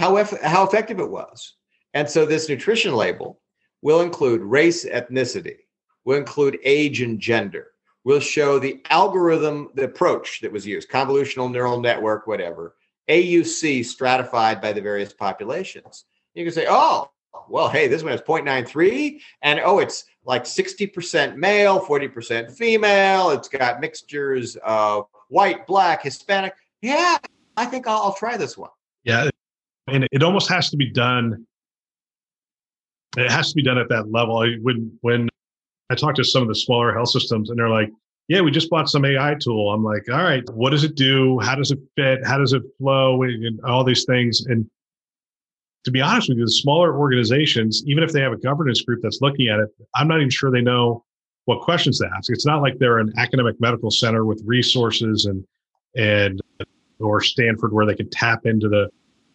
how, 0.00 0.16
eff- 0.16 0.40
how 0.40 0.64
effective 0.64 0.98
it 0.98 1.10
was. 1.10 1.56
And 1.92 2.08
so 2.08 2.24
this 2.24 2.48
nutrition 2.48 2.94
label 2.94 3.38
will 3.82 4.00
include 4.00 4.40
race, 4.40 4.86
ethnicity, 4.86 5.56
will 6.04 6.16
include 6.16 6.58
age 6.64 7.02
and 7.02 7.20
gender, 7.20 7.72
will 8.04 8.20
show 8.20 8.58
the 8.58 8.82
algorithm, 8.88 9.68
the 9.74 9.84
approach 9.84 10.40
that 10.40 10.50
was 10.50 10.66
used, 10.66 10.88
convolutional 10.88 11.52
neural 11.52 11.80
network, 11.80 12.26
whatever, 12.26 12.76
AUC 13.10 13.84
stratified 13.84 14.62
by 14.62 14.72
the 14.72 14.80
various 14.80 15.12
populations. 15.12 16.06
You 16.32 16.44
can 16.44 16.54
say, 16.54 16.66
oh, 16.66 17.10
well, 17.50 17.68
hey, 17.68 17.86
this 17.86 18.02
one 18.02 18.12
has 18.12 18.22
0.93, 18.22 19.20
and 19.42 19.60
oh, 19.62 19.80
it's 19.80 20.06
like 20.24 20.44
60% 20.44 21.36
male, 21.36 21.78
40% 21.78 22.50
female. 22.50 23.30
It's 23.30 23.48
got 23.48 23.80
mixtures 23.80 24.56
of 24.64 25.06
white, 25.28 25.66
black, 25.66 26.02
Hispanic. 26.02 26.54
Yeah, 26.80 27.18
I 27.58 27.66
think 27.66 27.86
I'll, 27.86 27.98
I'll 27.98 28.14
try 28.14 28.38
this 28.38 28.56
one. 28.56 28.70
Yeah. 29.04 29.28
And 29.92 30.06
it 30.12 30.22
almost 30.22 30.48
has 30.48 30.70
to 30.70 30.76
be 30.76 30.90
done. 30.90 31.46
It 33.16 33.30
has 33.30 33.50
to 33.50 33.54
be 33.54 33.62
done 33.62 33.78
at 33.78 33.88
that 33.88 34.10
level. 34.10 34.44
When 34.62 34.96
when 35.00 35.28
I 35.90 35.94
talk 35.94 36.14
to 36.16 36.24
some 36.24 36.42
of 36.42 36.48
the 36.48 36.54
smaller 36.54 36.92
health 36.94 37.10
systems 37.10 37.50
and 37.50 37.58
they're 37.58 37.68
like, 37.68 37.90
yeah, 38.28 38.40
we 38.40 38.52
just 38.52 38.70
bought 38.70 38.88
some 38.88 39.04
AI 39.04 39.34
tool. 39.40 39.72
I'm 39.72 39.82
like, 39.82 40.08
all 40.08 40.22
right, 40.22 40.44
what 40.50 40.70
does 40.70 40.84
it 40.84 40.94
do? 40.94 41.40
How 41.40 41.56
does 41.56 41.72
it 41.72 41.80
fit? 41.96 42.24
How 42.24 42.38
does 42.38 42.52
it 42.52 42.62
flow? 42.78 43.22
And 43.22 43.60
all 43.64 43.82
these 43.82 44.04
things. 44.04 44.46
And 44.46 44.70
to 45.84 45.90
be 45.90 46.00
honest 46.00 46.28
with 46.28 46.38
you, 46.38 46.44
the 46.44 46.50
smaller 46.50 46.96
organizations, 46.96 47.82
even 47.86 48.04
if 48.04 48.12
they 48.12 48.20
have 48.20 48.32
a 48.32 48.36
governance 48.36 48.82
group 48.82 49.00
that's 49.02 49.20
looking 49.20 49.48
at 49.48 49.58
it, 49.58 49.68
I'm 49.96 50.06
not 50.06 50.18
even 50.18 50.30
sure 50.30 50.52
they 50.52 50.60
know 50.60 51.04
what 51.46 51.62
questions 51.62 51.98
to 51.98 52.08
ask. 52.16 52.30
It's 52.30 52.46
not 52.46 52.62
like 52.62 52.78
they're 52.78 52.98
an 52.98 53.12
academic 53.16 53.60
medical 53.60 53.90
center 53.90 54.24
with 54.24 54.40
resources 54.44 55.24
and 55.24 55.44
and 55.96 56.40
or 57.00 57.20
Stanford 57.20 57.72
where 57.72 57.86
they 57.86 57.94
can 57.94 58.08
tap 58.10 58.46
into 58.46 58.68
the 58.68 58.90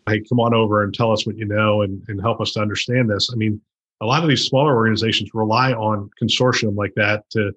hey, 0.07 0.21
come 0.29 0.39
on 0.39 0.53
over 0.53 0.83
and 0.83 0.93
tell 0.93 1.11
us 1.11 1.25
what 1.25 1.37
you 1.37 1.45
know 1.45 1.81
and, 1.81 2.03
and 2.07 2.21
help 2.21 2.41
us 2.41 2.53
to 2.53 2.61
understand 2.61 3.09
this. 3.09 3.29
I 3.31 3.35
mean, 3.35 3.59
a 4.01 4.05
lot 4.05 4.23
of 4.23 4.29
these 4.29 4.45
smaller 4.45 4.75
organizations 4.75 5.31
rely 5.33 5.73
on 5.73 6.09
consortium 6.21 6.75
like 6.75 6.93
that 6.95 7.23
to 7.31 7.51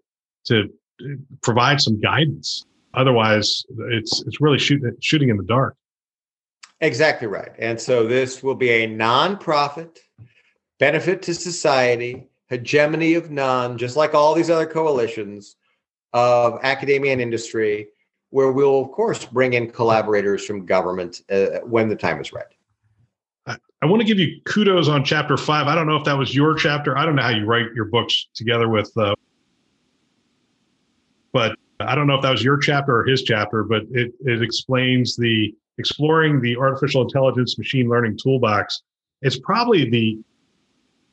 to 0.45 0.69
uh, 1.03 1.07
provide 1.43 1.81
some 1.81 2.01
guidance. 2.01 2.65
Otherwise, 2.95 3.65
it's 3.91 4.23
it's 4.27 4.41
really 4.41 4.59
shooting 4.59 4.97
shooting 5.01 5.29
in 5.29 5.37
the 5.37 5.45
dark. 5.45 5.77
Exactly 6.81 7.27
right. 7.27 7.51
And 7.59 7.81
so 7.81 8.07
this 8.07 8.43
will 8.43 8.55
be 8.55 8.71
a 8.71 8.89
nonprofit, 8.89 9.99
benefit 10.79 11.23
to 11.23 11.35
society, 11.35 12.29
hegemony 12.49 13.15
of 13.15 13.31
none, 13.31 13.79
just 13.79 13.97
like 13.97 14.15
all 14.15 14.35
these 14.35 14.49
other 14.49 14.67
coalitions 14.67 15.57
of 16.13 16.61
academia 16.63 17.13
and 17.13 17.21
industry, 17.21 17.89
where 18.31 18.53
we'll, 18.53 18.83
of 18.83 18.91
course, 18.93 19.25
bring 19.25 19.55
in 19.55 19.71
collaborators 19.71 20.45
from 20.45 20.67
government 20.67 21.23
uh, 21.31 21.61
when 21.65 21.89
the 21.89 21.97
time 21.97 22.21
is 22.21 22.33
right. 22.33 22.47
I 23.81 23.87
want 23.87 24.01
to 24.01 24.07
give 24.07 24.19
you 24.19 24.41
kudos 24.45 24.89
on 24.89 25.05
chapter 25.05 25.37
five. 25.37 25.69
I 25.69 25.75
don't 25.77 25.87
know 25.87 25.97
if 25.97 26.05
that 26.05 26.19
was 26.19 26.35
your 26.35 26.55
chapter. 26.55 26.99
I 26.99 27.05
don't 27.05 27.15
know 27.15 27.23
how 27.23 27.31
you 27.31 27.45
write 27.45 27.67
your 27.77 27.85
books 27.85 28.27
together 28.35 28.69
with, 28.69 28.91
uh, 28.97 29.15
but 31.33 31.57
I 31.79 31.95
don't 31.95 32.09
know 32.09 32.17
if 32.17 32.23
that 32.23 32.31
was 32.33 32.43
your 32.43 32.59
chapter 32.59 32.99
or 32.99 33.05
his 33.05 33.23
chapter, 33.23 33.63
but 33.63 33.83
it, 33.93 34.13
it 34.21 34.43
explains 34.43 35.17
the 35.17 35.55
exploring 35.79 36.41
the 36.41 36.57
artificial 36.57 37.03
intelligence 37.03 37.57
machine 37.57 37.89
learning 37.89 38.19
toolbox 38.21 38.83
It's 39.23 39.39
probably 39.39 39.89
the 39.89 40.19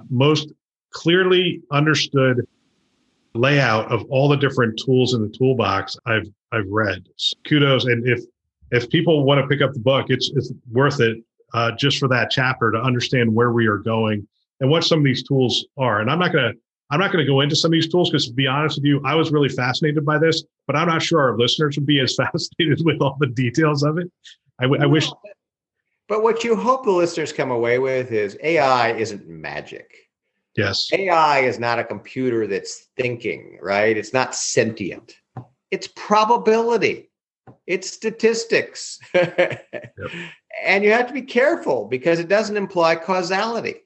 most 0.09 0.51
clearly 0.91 1.61
understood 1.72 2.47
layout 3.36 3.91
of 3.91 4.03
all 4.09 4.27
the 4.27 4.38
different 4.38 4.79
tools 4.83 5.13
in 5.13 5.21
the 5.21 5.29
toolbox 5.29 5.97
I've 6.05 6.27
I've 6.51 6.67
read. 6.69 7.05
So 7.17 7.38
kudos, 7.47 7.86
and 7.86 8.07
if 8.07 8.21
if 8.71 8.89
people 8.89 9.23
want 9.23 9.41
to 9.41 9.47
pick 9.47 9.61
up 9.61 9.73
the 9.73 9.79
book, 9.79 10.07
it's 10.09 10.31
it's 10.36 10.51
worth 10.71 10.99
it 10.99 11.17
uh, 11.53 11.71
just 11.71 11.99
for 11.99 12.07
that 12.09 12.31
chapter 12.31 12.71
to 12.71 12.79
understand 12.79 13.33
where 13.33 13.51
we 13.51 13.67
are 13.67 13.77
going 13.77 14.27
and 14.59 14.69
what 14.69 14.83
some 14.83 14.99
of 14.99 15.05
these 15.05 15.23
tools 15.23 15.65
are. 15.77 16.01
And 16.01 16.09
I'm 16.09 16.19
not 16.19 16.33
gonna 16.33 16.53
I'm 16.91 16.99
not 16.99 17.11
going 17.11 17.25
to 17.25 17.31
go 17.31 17.41
into 17.41 17.55
some 17.55 17.69
of 17.69 17.73
these 17.73 17.89
tools 17.89 18.09
because, 18.09 18.27
to 18.27 18.33
be 18.33 18.47
honest 18.47 18.77
with 18.77 18.86
you, 18.86 19.01
I 19.03 19.15
was 19.15 19.31
really 19.31 19.49
fascinated 19.49 20.05
by 20.05 20.19
this, 20.19 20.43
but 20.67 20.75
I'm 20.75 20.88
not 20.88 21.01
sure 21.01 21.19
our 21.19 21.38
listeners 21.38 21.77
would 21.77 21.86
be 21.86 21.99
as 21.99 22.15
fascinated 22.17 22.86
with 22.86 23.01
all 23.01 23.17
the 23.19 23.27
details 23.27 23.83
of 23.83 23.97
it. 23.97 24.11
I, 24.59 24.63
w- 24.63 24.81
I 24.81 24.86
wish. 24.86 25.09
But 26.07 26.21
what 26.21 26.43
you 26.43 26.55
hope 26.55 26.86
the 26.86 26.91
listeners 26.91 27.33
come 27.33 27.49
away 27.49 27.79
with 27.79 28.11
is 28.11 28.38
AI 28.43 28.93
isn't 28.93 29.27
magic. 29.27 30.04
Yes. 30.55 30.89
AI 30.93 31.39
is 31.39 31.59
not 31.59 31.79
a 31.79 31.83
computer 31.83 32.47
that's 32.47 32.87
thinking, 32.97 33.59
right? 33.61 33.97
It's 33.97 34.13
not 34.13 34.35
sentient. 34.35 35.17
It's 35.71 35.87
probability. 35.95 37.09
It's 37.67 37.89
statistics. 37.89 38.99
yep. 39.13 39.61
And 40.63 40.85
you 40.85 40.91
have 40.91 41.07
to 41.07 41.13
be 41.13 41.21
careful 41.21 41.85
because 41.85 42.17
it 42.17 42.29
doesn't 42.29 42.55
imply 42.55 42.95
causality, 42.95 43.83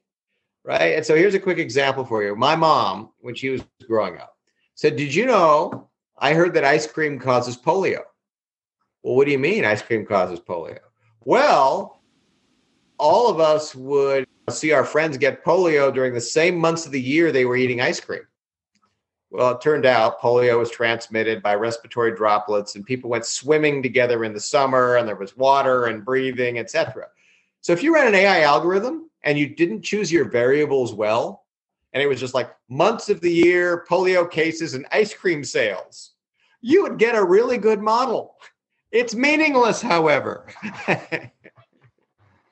right? 0.63 0.95
And 0.95 1.03
so 1.03 1.15
here's 1.15 1.33
a 1.33 1.39
quick 1.39 1.57
example 1.57 2.05
for 2.05 2.21
you. 2.21 2.35
My 2.35 2.55
mom, 2.55 3.09
when 3.21 3.33
she 3.33 3.49
was 3.49 3.63
growing 3.87 4.17
up, 4.19 4.35
said, 4.75 4.95
Did 4.95 5.15
you 5.15 5.25
know 5.25 5.89
I 6.19 6.35
heard 6.35 6.53
that 6.53 6.63
ice 6.63 6.85
cream 6.85 7.17
causes 7.17 7.57
polio? 7.57 8.01
Well, 9.01 9.15
what 9.15 9.25
do 9.25 9.31
you 9.31 9.39
mean 9.39 9.65
ice 9.65 9.81
cream 9.81 10.05
causes 10.05 10.39
polio? 10.39 10.77
Well, 11.21 12.03
all 12.99 13.29
of 13.29 13.39
us 13.39 13.73
would 13.73 14.27
see 14.51 14.71
our 14.71 14.85
friends 14.85 15.17
get 15.17 15.43
polio 15.43 15.93
during 15.93 16.13
the 16.13 16.21
same 16.21 16.57
months 16.57 16.85
of 16.85 16.91
the 16.91 17.01
year 17.01 17.31
they 17.31 17.45
were 17.45 17.57
eating 17.57 17.81
ice 17.81 17.99
cream. 17.99 18.21
Well, 19.31 19.51
it 19.51 19.61
turned 19.61 19.85
out 19.85 20.19
polio 20.19 20.57
was 20.57 20.71
transmitted 20.71 21.43
by 21.43 21.53
respiratory 21.55 22.15
droplets, 22.15 22.75
and 22.75 22.85
people 22.85 23.09
went 23.09 23.25
swimming 23.25 23.83
together 23.83 24.23
in 24.23 24.33
the 24.33 24.39
summer, 24.39 24.97
and 24.97 25.07
there 25.07 25.15
was 25.15 25.37
water 25.37 25.85
and 25.85 26.03
breathing, 26.03 26.57
etc. 26.57 27.07
So, 27.61 27.73
if 27.73 27.83
you 27.83 27.93
ran 27.93 28.07
an 28.07 28.15
AI 28.15 28.41
algorithm 28.41 29.09
and 29.23 29.37
you 29.37 29.47
didn't 29.47 29.83
choose 29.83 30.11
your 30.11 30.25
variables 30.25 30.93
well, 30.93 31.45
and 31.93 32.01
it 32.01 32.07
was 32.07 32.19
just 32.19 32.33
like 32.33 32.55
months 32.69 33.09
of 33.09 33.21
the 33.21 33.31
year, 33.31 33.85
polio 33.89 34.29
cases, 34.29 34.73
and 34.73 34.85
ice 34.91 35.13
cream 35.13 35.43
sales, 35.43 36.11
you 36.61 36.83
would 36.83 36.97
get 36.97 37.15
a 37.15 37.23
really 37.23 37.57
good 37.57 37.81
model 37.81 38.35
It's 38.91 39.13
meaningless, 39.13 39.81
however. 39.81 40.47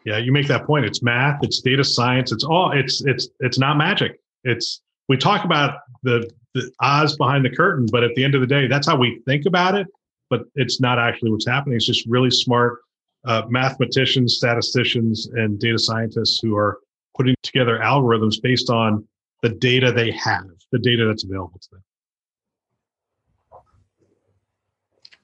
yeah, 0.08 0.18
you 0.18 0.32
make 0.32 0.47
that 0.47 0.66
point. 0.66 0.86
It's 0.86 1.03
math, 1.03 1.43
it's 1.43 1.60
data 1.60 1.84
science, 1.84 2.32
it's 2.32 2.45
all 2.45 2.72
it's 2.72 3.03
it's 3.03 3.28
it's 3.41 3.60
not 3.60 3.76
magic. 3.76 4.22
It's 4.45 4.82
we 5.10 5.18
talk 5.18 5.43
about 5.43 5.80
the 6.01 6.32
the 6.53 6.72
Oz 6.80 7.18
behind 7.18 7.43
the 7.43 7.49
curtain, 7.49 7.88
but 7.91 8.05
at 8.05 8.16
the 8.16 8.24
end 8.24 8.34
of 8.34 8.39
the 8.39 8.47
day, 8.47 8.68
that's 8.68 8.88
how 8.88 8.95
we 8.95 9.22
think 9.26 9.45
about 9.45 9.76
it. 9.76 9.86
But 10.30 10.43
it's 10.55 10.80
not 10.80 10.97
actually 10.97 11.32
what's 11.32 11.45
happening. 11.45 11.76
It's 11.76 11.86
just 11.86 12.08
really 12.08 12.32
smart 12.32 12.80
uh, 13.26 13.41
mathematicians, 13.49 14.38
statisticians, 14.38 15.28
and 15.34 15.60
data 15.60 15.78
scientists 15.78 16.39
who 16.41 16.55
are 16.55 16.80
putting 17.18 17.36
together 17.43 17.78
algorithms 17.80 18.41
based 18.41 18.70
on 18.70 19.05
the 19.41 19.49
data 19.49 19.91
they 19.91 20.12
have, 20.12 20.45
the 20.72 20.80
data 20.80 21.05
that's 21.05 21.26
available 21.26 21.60
to 21.60 21.70
them. 21.72 21.84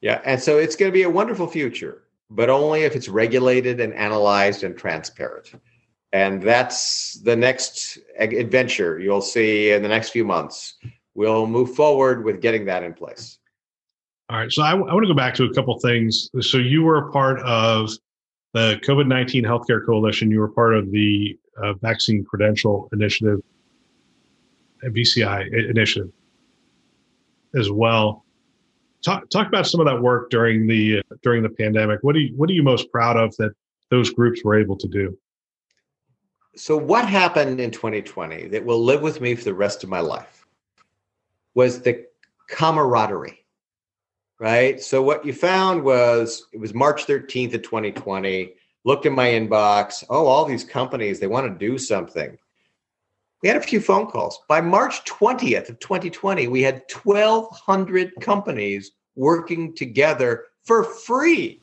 Yeah, 0.01 0.19
and 0.25 0.41
so 0.41 0.57
it's 0.57 0.75
going 0.75 0.91
to 0.91 0.93
be 0.93 1.03
a 1.03 1.09
wonderful 1.09 1.47
future, 1.47 2.03
but 2.34 2.49
only 2.49 2.81
if 2.81 2.95
it's 2.95 3.07
regulated 3.07 3.79
and 3.79 3.93
analyzed 3.93 4.63
and 4.63 4.77
transparent. 4.77 5.53
And 6.11 6.41
that's 6.41 7.19
the 7.21 7.36
next 7.36 7.97
adventure 8.19 8.99
you'll 8.99 9.21
see 9.21 9.71
in 9.71 9.81
the 9.81 9.89
next 9.89 10.09
few 10.09 10.25
months. 10.25 10.75
We'll 11.15 11.47
move 11.47 11.75
forward 11.75 12.23
with 12.23 12.41
getting 12.41 12.65
that 12.65 12.84
in 12.84 12.93
place. 12.93 13.38
All 14.29 14.39
right. 14.39 14.51
So 14.51 14.63
I, 14.63 14.71
I 14.71 14.75
want 14.75 15.03
to 15.03 15.07
go 15.07 15.15
back 15.15 15.36
to 15.36 15.45
a 15.45 15.53
couple 15.53 15.77
things. 15.79 16.29
So 16.41 16.57
you 16.57 16.81
were 16.84 17.09
a 17.09 17.11
part 17.11 17.39
of 17.41 17.91
the 18.53 18.79
COVID 18.84 19.07
19 19.07 19.43
Healthcare 19.43 19.84
Coalition, 19.86 20.29
you 20.29 20.39
were 20.39 20.47
part 20.47 20.75
of 20.75 20.91
the 20.91 21.38
uh, 21.61 21.73
Vaccine 21.73 22.23
Credential 22.23 22.89
Initiative, 22.93 23.39
VCI 24.84 25.69
initiative 25.69 26.11
as 27.55 27.71
well. 27.71 28.25
Talk, 29.04 29.30
talk 29.30 29.47
about 29.47 29.68
some 29.68 29.82
of 29.82 29.86
that 29.88 30.01
work 30.01 30.30
during 30.30 30.66
the 30.68 31.01
during 31.22 31.43
the 31.43 31.49
pandemic. 31.49 31.99
What 32.01 32.14
do 32.14 32.22
you 32.22 32.34
what 32.36 32.49
are 32.49 32.54
you 32.54 32.64
most 32.64 32.91
proud 32.91 33.18
of 33.18 33.36
that 33.38 33.51
those 33.89 34.10
groups 34.12 34.43
were 34.43 34.60
able 34.60 34.78
to 34.78 34.88
do? 34.88 35.18
So 36.56 36.78
what 36.78 37.08
happened 37.08 37.60
in 37.60 37.72
2020 37.72 38.47
that 38.49 38.64
will 38.64 38.84
live 38.84 39.01
with 39.01 39.20
me 39.20 39.36
for 39.36 39.43
the 39.43 39.54
rest 39.54 39.84
of 39.84 39.89
my 39.89 39.99
life 39.99 40.45
was 41.56 41.82
the 41.82 42.06
camaraderie 42.47 43.43
right? 44.43 44.82
So 44.82 45.01
what 45.01 45.26
you 45.26 45.32
found 45.32 45.84
was 45.84 46.47
it 46.51 46.60
was 46.60 46.74
March 46.74 47.06
13th 47.06 47.54
of 47.54 47.62
2020. 47.62 48.54
Looked 48.84 49.06
in 49.06 49.14
my 49.14 49.30
inbox. 49.30 50.04
Oh, 50.10 50.26
all 50.26 50.43
these 50.43 50.66
companies, 50.66 51.20
they 51.20 51.28
want 51.28 51.47
to 51.47 51.66
do 51.66 51.78
something. 51.78 52.38
We 53.43 53.49
had 53.49 53.57
a 53.57 53.61
few 53.61 53.79
phone 53.79 54.07
calls. 54.07 54.39
By 54.47 54.61
March 54.61 55.05
20th 55.05 55.69
of 55.69 55.79
2020, 55.79 56.47
we 56.47 56.63
had 56.63 56.83
1,200 56.91 58.13
companies 58.19 58.91
working 59.15 59.75
together 59.75 60.45
for 60.63 60.83
free. 60.83 61.61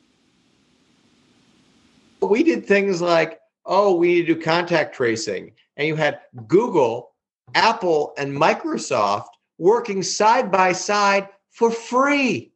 We 2.21 2.43
did 2.43 2.65
things 2.65 3.01
like, 3.01 3.39
oh, 3.65 3.95
we 3.95 4.13
need 4.13 4.27
to 4.27 4.35
do 4.35 4.41
contact 4.41 4.95
tracing. 4.95 5.51
And 5.75 5.87
you 5.87 5.95
had 5.97 6.21
Google, 6.47 7.15
Apple, 7.55 8.13
and 8.17 8.31
Microsoft 8.31 9.29
working 9.57 10.03
side 10.03 10.49
by 10.51 10.71
side 10.71 11.27
for 11.49 11.71
free 11.71 12.51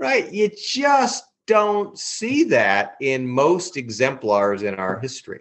right? 0.00 0.32
You 0.32 0.50
just 0.56 1.24
don't 1.46 1.96
see 1.96 2.44
that 2.44 2.96
in 3.00 3.28
most 3.28 3.76
exemplars 3.76 4.62
in 4.62 4.74
our 4.74 4.98
history. 4.98 5.40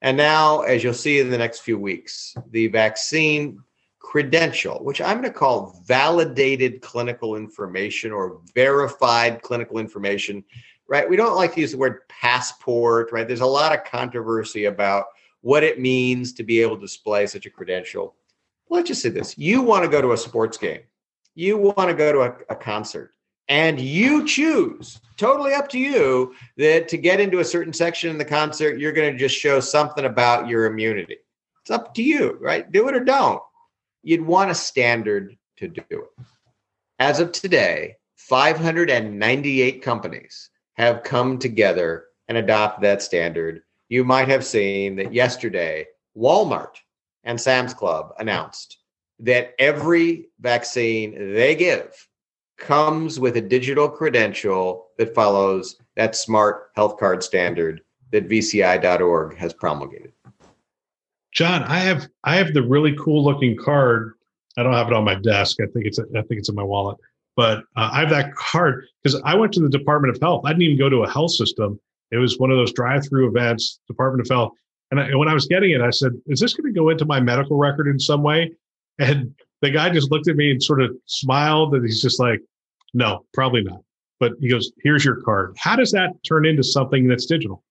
And 0.00 0.16
now, 0.16 0.60
as 0.60 0.84
you'll 0.84 0.94
see 0.94 1.18
in 1.18 1.30
the 1.30 1.38
next 1.38 1.60
few 1.60 1.78
weeks, 1.78 2.36
the 2.50 2.68
vaccine 2.68 3.60
credential, 3.98 4.84
which 4.84 5.00
I'm 5.00 5.20
going 5.20 5.32
to 5.32 5.38
call 5.38 5.82
validated 5.84 6.80
clinical 6.80 7.36
information 7.36 8.12
or 8.12 8.40
verified 8.54 9.42
clinical 9.42 9.78
information, 9.78 10.44
right? 10.86 11.08
We 11.08 11.16
don't 11.16 11.36
like 11.36 11.54
to 11.54 11.60
use 11.60 11.72
the 11.72 11.78
word 11.78 12.08
passport, 12.08 13.10
right? 13.12 13.26
There's 13.26 13.40
a 13.40 13.46
lot 13.46 13.76
of 13.76 13.84
controversy 13.84 14.66
about 14.66 15.06
what 15.40 15.62
it 15.62 15.80
means 15.80 16.32
to 16.34 16.42
be 16.42 16.60
able 16.60 16.76
to 16.76 16.80
display 16.80 17.26
such 17.26 17.46
a 17.46 17.50
credential. 17.50 18.14
Let's 18.70 18.88
just 18.88 19.02
say 19.02 19.08
this 19.08 19.36
you 19.36 19.62
want 19.62 19.84
to 19.84 19.90
go 19.90 20.00
to 20.00 20.12
a 20.12 20.16
sports 20.16 20.56
game, 20.56 20.82
you 21.34 21.58
want 21.58 21.88
to 21.88 21.94
go 21.94 22.12
to 22.12 22.20
a, 22.20 22.36
a 22.50 22.56
concert 22.56 23.14
and 23.48 23.80
you 23.80 24.26
choose 24.26 25.00
totally 25.16 25.54
up 25.54 25.68
to 25.68 25.78
you 25.78 26.34
that 26.56 26.88
to 26.88 26.96
get 26.96 27.20
into 27.20 27.40
a 27.40 27.44
certain 27.44 27.72
section 27.72 28.10
in 28.10 28.18
the 28.18 28.24
concert 28.24 28.78
you're 28.78 28.92
going 28.92 29.12
to 29.12 29.18
just 29.18 29.36
show 29.36 29.60
something 29.60 30.04
about 30.04 30.48
your 30.48 30.66
immunity. 30.66 31.16
It's 31.62 31.70
up 31.70 31.94
to 31.94 32.02
you 32.02 32.38
right? 32.40 32.70
Do 32.70 32.88
it 32.88 32.94
or 32.94 33.04
don't. 33.04 33.42
You'd 34.02 34.24
want 34.24 34.50
a 34.50 34.54
standard 34.54 35.36
to 35.56 35.68
do 35.68 35.82
it. 35.90 36.24
As 36.98 37.20
of 37.20 37.32
today 37.32 37.96
598 38.16 39.82
companies 39.82 40.50
have 40.74 41.02
come 41.02 41.38
together 41.38 42.06
and 42.28 42.36
adopted 42.36 42.84
that 42.84 43.02
standard. 43.02 43.62
You 43.88 44.04
might 44.04 44.28
have 44.28 44.44
seen 44.44 44.96
that 44.96 45.14
yesterday 45.14 45.86
walmart 46.16 46.76
and 47.24 47.40
sam's 47.40 47.74
club 47.74 48.12
announced 48.18 48.78
that 49.20 49.54
every 49.58 50.28
vaccine 50.40 51.34
they 51.34 51.54
give 51.54 52.07
comes 52.58 53.18
with 53.18 53.36
a 53.36 53.40
digital 53.40 53.88
credential 53.88 54.88
that 54.98 55.14
follows 55.14 55.76
that 55.96 56.16
smart 56.16 56.70
health 56.74 56.98
card 56.98 57.22
standard 57.22 57.80
that 58.10 58.28
vci.org 58.28 59.36
has 59.36 59.52
promulgated. 59.52 60.12
John, 61.32 61.62
I 61.64 61.78
have 61.78 62.08
I 62.24 62.36
have 62.36 62.52
the 62.52 62.62
really 62.62 62.96
cool 62.96 63.24
looking 63.24 63.56
card. 63.56 64.14
I 64.56 64.62
don't 64.62 64.72
have 64.72 64.88
it 64.88 64.92
on 64.92 65.04
my 65.04 65.14
desk. 65.14 65.58
I 65.60 65.66
think 65.66 65.86
it's 65.86 65.98
I 65.98 66.22
think 66.22 66.38
it's 66.38 66.48
in 66.48 66.54
my 66.54 66.62
wallet. 66.62 66.96
But 67.36 67.58
uh, 67.76 67.90
I 67.92 68.00
have 68.00 68.10
that 68.10 68.34
card 68.34 68.86
because 69.02 69.20
I 69.24 69.36
went 69.36 69.52
to 69.52 69.60
the 69.60 69.68
Department 69.68 70.14
of 70.14 70.20
Health. 70.20 70.42
I 70.44 70.48
didn't 70.50 70.62
even 70.62 70.78
go 70.78 70.88
to 70.88 71.04
a 71.04 71.10
health 71.10 71.30
system. 71.30 71.78
It 72.10 72.16
was 72.16 72.38
one 72.38 72.50
of 72.50 72.56
those 72.56 72.72
drive-through 72.72 73.28
events, 73.28 73.78
Department 73.86 74.26
of 74.26 74.34
Health. 74.34 74.52
And, 74.90 74.98
I, 74.98 75.04
and 75.04 75.18
when 75.18 75.28
I 75.28 75.34
was 75.34 75.46
getting 75.46 75.70
it, 75.70 75.80
I 75.80 75.90
said, 75.90 76.12
"Is 76.26 76.40
this 76.40 76.54
going 76.54 76.72
to 76.72 76.76
go 76.76 76.88
into 76.88 77.04
my 77.04 77.20
medical 77.20 77.56
record 77.56 77.86
in 77.86 78.00
some 78.00 78.22
way?" 78.22 78.52
And 78.98 79.34
the 79.60 79.70
guy 79.70 79.90
just 79.90 80.10
looked 80.10 80.28
at 80.28 80.36
me 80.36 80.50
and 80.50 80.62
sort 80.62 80.82
of 80.82 80.96
smiled 81.06 81.74
and 81.74 81.84
he's 81.84 82.02
just 82.02 82.20
like, 82.20 82.40
no, 82.94 83.24
probably 83.34 83.62
not. 83.62 83.80
But 84.20 84.32
he 84.40 84.48
goes, 84.48 84.72
here's 84.82 85.04
your 85.04 85.16
card. 85.22 85.56
How 85.58 85.76
does 85.76 85.92
that 85.92 86.10
turn 86.26 86.46
into 86.46 86.62
something 86.62 87.06
that's 87.06 87.26
digital? 87.26 87.62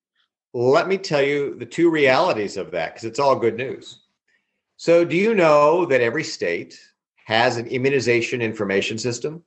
Let 0.54 0.88
me 0.88 0.98
tell 0.98 1.22
you 1.22 1.56
the 1.56 1.66
two 1.66 1.90
realities 1.90 2.58
of 2.58 2.72
that 2.72 2.94
because 2.94 3.06
it's 3.06 3.20
all 3.20 3.36
good 3.36 3.58
news. 3.58 4.00
So, 4.78 5.04
do 5.04 5.16
you 5.16 5.34
know 5.34 5.86
that 5.86 6.02
every 6.02 6.24
state 6.24 6.80
has 7.26 7.58
an 7.58 7.68
immunization 7.68 8.42
information 8.42 8.98
system? 8.98 9.44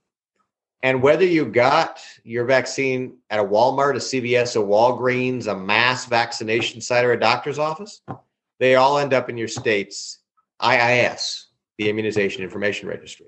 And 0.82 1.02
whether 1.02 1.24
you 1.24 1.46
got 1.46 2.00
your 2.24 2.44
vaccine 2.46 3.18
at 3.28 3.38
a 3.38 3.44
Walmart, 3.44 3.96
a 3.96 3.98
CVS, 3.98 4.56
a 4.56 4.64
Walgreens, 4.64 5.46
a 5.46 5.54
mass 5.54 6.06
vaccination 6.06 6.80
site, 6.80 7.04
or 7.04 7.12
a 7.12 7.20
doctor's 7.20 7.58
office, 7.58 8.00
they 8.58 8.74
all 8.74 8.98
end 8.98 9.12
up 9.12 9.28
in 9.28 9.36
your 9.36 9.48
state's 9.48 10.18
IIS, 10.62 11.49
the 11.80 11.88
Immunization 11.88 12.44
Information 12.44 12.90
Registry. 12.90 13.26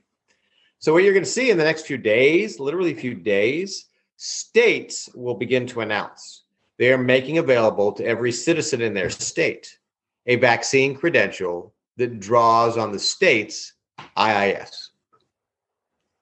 So, 0.78 0.92
what 0.92 1.05
you're 1.05 1.14
going 1.14 1.24
to 1.24 1.30
see 1.30 1.50
in 1.50 1.57
the 1.57 1.64
next 1.64 1.86
few 1.86 1.96
days, 1.96 2.61
literally 2.61 2.92
a 2.92 2.96
few 2.96 3.14
days, 3.14 3.86
states 4.18 5.09
will 5.14 5.34
begin 5.34 5.66
to 5.68 5.80
announce 5.80 6.42
they 6.78 6.92
are 6.92 6.98
making 6.98 7.38
available 7.38 7.92
to 7.92 8.05
every 8.05 8.30
citizen 8.30 8.82
in 8.82 8.92
their 8.92 9.09
state 9.09 9.78
a 10.26 10.36
vaccine 10.36 10.94
credential 10.94 11.72
that 11.96 12.20
draws 12.20 12.76
on 12.76 12.92
the 12.92 12.98
state's 12.98 13.72
IIS. 14.18 14.90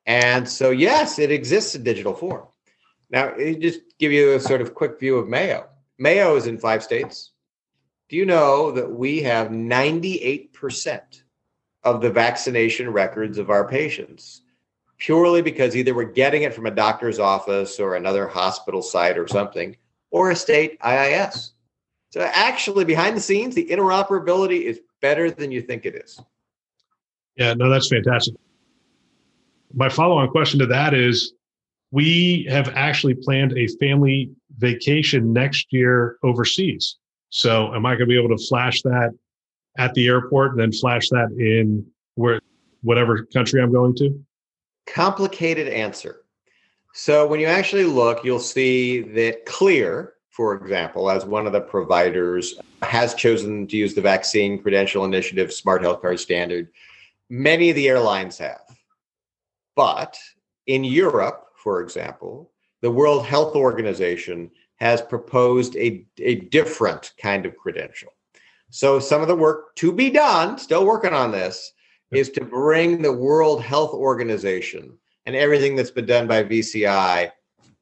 And 0.06 0.48
so, 0.48 0.70
yes, 0.70 1.18
it 1.18 1.32
exists 1.32 1.74
in 1.74 1.82
digital 1.82 2.14
form. 2.14 2.46
Now, 3.10 3.34
just 3.38 3.80
give 3.98 4.12
you 4.12 4.34
a 4.34 4.40
sort 4.40 4.60
of 4.60 4.74
quick 4.74 5.00
view 5.00 5.16
of 5.18 5.28
Mayo. 5.28 5.66
Mayo 5.98 6.36
is 6.36 6.46
in 6.46 6.58
five 6.58 6.84
states. 6.84 7.32
Do 8.08 8.16
you 8.16 8.24
know 8.24 8.70
that 8.70 8.90
we 8.90 9.22
have 9.22 9.48
98% 9.48 11.22
of 11.84 12.00
the 12.00 12.10
vaccination 12.10 12.90
records 12.90 13.38
of 13.38 13.50
our 13.50 13.66
patients 13.66 14.42
purely 15.00 15.40
because 15.42 15.74
either 15.74 15.94
we're 15.94 16.04
getting 16.04 16.42
it 16.42 16.54
from 16.54 16.66
a 16.66 16.70
doctor's 16.70 17.18
office 17.18 17.80
or 17.80 17.96
another 17.96 18.28
hospital 18.28 18.82
site 18.82 19.18
or 19.18 19.26
something, 19.26 19.74
or 20.10 20.30
a 20.30 20.36
state 20.36 20.78
IIS. 20.86 21.52
So 22.10 22.20
actually, 22.20 22.84
behind 22.84 23.16
the 23.16 23.20
scenes, 23.20 23.54
the 23.54 23.66
interoperability 23.66 24.62
is 24.62 24.80
better 25.00 25.30
than 25.30 25.50
you 25.50 25.62
think 25.62 25.86
it 25.86 25.94
is. 25.94 26.20
Yeah, 27.36 27.54
no, 27.54 27.70
that's 27.70 27.88
fantastic. 27.88 28.34
My 29.72 29.88
follow-on 29.88 30.28
question 30.28 30.60
to 30.60 30.66
that 30.66 30.92
is 30.92 31.32
we 31.92 32.46
have 32.50 32.68
actually 32.74 33.14
planned 33.14 33.56
a 33.56 33.68
family 33.78 34.30
vacation 34.58 35.32
next 35.32 35.72
year 35.72 36.18
overseas. 36.22 36.96
So 37.30 37.74
am 37.74 37.86
I 37.86 37.90
going 37.90 38.00
to 38.00 38.06
be 38.06 38.18
able 38.18 38.36
to 38.36 38.44
flash 38.44 38.82
that 38.82 39.12
at 39.78 39.94
the 39.94 40.06
airport 40.06 40.52
and 40.52 40.60
then 40.60 40.72
flash 40.72 41.08
that 41.10 41.30
in 41.38 41.86
where 42.14 42.40
whatever 42.82 43.24
country 43.24 43.62
I'm 43.62 43.72
going 43.72 43.94
to? 43.96 44.22
Complicated 44.86 45.68
answer. 45.68 46.22
So 46.92 47.26
when 47.26 47.40
you 47.40 47.46
actually 47.46 47.84
look, 47.84 48.24
you'll 48.24 48.40
see 48.40 49.00
that 49.00 49.46
Clear, 49.46 50.14
for 50.30 50.54
example, 50.54 51.10
as 51.10 51.24
one 51.24 51.46
of 51.46 51.52
the 51.52 51.60
providers, 51.60 52.54
has 52.82 53.14
chosen 53.14 53.66
to 53.68 53.76
use 53.76 53.94
the 53.94 54.00
Vaccine 54.00 54.60
Credential 54.60 55.04
Initiative 55.04 55.52
Smart 55.52 55.82
Health 55.82 56.00
Card 56.00 56.18
Standard. 56.18 56.68
Many 57.28 57.70
of 57.70 57.76
the 57.76 57.88
airlines 57.88 58.38
have. 58.38 58.62
But 59.76 60.18
in 60.66 60.82
Europe, 60.82 61.46
for 61.54 61.80
example, 61.80 62.50
the 62.80 62.90
World 62.90 63.24
Health 63.24 63.54
Organization 63.54 64.50
has 64.76 65.02
proposed 65.02 65.76
a, 65.76 66.04
a 66.18 66.36
different 66.36 67.12
kind 67.20 67.46
of 67.46 67.56
credential. 67.56 68.12
So, 68.70 69.00
some 69.00 69.20
of 69.20 69.28
the 69.28 69.36
work 69.36 69.74
to 69.76 69.92
be 69.92 70.10
done, 70.10 70.56
still 70.58 70.86
working 70.86 71.12
on 71.12 71.32
this, 71.32 71.72
is 72.12 72.30
to 72.30 72.44
bring 72.44 73.02
the 73.02 73.12
World 73.12 73.62
Health 73.62 73.92
Organization 73.92 74.96
and 75.26 75.36
everything 75.36 75.76
that's 75.76 75.90
been 75.90 76.06
done 76.06 76.26
by 76.26 76.44
VCI 76.44 77.30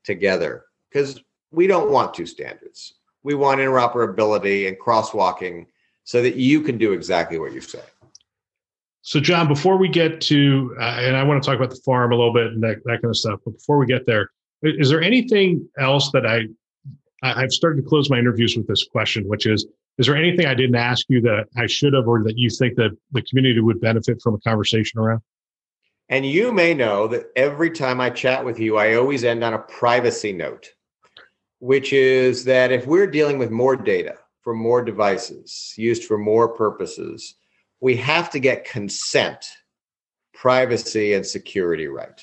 together. 0.05 0.65
Because 0.91 1.21
we 1.51 1.67
don't 1.67 1.91
want 1.91 2.15
two 2.15 2.27
standards. 2.27 2.95
We 3.23 3.35
want 3.35 3.61
interoperability 3.61 4.69
and 4.69 4.79
crosswalking 4.79 5.67
so 6.05 6.23
that 6.23 6.37
you 6.37 6.63
can 6.63 6.79
do 6.79 6.93
exactly 6.93 7.39
what 7.39 7.53
you 7.53 7.61
say. 7.61 7.83
So, 9.03 9.21
John, 9.21 9.49
before 9.49 9.77
we 9.77 9.89
get 9.89 10.21
to, 10.23 10.75
uh, 10.81 11.01
and 11.01 11.17
I 11.17 11.23
want 11.23 11.43
to 11.43 11.47
talk 11.47 11.57
about 11.57 11.71
the 11.71 11.81
farm 11.85 12.13
a 12.13 12.17
little 12.17 12.33
bit 12.33 12.49
and 12.49 12.63
that, 12.63 12.83
that 12.85 13.03
kind 13.03 13.11
of 13.11 13.17
stuff, 13.17 13.41
but 13.45 13.53
before 13.53 13.79
we 13.79 13.87
get 13.87 14.07
there, 14.07 14.31
is 14.63 14.91
there 14.91 15.03
anything 15.03 15.69
else 15.79 16.11
that 16.13 16.27
I, 16.27 16.43
I've 17.23 17.53
started 17.53 17.83
to 17.83 17.89
close 17.89 18.11
my 18.11 18.19
interviews 18.19 18.57
with 18.57 18.67
this 18.67 18.85
question, 18.85 19.27
which 19.29 19.47
is, 19.47 19.67
is 19.99 20.07
there 20.07 20.17
anything 20.17 20.47
I 20.47 20.55
didn't 20.55 20.77
ask 20.77 21.07
you 21.09 21.21
that 21.23 21.47
I 21.57 21.67
should 21.67 21.93
have, 21.93 22.07
or 22.07 22.23
that 22.23 22.39
you 22.39 22.49
think 22.51 22.77
that 22.77 22.97
the 23.13 23.23
community 23.23 23.61
would 23.61 23.81
benefit 23.81 24.23
from 24.23 24.35
a 24.35 24.39
conversation 24.39 25.01
around? 25.01 25.21
And 26.09 26.25
you 26.25 26.53
may 26.53 26.73
know 26.73 27.07
that 27.09 27.27
every 27.37 27.71
time 27.71 28.01
I 28.01 28.11
chat 28.11 28.45
with 28.45 28.59
you, 28.59 28.77
I 28.79 28.95
always 28.95 29.25
end 29.25 29.45
on 29.45 29.55
a 29.55 29.59
privacy 29.59 30.33
note, 30.33 30.73
which 31.59 31.93
is 31.93 32.45
that 32.45 32.73
if 32.73 32.87
we're 32.87 33.07
dealing 33.09 33.39
with 33.39 33.51
more 33.51 33.77
data 33.77 34.15
for 34.41 34.55
more 34.55 34.83
devices 34.83 35.75
used 35.77 36.05
for 36.05 36.17
more 36.17 36.49
purposes, 36.49 37.35
we 37.81 37.97
have 37.97 38.31
to 38.31 38.39
get 38.39 38.65
consent, 38.65 39.47
privacy, 40.33 41.13
and 41.13 41.27
security 41.27 41.89
right. 41.89 42.23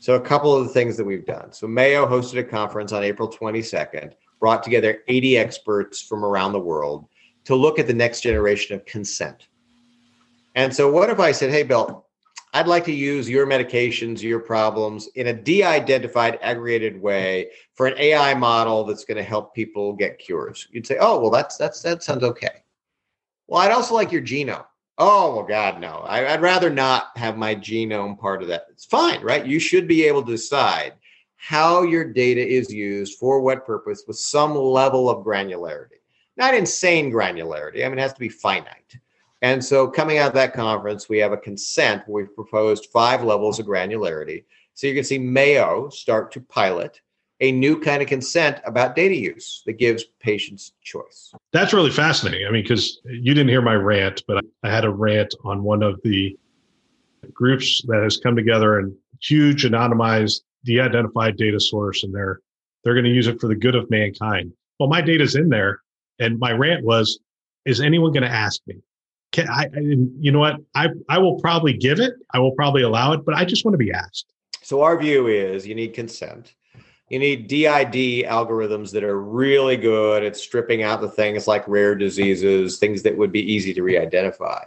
So, 0.00 0.14
a 0.14 0.20
couple 0.20 0.54
of 0.54 0.64
the 0.64 0.72
things 0.72 0.96
that 0.96 1.04
we've 1.04 1.26
done. 1.26 1.52
So, 1.52 1.66
Mayo 1.66 2.06
hosted 2.06 2.38
a 2.38 2.44
conference 2.44 2.92
on 2.92 3.02
April 3.02 3.28
22nd, 3.28 4.12
brought 4.40 4.62
together 4.62 5.02
80 5.08 5.38
experts 5.38 6.02
from 6.02 6.24
around 6.24 6.52
the 6.52 6.60
world 6.60 7.06
to 7.44 7.54
look 7.54 7.78
at 7.78 7.86
the 7.86 7.94
next 7.94 8.20
generation 8.20 8.74
of 8.74 8.84
consent. 8.84 9.48
And 10.54 10.74
so, 10.74 10.90
what 10.90 11.10
if 11.10 11.20
I 11.20 11.32
said, 11.32 11.50
hey, 11.50 11.62
Bill, 11.62 12.06
I'd 12.54 12.66
like 12.66 12.84
to 12.86 12.92
use 12.92 13.28
your 13.28 13.46
medications, 13.46 14.22
your 14.22 14.40
problems 14.40 15.08
in 15.14 15.26
a 15.26 15.32
de 15.32 15.62
identified, 15.62 16.38
aggregated 16.40 17.00
way 17.00 17.50
for 17.74 17.86
an 17.86 17.98
AI 17.98 18.32
model 18.34 18.84
that's 18.84 19.04
going 19.04 19.18
to 19.18 19.22
help 19.22 19.54
people 19.54 19.92
get 19.92 20.18
cures? 20.18 20.66
You'd 20.70 20.86
say, 20.86 20.96
oh, 20.98 21.20
well, 21.20 21.30
that's, 21.30 21.56
that's, 21.58 21.82
that 21.82 22.02
sounds 22.02 22.22
okay. 22.22 22.64
Well, 23.46 23.60
I'd 23.60 23.72
also 23.72 23.94
like 23.94 24.10
your 24.10 24.22
genome. 24.22 24.64
Oh, 24.98 25.36
well, 25.36 25.44
God, 25.44 25.80
no. 25.80 25.98
I, 26.06 26.32
would 26.32 26.40
rather 26.40 26.70
not 26.70 27.16
have 27.16 27.36
my 27.36 27.54
genome 27.54 28.18
part 28.18 28.40
of 28.40 28.48
that. 28.48 28.66
It's 28.70 28.86
fine, 28.86 29.20
right? 29.20 29.44
You 29.44 29.58
should 29.58 29.86
be 29.86 30.04
able 30.04 30.22
to 30.22 30.32
decide 30.32 30.94
how 31.36 31.82
your 31.82 32.04
data 32.04 32.44
is 32.44 32.72
used 32.72 33.18
for 33.18 33.40
what 33.40 33.66
purpose 33.66 34.04
with 34.06 34.18
some 34.18 34.54
level 34.54 35.08
of 35.08 35.24
granularity. 35.24 36.00
Not 36.36 36.54
insane 36.54 37.10
granularity. 37.12 37.84
I 37.84 37.88
mean, 37.88 37.98
it 37.98 38.02
has 38.02 38.12
to 38.14 38.20
be 38.20 38.28
finite. 38.28 38.96
And 39.42 39.64
so, 39.64 39.86
coming 39.86 40.18
out 40.18 40.28
of 40.28 40.34
that 40.34 40.54
conference, 40.54 41.08
we 41.08 41.18
have 41.18 41.32
a 41.32 41.36
consent. 41.36 42.02
where 42.06 42.24
We've 42.24 42.34
proposed 42.34 42.86
five 42.86 43.22
levels 43.22 43.58
of 43.58 43.66
granularity. 43.66 44.44
So, 44.74 44.86
you 44.86 44.94
can 44.94 45.04
see 45.04 45.18
Mayo 45.18 45.88
start 45.90 46.32
to 46.32 46.40
pilot 46.40 47.00
a 47.40 47.52
new 47.52 47.78
kind 47.78 48.02
of 48.02 48.08
consent 48.08 48.60
about 48.64 48.96
data 48.96 49.14
use 49.14 49.62
that 49.66 49.74
gives 49.74 50.04
patients 50.20 50.72
choice. 50.82 51.32
That's 51.52 51.74
really 51.74 51.90
fascinating. 51.90 52.46
I 52.46 52.50
mean, 52.50 52.62
because 52.62 53.00
you 53.04 53.34
didn't 53.34 53.48
hear 53.48 53.60
my 53.60 53.74
rant, 53.74 54.22
but 54.26 54.42
I 54.62 54.70
had 54.70 54.84
a 54.84 54.90
rant 54.90 55.34
on 55.44 55.62
one 55.62 55.82
of 55.82 56.00
the 56.02 56.36
groups 57.32 57.82
that 57.88 58.02
has 58.02 58.16
come 58.16 58.36
together 58.36 58.78
and 58.78 58.94
huge 59.20 59.64
anonymized, 59.64 60.42
de-identified 60.66 61.36
data 61.36 61.58
source, 61.58 62.04
and 62.04 62.14
they're 62.14 62.40
they're 62.84 62.94
going 62.94 63.04
to 63.04 63.10
use 63.10 63.26
it 63.26 63.40
for 63.40 63.48
the 63.48 63.54
good 63.54 63.74
of 63.74 63.88
mankind. 63.90 64.52
Well, 64.78 64.88
my 64.88 65.00
data's 65.00 65.34
in 65.34 65.48
there, 65.48 65.80
and 66.20 66.38
my 66.38 66.52
rant 66.52 66.84
was, 66.84 67.18
is 67.64 67.80
anyone 67.80 68.12
going 68.12 68.22
to 68.22 68.30
ask 68.30 68.60
me? 68.66 68.76
Can 69.32 69.48
I? 69.48 69.68
You 69.74 70.32
know 70.32 70.40
what? 70.40 70.56
I 70.74 70.88
I 71.08 71.18
will 71.18 71.40
probably 71.40 71.72
give 71.72 72.00
it. 72.00 72.14
I 72.34 72.38
will 72.38 72.52
probably 72.52 72.82
allow 72.82 73.12
it, 73.12 73.24
but 73.24 73.34
I 73.34 73.44
just 73.44 73.64
want 73.64 73.72
to 73.72 73.78
be 73.78 73.92
asked. 73.92 74.26
So 74.62 74.82
our 74.82 74.98
view 74.98 75.28
is 75.28 75.66
you 75.66 75.74
need 75.74 75.94
consent 75.94 76.54
you 77.08 77.20
need 77.20 77.46
DID 77.46 78.26
algorithms 78.26 78.90
that 78.92 79.04
are 79.04 79.20
really 79.20 79.76
good 79.76 80.24
at 80.24 80.36
stripping 80.36 80.82
out 80.82 81.00
the 81.00 81.08
things 81.08 81.46
like 81.46 81.66
rare 81.68 81.94
diseases, 81.94 82.78
things 82.78 83.02
that 83.02 83.16
would 83.16 83.30
be 83.30 83.52
easy 83.52 83.72
to 83.74 83.82
re-identify. 83.82 84.64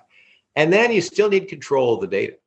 And 0.56 0.72
then 0.72 0.92
you 0.92 1.02
still 1.02 1.30
need 1.30 1.50
control 1.50 1.96
of 1.96 2.02
the 2.02 2.08
data, 2.08 2.38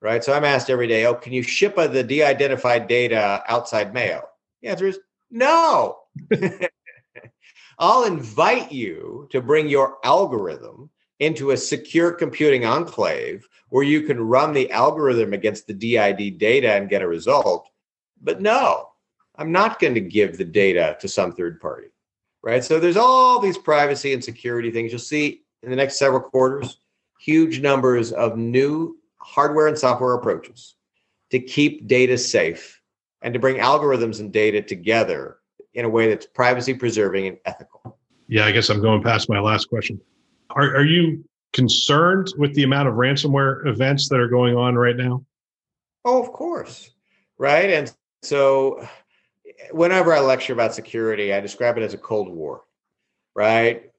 right? 0.00 0.22
So 0.22 0.32
I'm 0.32 0.44
asked 0.44 0.70
every 0.70 0.86
day, 0.86 1.06
oh, 1.06 1.14
can 1.14 1.32
you 1.32 1.42
ship 1.42 1.76
the 1.76 2.02
de-identified 2.02 2.88
data 2.88 3.42
outside 3.48 3.94
Mayo? 3.94 4.28
The 4.62 4.68
answer 4.68 4.86
is 4.86 4.98
no. 5.30 5.98
I'll 7.78 8.04
invite 8.04 8.72
you 8.72 9.28
to 9.30 9.40
bring 9.40 9.68
your 9.68 9.98
algorithm 10.04 10.90
into 11.20 11.50
a 11.50 11.56
secure 11.56 12.12
computing 12.12 12.64
enclave 12.64 13.48
where 13.68 13.84
you 13.84 14.02
can 14.02 14.20
run 14.20 14.52
the 14.52 14.70
algorithm 14.70 15.32
against 15.32 15.66
the 15.66 15.74
DID 15.74 16.38
data 16.38 16.72
and 16.72 16.88
get 16.88 17.02
a 17.02 17.08
result. 17.08 17.68
But 18.20 18.40
no, 18.40 18.88
I'm 19.36 19.52
not 19.52 19.78
going 19.78 19.94
to 19.94 20.00
give 20.00 20.36
the 20.36 20.44
data 20.44 20.96
to 21.00 21.08
some 21.08 21.32
third 21.32 21.60
party, 21.60 21.88
right? 22.42 22.64
So 22.64 22.80
there's 22.80 22.96
all 22.96 23.38
these 23.38 23.58
privacy 23.58 24.12
and 24.12 24.22
security 24.22 24.70
things. 24.70 24.90
You'll 24.90 25.00
see 25.00 25.42
in 25.62 25.70
the 25.70 25.76
next 25.76 25.98
several 25.98 26.20
quarters 26.20 26.78
huge 27.20 27.60
numbers 27.60 28.12
of 28.12 28.36
new 28.36 28.96
hardware 29.28 29.66
and 29.66 29.78
software 29.78 30.14
approaches 30.14 30.74
to 31.30 31.38
keep 31.38 31.86
data 31.86 32.16
safe 32.16 32.80
and 33.20 33.34
to 33.34 33.40
bring 33.40 33.56
algorithms 33.56 34.20
and 34.20 34.32
data 34.32 34.62
together 34.62 35.36
in 35.74 35.84
a 35.84 35.88
way 35.88 36.08
that's 36.08 36.26
privacy 36.26 36.72
preserving 36.72 37.26
and 37.26 37.38
ethical. 37.44 37.98
Yeah, 38.26 38.46
I 38.46 38.52
guess 38.52 38.70
I'm 38.70 38.80
going 38.80 39.02
past 39.02 39.28
my 39.28 39.38
last 39.38 39.68
question. 39.68 40.00
Are, 40.50 40.76
are 40.76 40.84
you 40.84 41.24
concerned 41.52 42.28
with 42.38 42.54
the 42.54 42.62
amount 42.62 42.88
of 42.88 42.94
ransomware 42.94 43.66
events 43.66 44.08
that 44.08 44.18
are 44.18 44.28
going 44.28 44.56
on 44.56 44.76
right 44.76 44.96
now? 44.96 45.24
Oh, 46.06 46.22
of 46.22 46.32
course. 46.32 46.90
Right. 47.36 47.68
And 47.70 47.92
so 48.22 48.88
whenever 49.72 50.14
I 50.14 50.20
lecture 50.20 50.54
about 50.54 50.74
security, 50.74 51.34
I 51.34 51.40
describe 51.40 51.76
it 51.76 51.82
as 51.82 51.92
a 51.92 51.98
Cold 51.98 52.30
War, 52.30 52.64
right? 53.34 53.90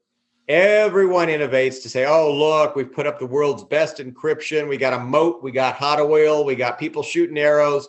Everyone 0.50 1.28
innovates 1.28 1.82
to 1.84 1.90
say, 1.90 2.06
oh, 2.06 2.34
look, 2.34 2.76
we've 2.76 2.92
put 2.92 3.06
up 3.06 3.20
the 3.20 3.26
world's 3.26 3.64
best 3.64 3.98
encryption. 3.98 4.68
We 4.68 4.78
got 4.78 4.94
a 4.94 5.00
moat, 5.00 5.44
we 5.44 5.52
got 5.52 5.76
hot 5.76 6.00
oil, 6.00 6.44
we 6.44 6.56
got 6.56 6.80
people 6.80 7.04
shooting 7.04 7.38
arrows. 7.38 7.88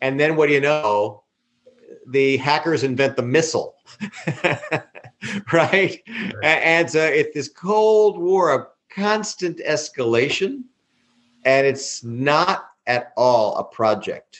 And 0.00 0.18
then 0.18 0.36
what 0.36 0.46
do 0.46 0.54
you 0.54 0.60
know? 0.60 1.24
The 2.08 2.36
hackers 2.38 2.84
invent 2.84 3.16
the 3.16 3.22
missile, 3.22 3.76
right? 5.52 6.00
And 6.42 6.88
so 6.88 7.04
it's 7.04 7.34
this 7.34 7.48
Cold 7.48 8.18
War 8.18 8.52
of 8.52 8.66
constant 8.88 9.58
escalation. 9.58 10.62
And 11.44 11.66
it's 11.66 12.02
not 12.04 12.70
at 12.86 13.12
all 13.16 13.56
a 13.56 13.64
project 13.64 14.38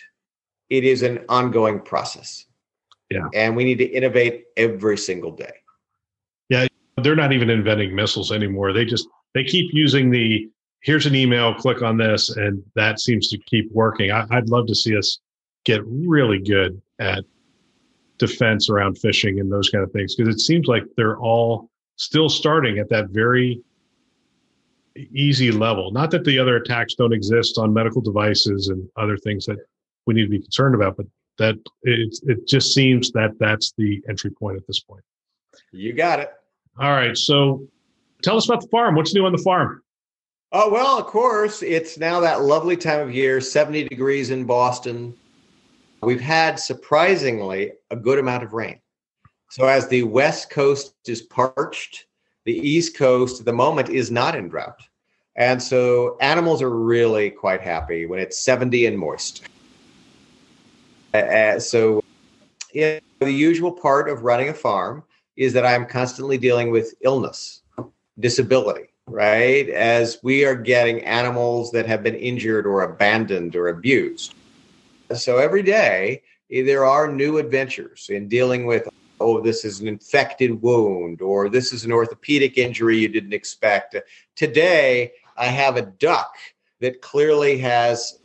it 0.73 0.85
is 0.85 1.03
an 1.03 1.23
ongoing 1.29 1.79
process. 1.79 2.47
Yeah. 3.11 3.29
And 3.35 3.55
we 3.55 3.63
need 3.63 3.77
to 3.77 3.85
innovate 3.85 4.47
every 4.57 4.97
single 4.97 5.31
day. 5.31 5.53
They're 6.97 7.17
not 7.17 7.33
even 7.33 7.51
inventing 7.51 7.95
missiles 7.95 8.33
anymore. 8.33 8.73
They 8.73 8.85
just 8.85 9.09
they 9.35 9.45
keep 9.45 9.71
using 9.73 10.11
the 10.11 10.49
here's 10.81 11.07
an 11.07 11.15
email, 11.15 11.55
click 11.55 11.83
on 11.83 11.97
this, 11.97 12.31
and 12.31 12.63
that 12.75 13.01
seems 13.01 13.29
to 13.29 13.39
keep 13.39 13.71
working. 13.73 14.11
I, 14.11 14.27
would 14.31 14.51
love 14.51 14.67
to 14.67 14.75
see 14.75 14.97
us 14.97 15.19
get 15.65 15.81
really 15.87 16.39
good 16.39 16.81
at 16.99 17.25
defense 18.19 18.69
around 18.69 18.97
phishing 18.97 19.41
and 19.41 19.51
those 19.51 19.71
kind 19.71 19.83
of 19.83 19.93
things 19.93 20.15
because 20.15 20.35
it 20.35 20.41
seems 20.41 20.67
like 20.67 20.85
they're 20.97 21.19
all 21.19 21.71
still 21.97 22.29
starting 22.29 22.79
at 22.79 22.89
that 22.89 23.11
very 23.11 23.61
easy 25.13 25.51
level. 25.51 25.91
Not 25.93 26.11
that 26.11 26.25
the 26.25 26.39
other 26.39 26.57
attacks 26.57 26.95
don't 26.95 27.13
exist 27.13 27.59
on 27.59 27.73
medical 27.73 28.03
devices 28.03 28.69
and 28.69 28.89
other 28.97 29.17
things 29.17 29.47
that 29.47 29.59
we 30.07 30.15
need 30.15 30.25
to 30.25 30.29
be 30.29 30.41
concerned 30.41 30.75
about. 30.75 30.97
But 30.97 31.07
that 31.39 31.57
it 31.83 32.19
it 32.25 32.47
just 32.47 32.75
seems 32.75 33.11
that 33.13 33.31
that's 33.39 33.73
the 33.79 34.03
entry 34.09 34.31
point 34.31 34.57
at 34.57 34.67
this 34.67 34.81
point. 34.81 35.03
You 35.71 35.93
got 35.93 36.21
it. 36.21 36.31
All 36.79 36.91
right. 36.91 37.17
So 37.17 37.67
tell 38.23 38.37
us 38.37 38.47
about 38.47 38.63
the 38.63 38.69
farm. 38.69 38.95
What's 38.95 39.15
new 39.15 39.27
on 39.27 39.33
the 39.33 39.39
farm? 39.39 39.83
Oh, 40.55 40.71
well, 40.71 40.99
of 40.99 41.07
course, 41.07 41.63
it's 41.63 41.97
now 41.97 42.21
that 42.21 42.43
lovely 42.43 42.77
time 42.77 43.01
of 43.01 43.15
year, 43.15 43.41
70 43.41 43.89
degrees 43.89 44.31
in 44.31 44.45
Boston. 44.45 45.15
We've 46.03 46.21
had 46.21 46.59
surprisingly 46.59 47.73
a 47.91 47.97
good 47.97 48.19
amount 48.19 48.43
of 48.43 48.53
rain. 48.53 48.79
So, 49.51 49.67
as 49.67 49.89
the 49.89 50.03
West 50.03 50.51
Coast 50.51 50.95
is 51.07 51.23
parched, 51.23 52.07
the 52.45 52.53
East 52.53 52.97
Coast 52.97 53.41
at 53.41 53.47
the 53.47 53.53
moment 53.53 53.89
is 53.89 54.11
not 54.11 54.35
in 54.35 54.49
drought. 54.49 54.83
And 55.37 55.63
so, 55.63 56.19
animals 56.21 56.61
are 56.61 56.71
really 56.71 57.31
quite 57.31 57.63
happy 57.63 58.05
when 58.05 58.19
it's 58.19 58.45
70 58.45 58.85
and 58.85 58.99
moist. 58.99 59.45
Uh, 61.15 61.59
so, 61.61 62.03
the 62.75 63.01
usual 63.23 63.73
part 63.73 64.11
of 64.11 64.23
running 64.23 64.51
a 64.51 64.55
farm 64.55 65.05
is 65.37 65.53
that 65.53 65.67
I'm 65.67 65.87
constantly 65.87 66.39
dealing 66.39 66.71
with 66.71 66.95
illness, 67.01 67.63
disability, 68.19 68.89
right? 69.07 69.69
As 69.69 70.19
we 70.23 70.45
are 70.45 70.55
getting 70.55 71.05
animals 71.05 71.71
that 71.73 71.87
have 71.87 72.03
been 72.03 72.15
injured 72.15 72.67
or 72.67 72.83
abandoned 72.83 73.57
or 73.57 73.69
abused. 73.69 74.35
So 75.15 75.39
every 75.39 75.63
day 75.63 76.23
eh, 76.51 76.63
there 76.63 76.85
are 76.85 77.11
new 77.11 77.39
adventures 77.39 78.09
in 78.11 78.29
dealing 78.29 78.67
with 78.67 78.89
oh, 79.23 79.41
this 79.41 79.65
is 79.65 79.81
an 79.81 79.87
infected 79.87 80.61
wound, 80.63 81.23
or 81.23 81.49
this 81.49 81.73
is 81.73 81.85
an 81.85 81.93
orthopedic 81.93 82.59
injury 82.59 82.99
you 82.99 83.09
didn't 83.09 83.33
expect. 83.33 83.95
Today, 84.35 85.13
I 85.37 85.47
have 85.47 85.77
a 85.77 85.83
duck 85.83 86.35
that 86.81 87.03
clearly 87.03 87.57
has 87.59 88.19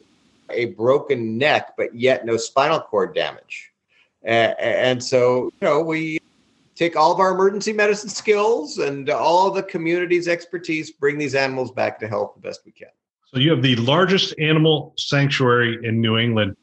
a 0.50 0.66
broken 0.74 1.38
neck, 1.38 1.74
but 1.78 1.94
yet 1.94 2.26
no 2.26 2.36
spinal 2.36 2.80
cord 2.80 3.14
damage. 3.14 3.72
And 4.24 5.04
so, 5.04 5.52
you 5.62 5.68
know, 5.68 5.82
we 5.82 6.20
take 6.78 6.96
all 6.96 7.12
of 7.12 7.20
our 7.20 7.34
emergency 7.34 7.74
medicine 7.74 8.10
skills 8.10 8.78
and 8.78 9.10
all 9.10 9.52
the 9.52 9.64
community's 9.64 10.28
expertise, 10.28 10.92
bring 10.92 11.18
these 11.18 11.36
animals 11.36 11.72
back 11.72 12.00
to 12.00 12.08
health 12.08 12.34
the 12.36 12.42
best 12.42 12.62
we 12.66 12.72
can. 12.72 12.90
So 13.26 13.40
you 13.40 13.52
have 13.52 13.62
the 13.62 13.76
largest 13.78 14.34
animal 14.40 14.94
sanctuary 14.98 15.80
in 15.84 16.00
New 16.00 16.18
England. 16.18 16.56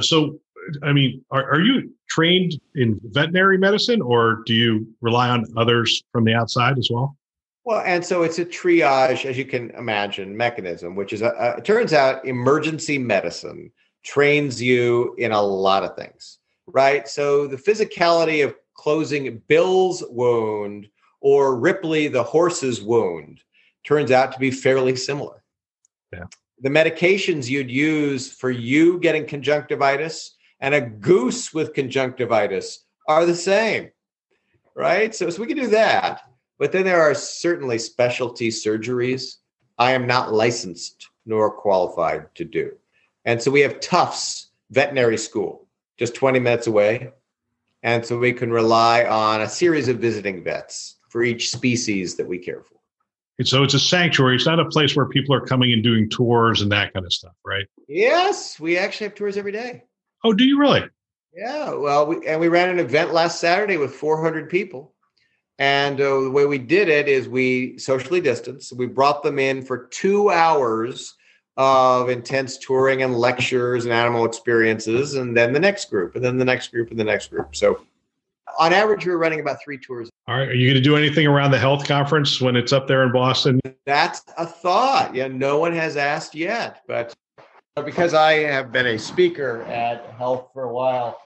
So, 0.00 0.38
I 0.82 0.92
mean, 0.92 1.24
are, 1.30 1.50
are 1.52 1.60
you 1.60 1.92
trained 2.08 2.60
in 2.74 3.00
veterinary 3.04 3.56
medicine 3.56 4.02
or 4.02 4.42
do 4.44 4.54
you 4.54 4.86
rely 5.00 5.30
on 5.30 5.44
others 5.56 6.02
from 6.12 6.24
the 6.24 6.34
outside 6.34 6.76
as 6.76 6.88
well? 6.92 7.16
Well, 7.64 7.82
and 7.86 8.04
so 8.04 8.22
it's 8.22 8.38
a 8.38 8.44
triage, 8.44 9.24
as 9.24 9.38
you 9.38 9.44
can 9.44 9.70
imagine, 9.70 10.36
mechanism, 10.36 10.96
which 10.96 11.12
is, 11.12 11.22
a, 11.22 11.28
a, 11.38 11.58
it 11.58 11.64
turns 11.64 11.92
out 11.92 12.24
emergency 12.26 12.98
medicine 12.98 13.70
trains 14.02 14.60
you 14.60 15.14
in 15.18 15.32
a 15.32 15.40
lot 15.40 15.84
of 15.84 15.94
things, 15.94 16.38
right? 16.66 17.06
So 17.06 17.46
the 17.46 17.56
physicality 17.56 18.44
of 18.44 18.54
closing 18.80 19.42
Bill's 19.46 20.02
wound 20.08 20.88
or 21.20 21.54
Ripley 21.54 22.08
the 22.08 22.22
horse's 22.22 22.80
wound 22.80 23.40
turns 23.84 24.10
out 24.10 24.32
to 24.32 24.38
be 24.38 24.50
fairly 24.50 24.96
similar. 24.96 25.42
Yeah. 26.10 26.24
The 26.62 26.70
medications 26.70 27.46
you'd 27.46 27.70
use 27.70 28.32
for 28.32 28.50
you 28.50 28.98
getting 28.98 29.26
conjunctivitis 29.26 30.34
and 30.60 30.74
a 30.74 30.80
goose 30.80 31.52
with 31.52 31.74
conjunctivitis 31.74 32.86
are 33.06 33.26
the 33.26 33.34
same, 33.34 33.90
right? 34.74 35.14
So, 35.14 35.28
so 35.28 35.42
we 35.42 35.46
can 35.46 35.58
do 35.58 35.68
that. 35.68 36.22
But 36.58 36.72
then 36.72 36.84
there 36.84 37.02
are 37.02 37.14
certainly 37.14 37.78
specialty 37.78 38.48
surgeries 38.48 39.36
I 39.76 39.92
am 39.92 40.06
not 40.06 40.32
licensed 40.32 41.06
nor 41.26 41.50
qualified 41.50 42.34
to 42.36 42.46
do. 42.46 42.72
And 43.26 43.42
so 43.42 43.50
we 43.50 43.60
have 43.60 43.80
Tufts 43.80 44.50
Veterinary 44.70 45.18
School, 45.18 45.66
just 45.98 46.14
20 46.14 46.38
minutes 46.38 46.66
away. 46.66 47.12
And 47.82 48.04
so 48.04 48.18
we 48.18 48.32
can 48.32 48.50
rely 48.50 49.04
on 49.04 49.40
a 49.40 49.48
series 49.48 49.88
of 49.88 49.98
visiting 49.98 50.44
vets 50.44 50.96
for 51.08 51.22
each 51.22 51.50
species 51.50 52.16
that 52.16 52.26
we 52.26 52.38
care 52.38 52.62
for. 52.62 52.76
And 53.38 53.48
so 53.48 53.62
it's 53.62 53.74
a 53.74 53.80
sanctuary. 53.80 54.36
It's 54.36 54.46
not 54.46 54.60
a 54.60 54.66
place 54.66 54.94
where 54.94 55.06
people 55.06 55.34
are 55.34 55.40
coming 55.40 55.72
and 55.72 55.82
doing 55.82 56.10
tours 56.10 56.60
and 56.60 56.70
that 56.72 56.92
kind 56.92 57.06
of 57.06 57.12
stuff, 57.12 57.32
right? 57.44 57.64
Yes, 57.88 58.60
we 58.60 58.76
actually 58.76 59.06
have 59.06 59.14
tours 59.14 59.38
every 59.38 59.52
day. 59.52 59.84
Oh, 60.22 60.34
do 60.34 60.44
you 60.44 60.58
really? 60.58 60.84
Yeah. 61.34 61.72
Well, 61.74 62.06
we, 62.06 62.26
and 62.26 62.38
we 62.38 62.48
ran 62.48 62.68
an 62.68 62.78
event 62.78 63.14
last 63.14 63.40
Saturday 63.40 63.78
with 63.78 63.94
400 63.94 64.50
people. 64.50 64.94
And 65.58 66.00
uh, 66.00 66.20
the 66.20 66.30
way 66.30 66.44
we 66.44 66.58
did 66.58 66.88
it 66.88 67.08
is 67.08 67.28
we 67.28 67.78
socially 67.78 68.20
distanced. 68.20 68.74
We 68.76 68.86
brought 68.86 69.22
them 69.22 69.38
in 69.38 69.62
for 69.62 69.86
two 69.86 70.30
hours 70.30 71.14
of 71.60 72.08
intense 72.08 72.56
touring 72.56 73.02
and 73.02 73.14
lectures 73.14 73.84
and 73.84 73.92
animal 73.92 74.24
experiences, 74.24 75.16
and 75.16 75.36
then 75.36 75.52
the 75.52 75.60
next 75.60 75.90
group, 75.90 76.16
and 76.16 76.24
then 76.24 76.38
the 76.38 76.44
next 76.44 76.68
group, 76.68 76.90
and 76.90 76.98
the 76.98 77.04
next 77.04 77.28
group. 77.28 77.54
So, 77.54 77.82
on 78.58 78.72
average, 78.72 79.04
we 79.04 79.12
are 79.12 79.18
running 79.18 79.40
about 79.40 79.58
three 79.62 79.76
tours. 79.76 80.08
All 80.26 80.38
right. 80.38 80.48
Are 80.48 80.54
you 80.54 80.68
going 80.68 80.76
to 80.76 80.80
do 80.80 80.96
anything 80.96 81.26
around 81.26 81.50
the 81.50 81.58
health 81.58 81.86
conference 81.86 82.40
when 82.40 82.56
it's 82.56 82.72
up 82.72 82.88
there 82.88 83.04
in 83.04 83.12
Boston? 83.12 83.60
That's 83.84 84.22
a 84.38 84.46
thought. 84.46 85.14
Yeah, 85.14 85.28
no 85.28 85.58
one 85.58 85.74
has 85.74 85.98
asked 85.98 86.34
yet, 86.34 86.80
but 86.88 87.12
because 87.84 88.14
I 88.14 88.32
have 88.38 88.72
been 88.72 88.86
a 88.86 88.98
speaker 88.98 89.60
at 89.64 90.06
Health 90.16 90.48
for 90.54 90.62
a 90.62 90.72
while, 90.72 91.20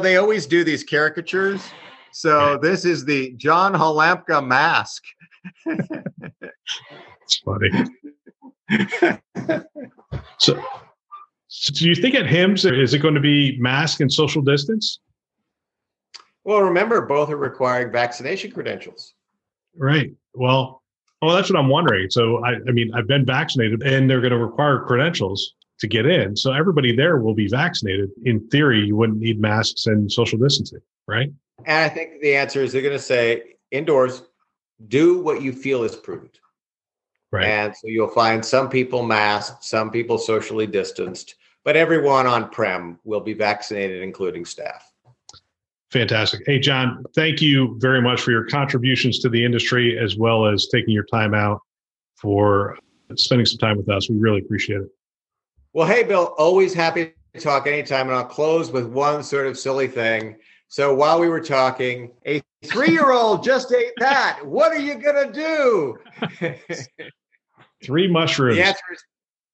they 0.00 0.18
always 0.18 0.46
do 0.46 0.62
these 0.62 0.84
caricatures. 0.84 1.68
So 2.12 2.58
this 2.62 2.84
is 2.84 3.04
the 3.04 3.32
John 3.32 3.72
Halamka 3.72 4.46
mask. 4.46 5.02
it's 5.66 7.38
funny. 7.44 7.70
So, 10.38 10.62
so, 11.48 11.72
do 11.72 11.88
you 11.88 11.94
think 11.94 12.14
at 12.14 12.26
HIMSS 12.26 12.80
is 12.80 12.94
it 12.94 12.98
going 12.98 13.14
to 13.14 13.20
be 13.20 13.56
mask 13.58 14.00
and 14.00 14.12
social 14.12 14.42
distance? 14.42 15.00
Well, 16.44 16.60
remember, 16.60 17.02
both 17.02 17.30
are 17.30 17.36
requiring 17.36 17.92
vaccination 17.92 18.50
credentials. 18.50 19.14
Right. 19.76 20.12
Well, 20.34 20.82
well, 21.20 21.36
that's 21.36 21.48
what 21.48 21.58
I'm 21.58 21.68
wondering. 21.68 22.10
So, 22.10 22.44
I, 22.44 22.54
I 22.68 22.72
mean, 22.72 22.92
I've 22.94 23.06
been 23.06 23.24
vaccinated, 23.24 23.82
and 23.82 24.10
they're 24.10 24.20
going 24.20 24.32
to 24.32 24.38
require 24.38 24.80
credentials 24.80 25.54
to 25.82 25.88
get 25.88 26.06
in. 26.06 26.36
So 26.36 26.52
everybody 26.52 26.94
there 26.94 27.18
will 27.18 27.34
be 27.34 27.48
vaccinated. 27.48 28.10
In 28.24 28.48
theory, 28.48 28.80
you 28.80 28.96
wouldn't 28.96 29.18
need 29.18 29.40
masks 29.40 29.86
and 29.86 30.10
social 30.10 30.38
distancing, 30.38 30.78
right? 31.08 31.28
And 31.64 31.84
I 31.84 31.88
think 31.88 32.20
the 32.20 32.36
answer 32.36 32.62
is 32.62 32.72
they're 32.72 32.82
going 32.82 32.92
to 32.92 33.02
say 33.02 33.56
indoors, 33.72 34.22
do 34.88 35.20
what 35.20 35.42
you 35.42 35.52
feel 35.52 35.82
is 35.82 35.96
prudent. 35.96 36.38
Right. 37.32 37.46
And 37.46 37.74
so 37.74 37.88
you'll 37.88 38.08
find 38.08 38.44
some 38.44 38.68
people 38.68 39.02
masked, 39.02 39.64
some 39.64 39.90
people 39.90 40.18
socially 40.18 40.66
distanced, 40.66 41.36
but 41.64 41.76
everyone 41.76 42.26
on 42.26 42.50
prem 42.50 42.98
will 43.04 43.20
be 43.20 43.32
vaccinated, 43.32 44.02
including 44.02 44.44
staff. 44.44 44.92
Fantastic. 45.90 46.42
Hey, 46.46 46.58
John, 46.58 47.04
thank 47.14 47.40
you 47.40 47.76
very 47.78 48.00
much 48.00 48.20
for 48.20 48.30
your 48.30 48.44
contributions 48.44 49.18
to 49.20 49.28
the 49.28 49.42
industry 49.44 49.98
as 49.98 50.16
well 50.16 50.46
as 50.46 50.68
taking 50.68 50.92
your 50.92 51.04
time 51.04 51.34
out 51.34 51.60
for 52.16 52.78
spending 53.16 53.46
some 53.46 53.58
time 53.58 53.76
with 53.76 53.88
us. 53.88 54.08
We 54.08 54.16
really 54.16 54.40
appreciate 54.40 54.80
it. 54.80 54.88
Well, 55.72 55.86
hey, 55.86 56.02
Bill, 56.02 56.34
always 56.38 56.74
happy 56.74 57.12
to 57.34 57.40
talk 57.40 57.66
anytime. 57.66 58.08
And 58.08 58.16
I'll 58.16 58.24
close 58.24 58.70
with 58.70 58.86
one 58.86 59.22
sort 59.22 59.46
of 59.46 59.58
silly 59.58 59.88
thing. 59.88 60.36
So 60.68 60.94
while 60.94 61.20
we 61.20 61.28
were 61.28 61.40
talking, 61.40 62.10
a 62.26 62.42
three 62.64 62.90
year 62.90 63.12
old 63.12 63.44
just 63.44 63.72
ate 63.72 63.92
that. 63.98 64.40
What 64.42 64.72
are 64.72 64.78
you 64.78 64.94
going 64.94 65.32
to 65.32 65.32
do? 65.32 65.98
Three 67.84 68.08
mushrooms. 68.08 68.56
The 68.56 68.64
answer 68.64 68.84
is 68.92 69.04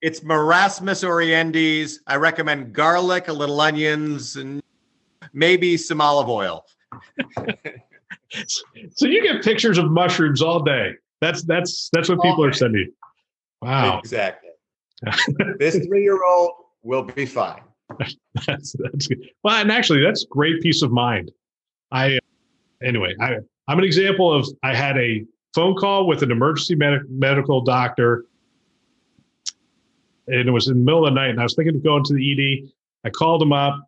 it's 0.00 0.20
Marasmius 0.20 1.04
oreades. 1.04 1.94
I 2.06 2.16
recommend 2.16 2.72
garlic, 2.72 3.28
a 3.28 3.32
little 3.32 3.60
onions, 3.60 4.36
and 4.36 4.62
maybe 5.32 5.76
some 5.76 6.00
olive 6.00 6.28
oil. 6.28 6.64
so 8.90 9.06
you 9.06 9.22
get 9.22 9.42
pictures 9.42 9.78
of 9.78 9.90
mushrooms 9.90 10.42
all 10.42 10.62
day. 10.62 10.92
That's 11.20 11.42
that's 11.42 11.90
that's 11.92 12.08
what 12.08 12.22
people 12.22 12.44
are 12.44 12.52
sending. 12.52 12.92
Wow. 13.60 13.98
Exactly. 13.98 14.50
this 15.58 15.76
three-year-old 15.86 16.52
will 16.82 17.02
be 17.02 17.26
fine. 17.26 17.60
that's 18.46 18.74
that's 18.78 19.06
good. 19.06 19.28
Well, 19.42 19.56
and 19.56 19.72
actually, 19.72 20.02
that's 20.02 20.24
great 20.24 20.62
peace 20.62 20.82
of 20.82 20.92
mind. 20.92 21.30
I 21.90 22.18
anyway, 22.82 23.14
I 23.20 23.36
I'm 23.66 23.78
an 23.78 23.84
example 23.84 24.32
of 24.32 24.48
I 24.62 24.74
had 24.74 24.96
a 24.98 25.24
phone 25.54 25.74
call 25.74 26.06
with 26.06 26.22
an 26.22 26.30
emergency 26.30 26.74
med- 26.74 27.08
medical 27.10 27.60
doctor, 27.60 28.24
and 30.26 30.48
it 30.48 30.50
was 30.50 30.68
in 30.68 30.78
the 30.78 30.84
middle 30.84 31.06
of 31.06 31.14
the 31.14 31.20
night, 31.20 31.30
and 31.30 31.40
I 31.40 31.42
was 31.42 31.54
thinking 31.54 31.74
of 31.74 31.82
going 31.82 32.04
to 32.04 32.14
the 32.14 32.62
ED. 32.64 32.70
I 33.04 33.10
called 33.10 33.42
him 33.42 33.52
up, 33.52 33.80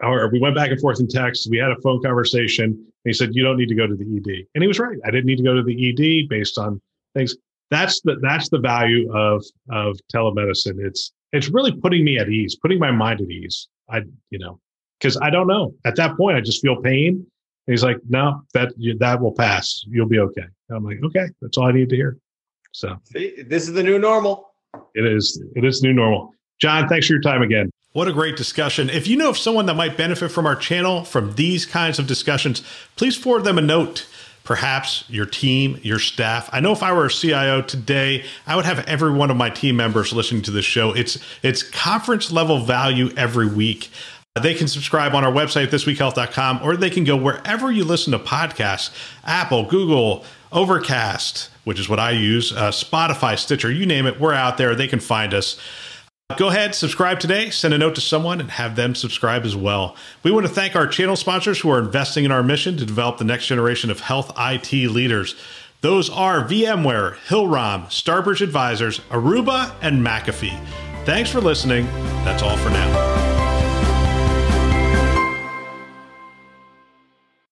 or 0.00 0.28
we 0.30 0.40
went 0.40 0.54
back 0.54 0.70
and 0.70 0.80
forth 0.80 1.00
in 1.00 1.08
text. 1.08 1.48
We 1.50 1.58
had 1.58 1.70
a 1.70 1.80
phone 1.80 2.02
conversation. 2.02 2.64
And 3.04 3.10
he 3.10 3.12
said, 3.12 3.34
"You 3.34 3.42
don't 3.42 3.56
need 3.56 3.68
to 3.68 3.74
go 3.74 3.86
to 3.86 3.94
the 3.94 4.04
ED," 4.04 4.46
and 4.54 4.62
he 4.62 4.68
was 4.68 4.78
right. 4.78 4.98
I 5.04 5.10
didn't 5.10 5.26
need 5.26 5.38
to 5.38 5.42
go 5.42 5.54
to 5.54 5.62
the 5.62 5.88
ED 5.88 6.28
based 6.28 6.58
on 6.58 6.80
things. 7.14 7.36
That's 7.70 8.00
the 8.02 8.16
that's 8.20 8.48
the 8.48 8.58
value 8.58 9.12
of 9.12 9.44
of 9.70 9.98
telemedicine. 10.14 10.78
It's 10.78 11.12
it's 11.32 11.48
really 11.48 11.72
putting 11.72 12.04
me 12.04 12.18
at 12.18 12.28
ease, 12.28 12.56
putting 12.56 12.78
my 12.78 12.90
mind 12.90 13.20
at 13.20 13.30
ease. 13.30 13.68
I 13.88 14.02
you 14.30 14.38
know 14.38 14.60
because 14.98 15.16
I 15.20 15.30
don't 15.30 15.46
know 15.46 15.74
at 15.84 15.96
that 15.96 16.16
point. 16.16 16.36
I 16.36 16.40
just 16.40 16.62
feel 16.62 16.80
pain. 16.80 17.26
And 17.66 17.72
he's 17.72 17.84
like, 17.84 17.98
"No, 18.08 18.42
that 18.54 18.72
that 18.98 19.20
will 19.20 19.32
pass. 19.32 19.84
You'll 19.88 20.08
be 20.08 20.18
okay." 20.18 20.46
And 20.72 20.78
I'm 20.78 20.84
like, 20.84 21.02
"Okay, 21.04 21.26
that's 21.40 21.58
all 21.58 21.66
I 21.66 21.72
need 21.72 21.90
to 21.90 21.96
hear." 21.96 22.16
So 22.72 22.96
See, 23.12 23.42
this 23.46 23.68
is 23.68 23.74
the 23.74 23.82
new 23.82 23.98
normal. 23.98 24.54
It 24.94 25.04
is. 25.04 25.42
It 25.54 25.64
is 25.64 25.82
new 25.82 25.92
normal. 25.92 26.34
John, 26.60 26.88
thanks 26.88 27.06
for 27.06 27.14
your 27.14 27.22
time 27.22 27.42
again. 27.42 27.70
What 27.92 28.08
a 28.08 28.12
great 28.12 28.36
discussion. 28.36 28.88
If 28.88 29.06
you 29.06 29.16
know 29.16 29.28
of 29.28 29.36
someone 29.36 29.66
that 29.66 29.74
might 29.74 29.98
benefit 29.98 30.30
from 30.30 30.46
our 30.46 30.56
channel 30.56 31.04
from 31.04 31.34
these 31.34 31.66
kinds 31.66 31.98
of 31.98 32.06
discussions, 32.06 32.62
please 32.96 33.16
forward 33.16 33.44
them 33.44 33.58
a 33.58 33.62
note. 33.62 34.06
Perhaps 34.44 35.04
your 35.08 35.26
team, 35.26 35.78
your 35.82 35.98
staff. 35.98 36.48
I 36.52 36.60
know 36.60 36.72
if 36.72 36.82
I 36.82 36.92
were 36.92 37.06
a 37.06 37.10
CIO 37.10 37.62
today, 37.62 38.24
I 38.46 38.56
would 38.56 38.64
have 38.64 38.80
every 38.88 39.12
one 39.12 39.30
of 39.30 39.36
my 39.36 39.50
team 39.50 39.76
members 39.76 40.12
listening 40.12 40.42
to 40.42 40.50
this 40.50 40.64
show. 40.64 40.92
It's 40.92 41.18
it's 41.42 41.62
conference 41.62 42.32
level 42.32 42.64
value 42.64 43.10
every 43.16 43.46
week. 43.46 43.90
They 44.40 44.54
can 44.54 44.66
subscribe 44.66 45.14
on 45.14 45.24
our 45.24 45.32
website, 45.32 45.66
thisweekhealth.com, 45.66 46.60
or 46.62 46.76
they 46.76 46.88
can 46.88 47.04
go 47.04 47.16
wherever 47.16 47.70
you 47.70 47.84
listen 47.84 48.12
to 48.12 48.18
podcasts 48.18 48.90
Apple, 49.24 49.64
Google, 49.64 50.24
Overcast, 50.52 51.50
which 51.64 51.80
is 51.80 51.88
what 51.88 51.98
I 51.98 52.10
use, 52.10 52.52
uh, 52.52 52.70
Spotify, 52.70 53.38
Stitcher, 53.38 53.70
you 53.70 53.86
name 53.86 54.06
it. 54.06 54.20
We're 54.20 54.34
out 54.34 54.58
there. 54.58 54.74
They 54.74 54.88
can 54.88 55.00
find 55.00 55.34
us. 55.34 55.58
Go 56.36 56.48
ahead, 56.48 56.74
subscribe 56.74 57.20
today, 57.20 57.50
send 57.50 57.74
a 57.74 57.78
note 57.78 57.94
to 57.96 58.00
someone, 58.00 58.40
and 58.40 58.50
have 58.50 58.74
them 58.74 58.94
subscribe 58.94 59.44
as 59.44 59.54
well. 59.54 59.96
We 60.22 60.30
want 60.30 60.46
to 60.46 60.52
thank 60.52 60.74
our 60.74 60.86
channel 60.86 61.16
sponsors 61.16 61.60
who 61.60 61.70
are 61.70 61.78
investing 61.78 62.24
in 62.24 62.32
our 62.32 62.42
mission 62.42 62.76
to 62.78 62.86
develop 62.86 63.18
the 63.18 63.24
next 63.24 63.46
generation 63.46 63.90
of 63.90 64.00
health 64.00 64.32
IT 64.38 64.72
leaders. 64.72 65.34
Those 65.82 66.08
are 66.08 66.44
VMware, 66.44 67.16
Hillrom, 67.26 67.86
Starbridge 67.86 68.40
Advisors, 68.40 69.00
Aruba, 69.10 69.74
and 69.82 70.04
McAfee. 70.04 70.58
Thanks 71.04 71.28
for 71.28 71.40
listening. 71.40 71.86
That's 72.24 72.42
all 72.42 72.56
for 72.56 72.70
now. 72.70 73.31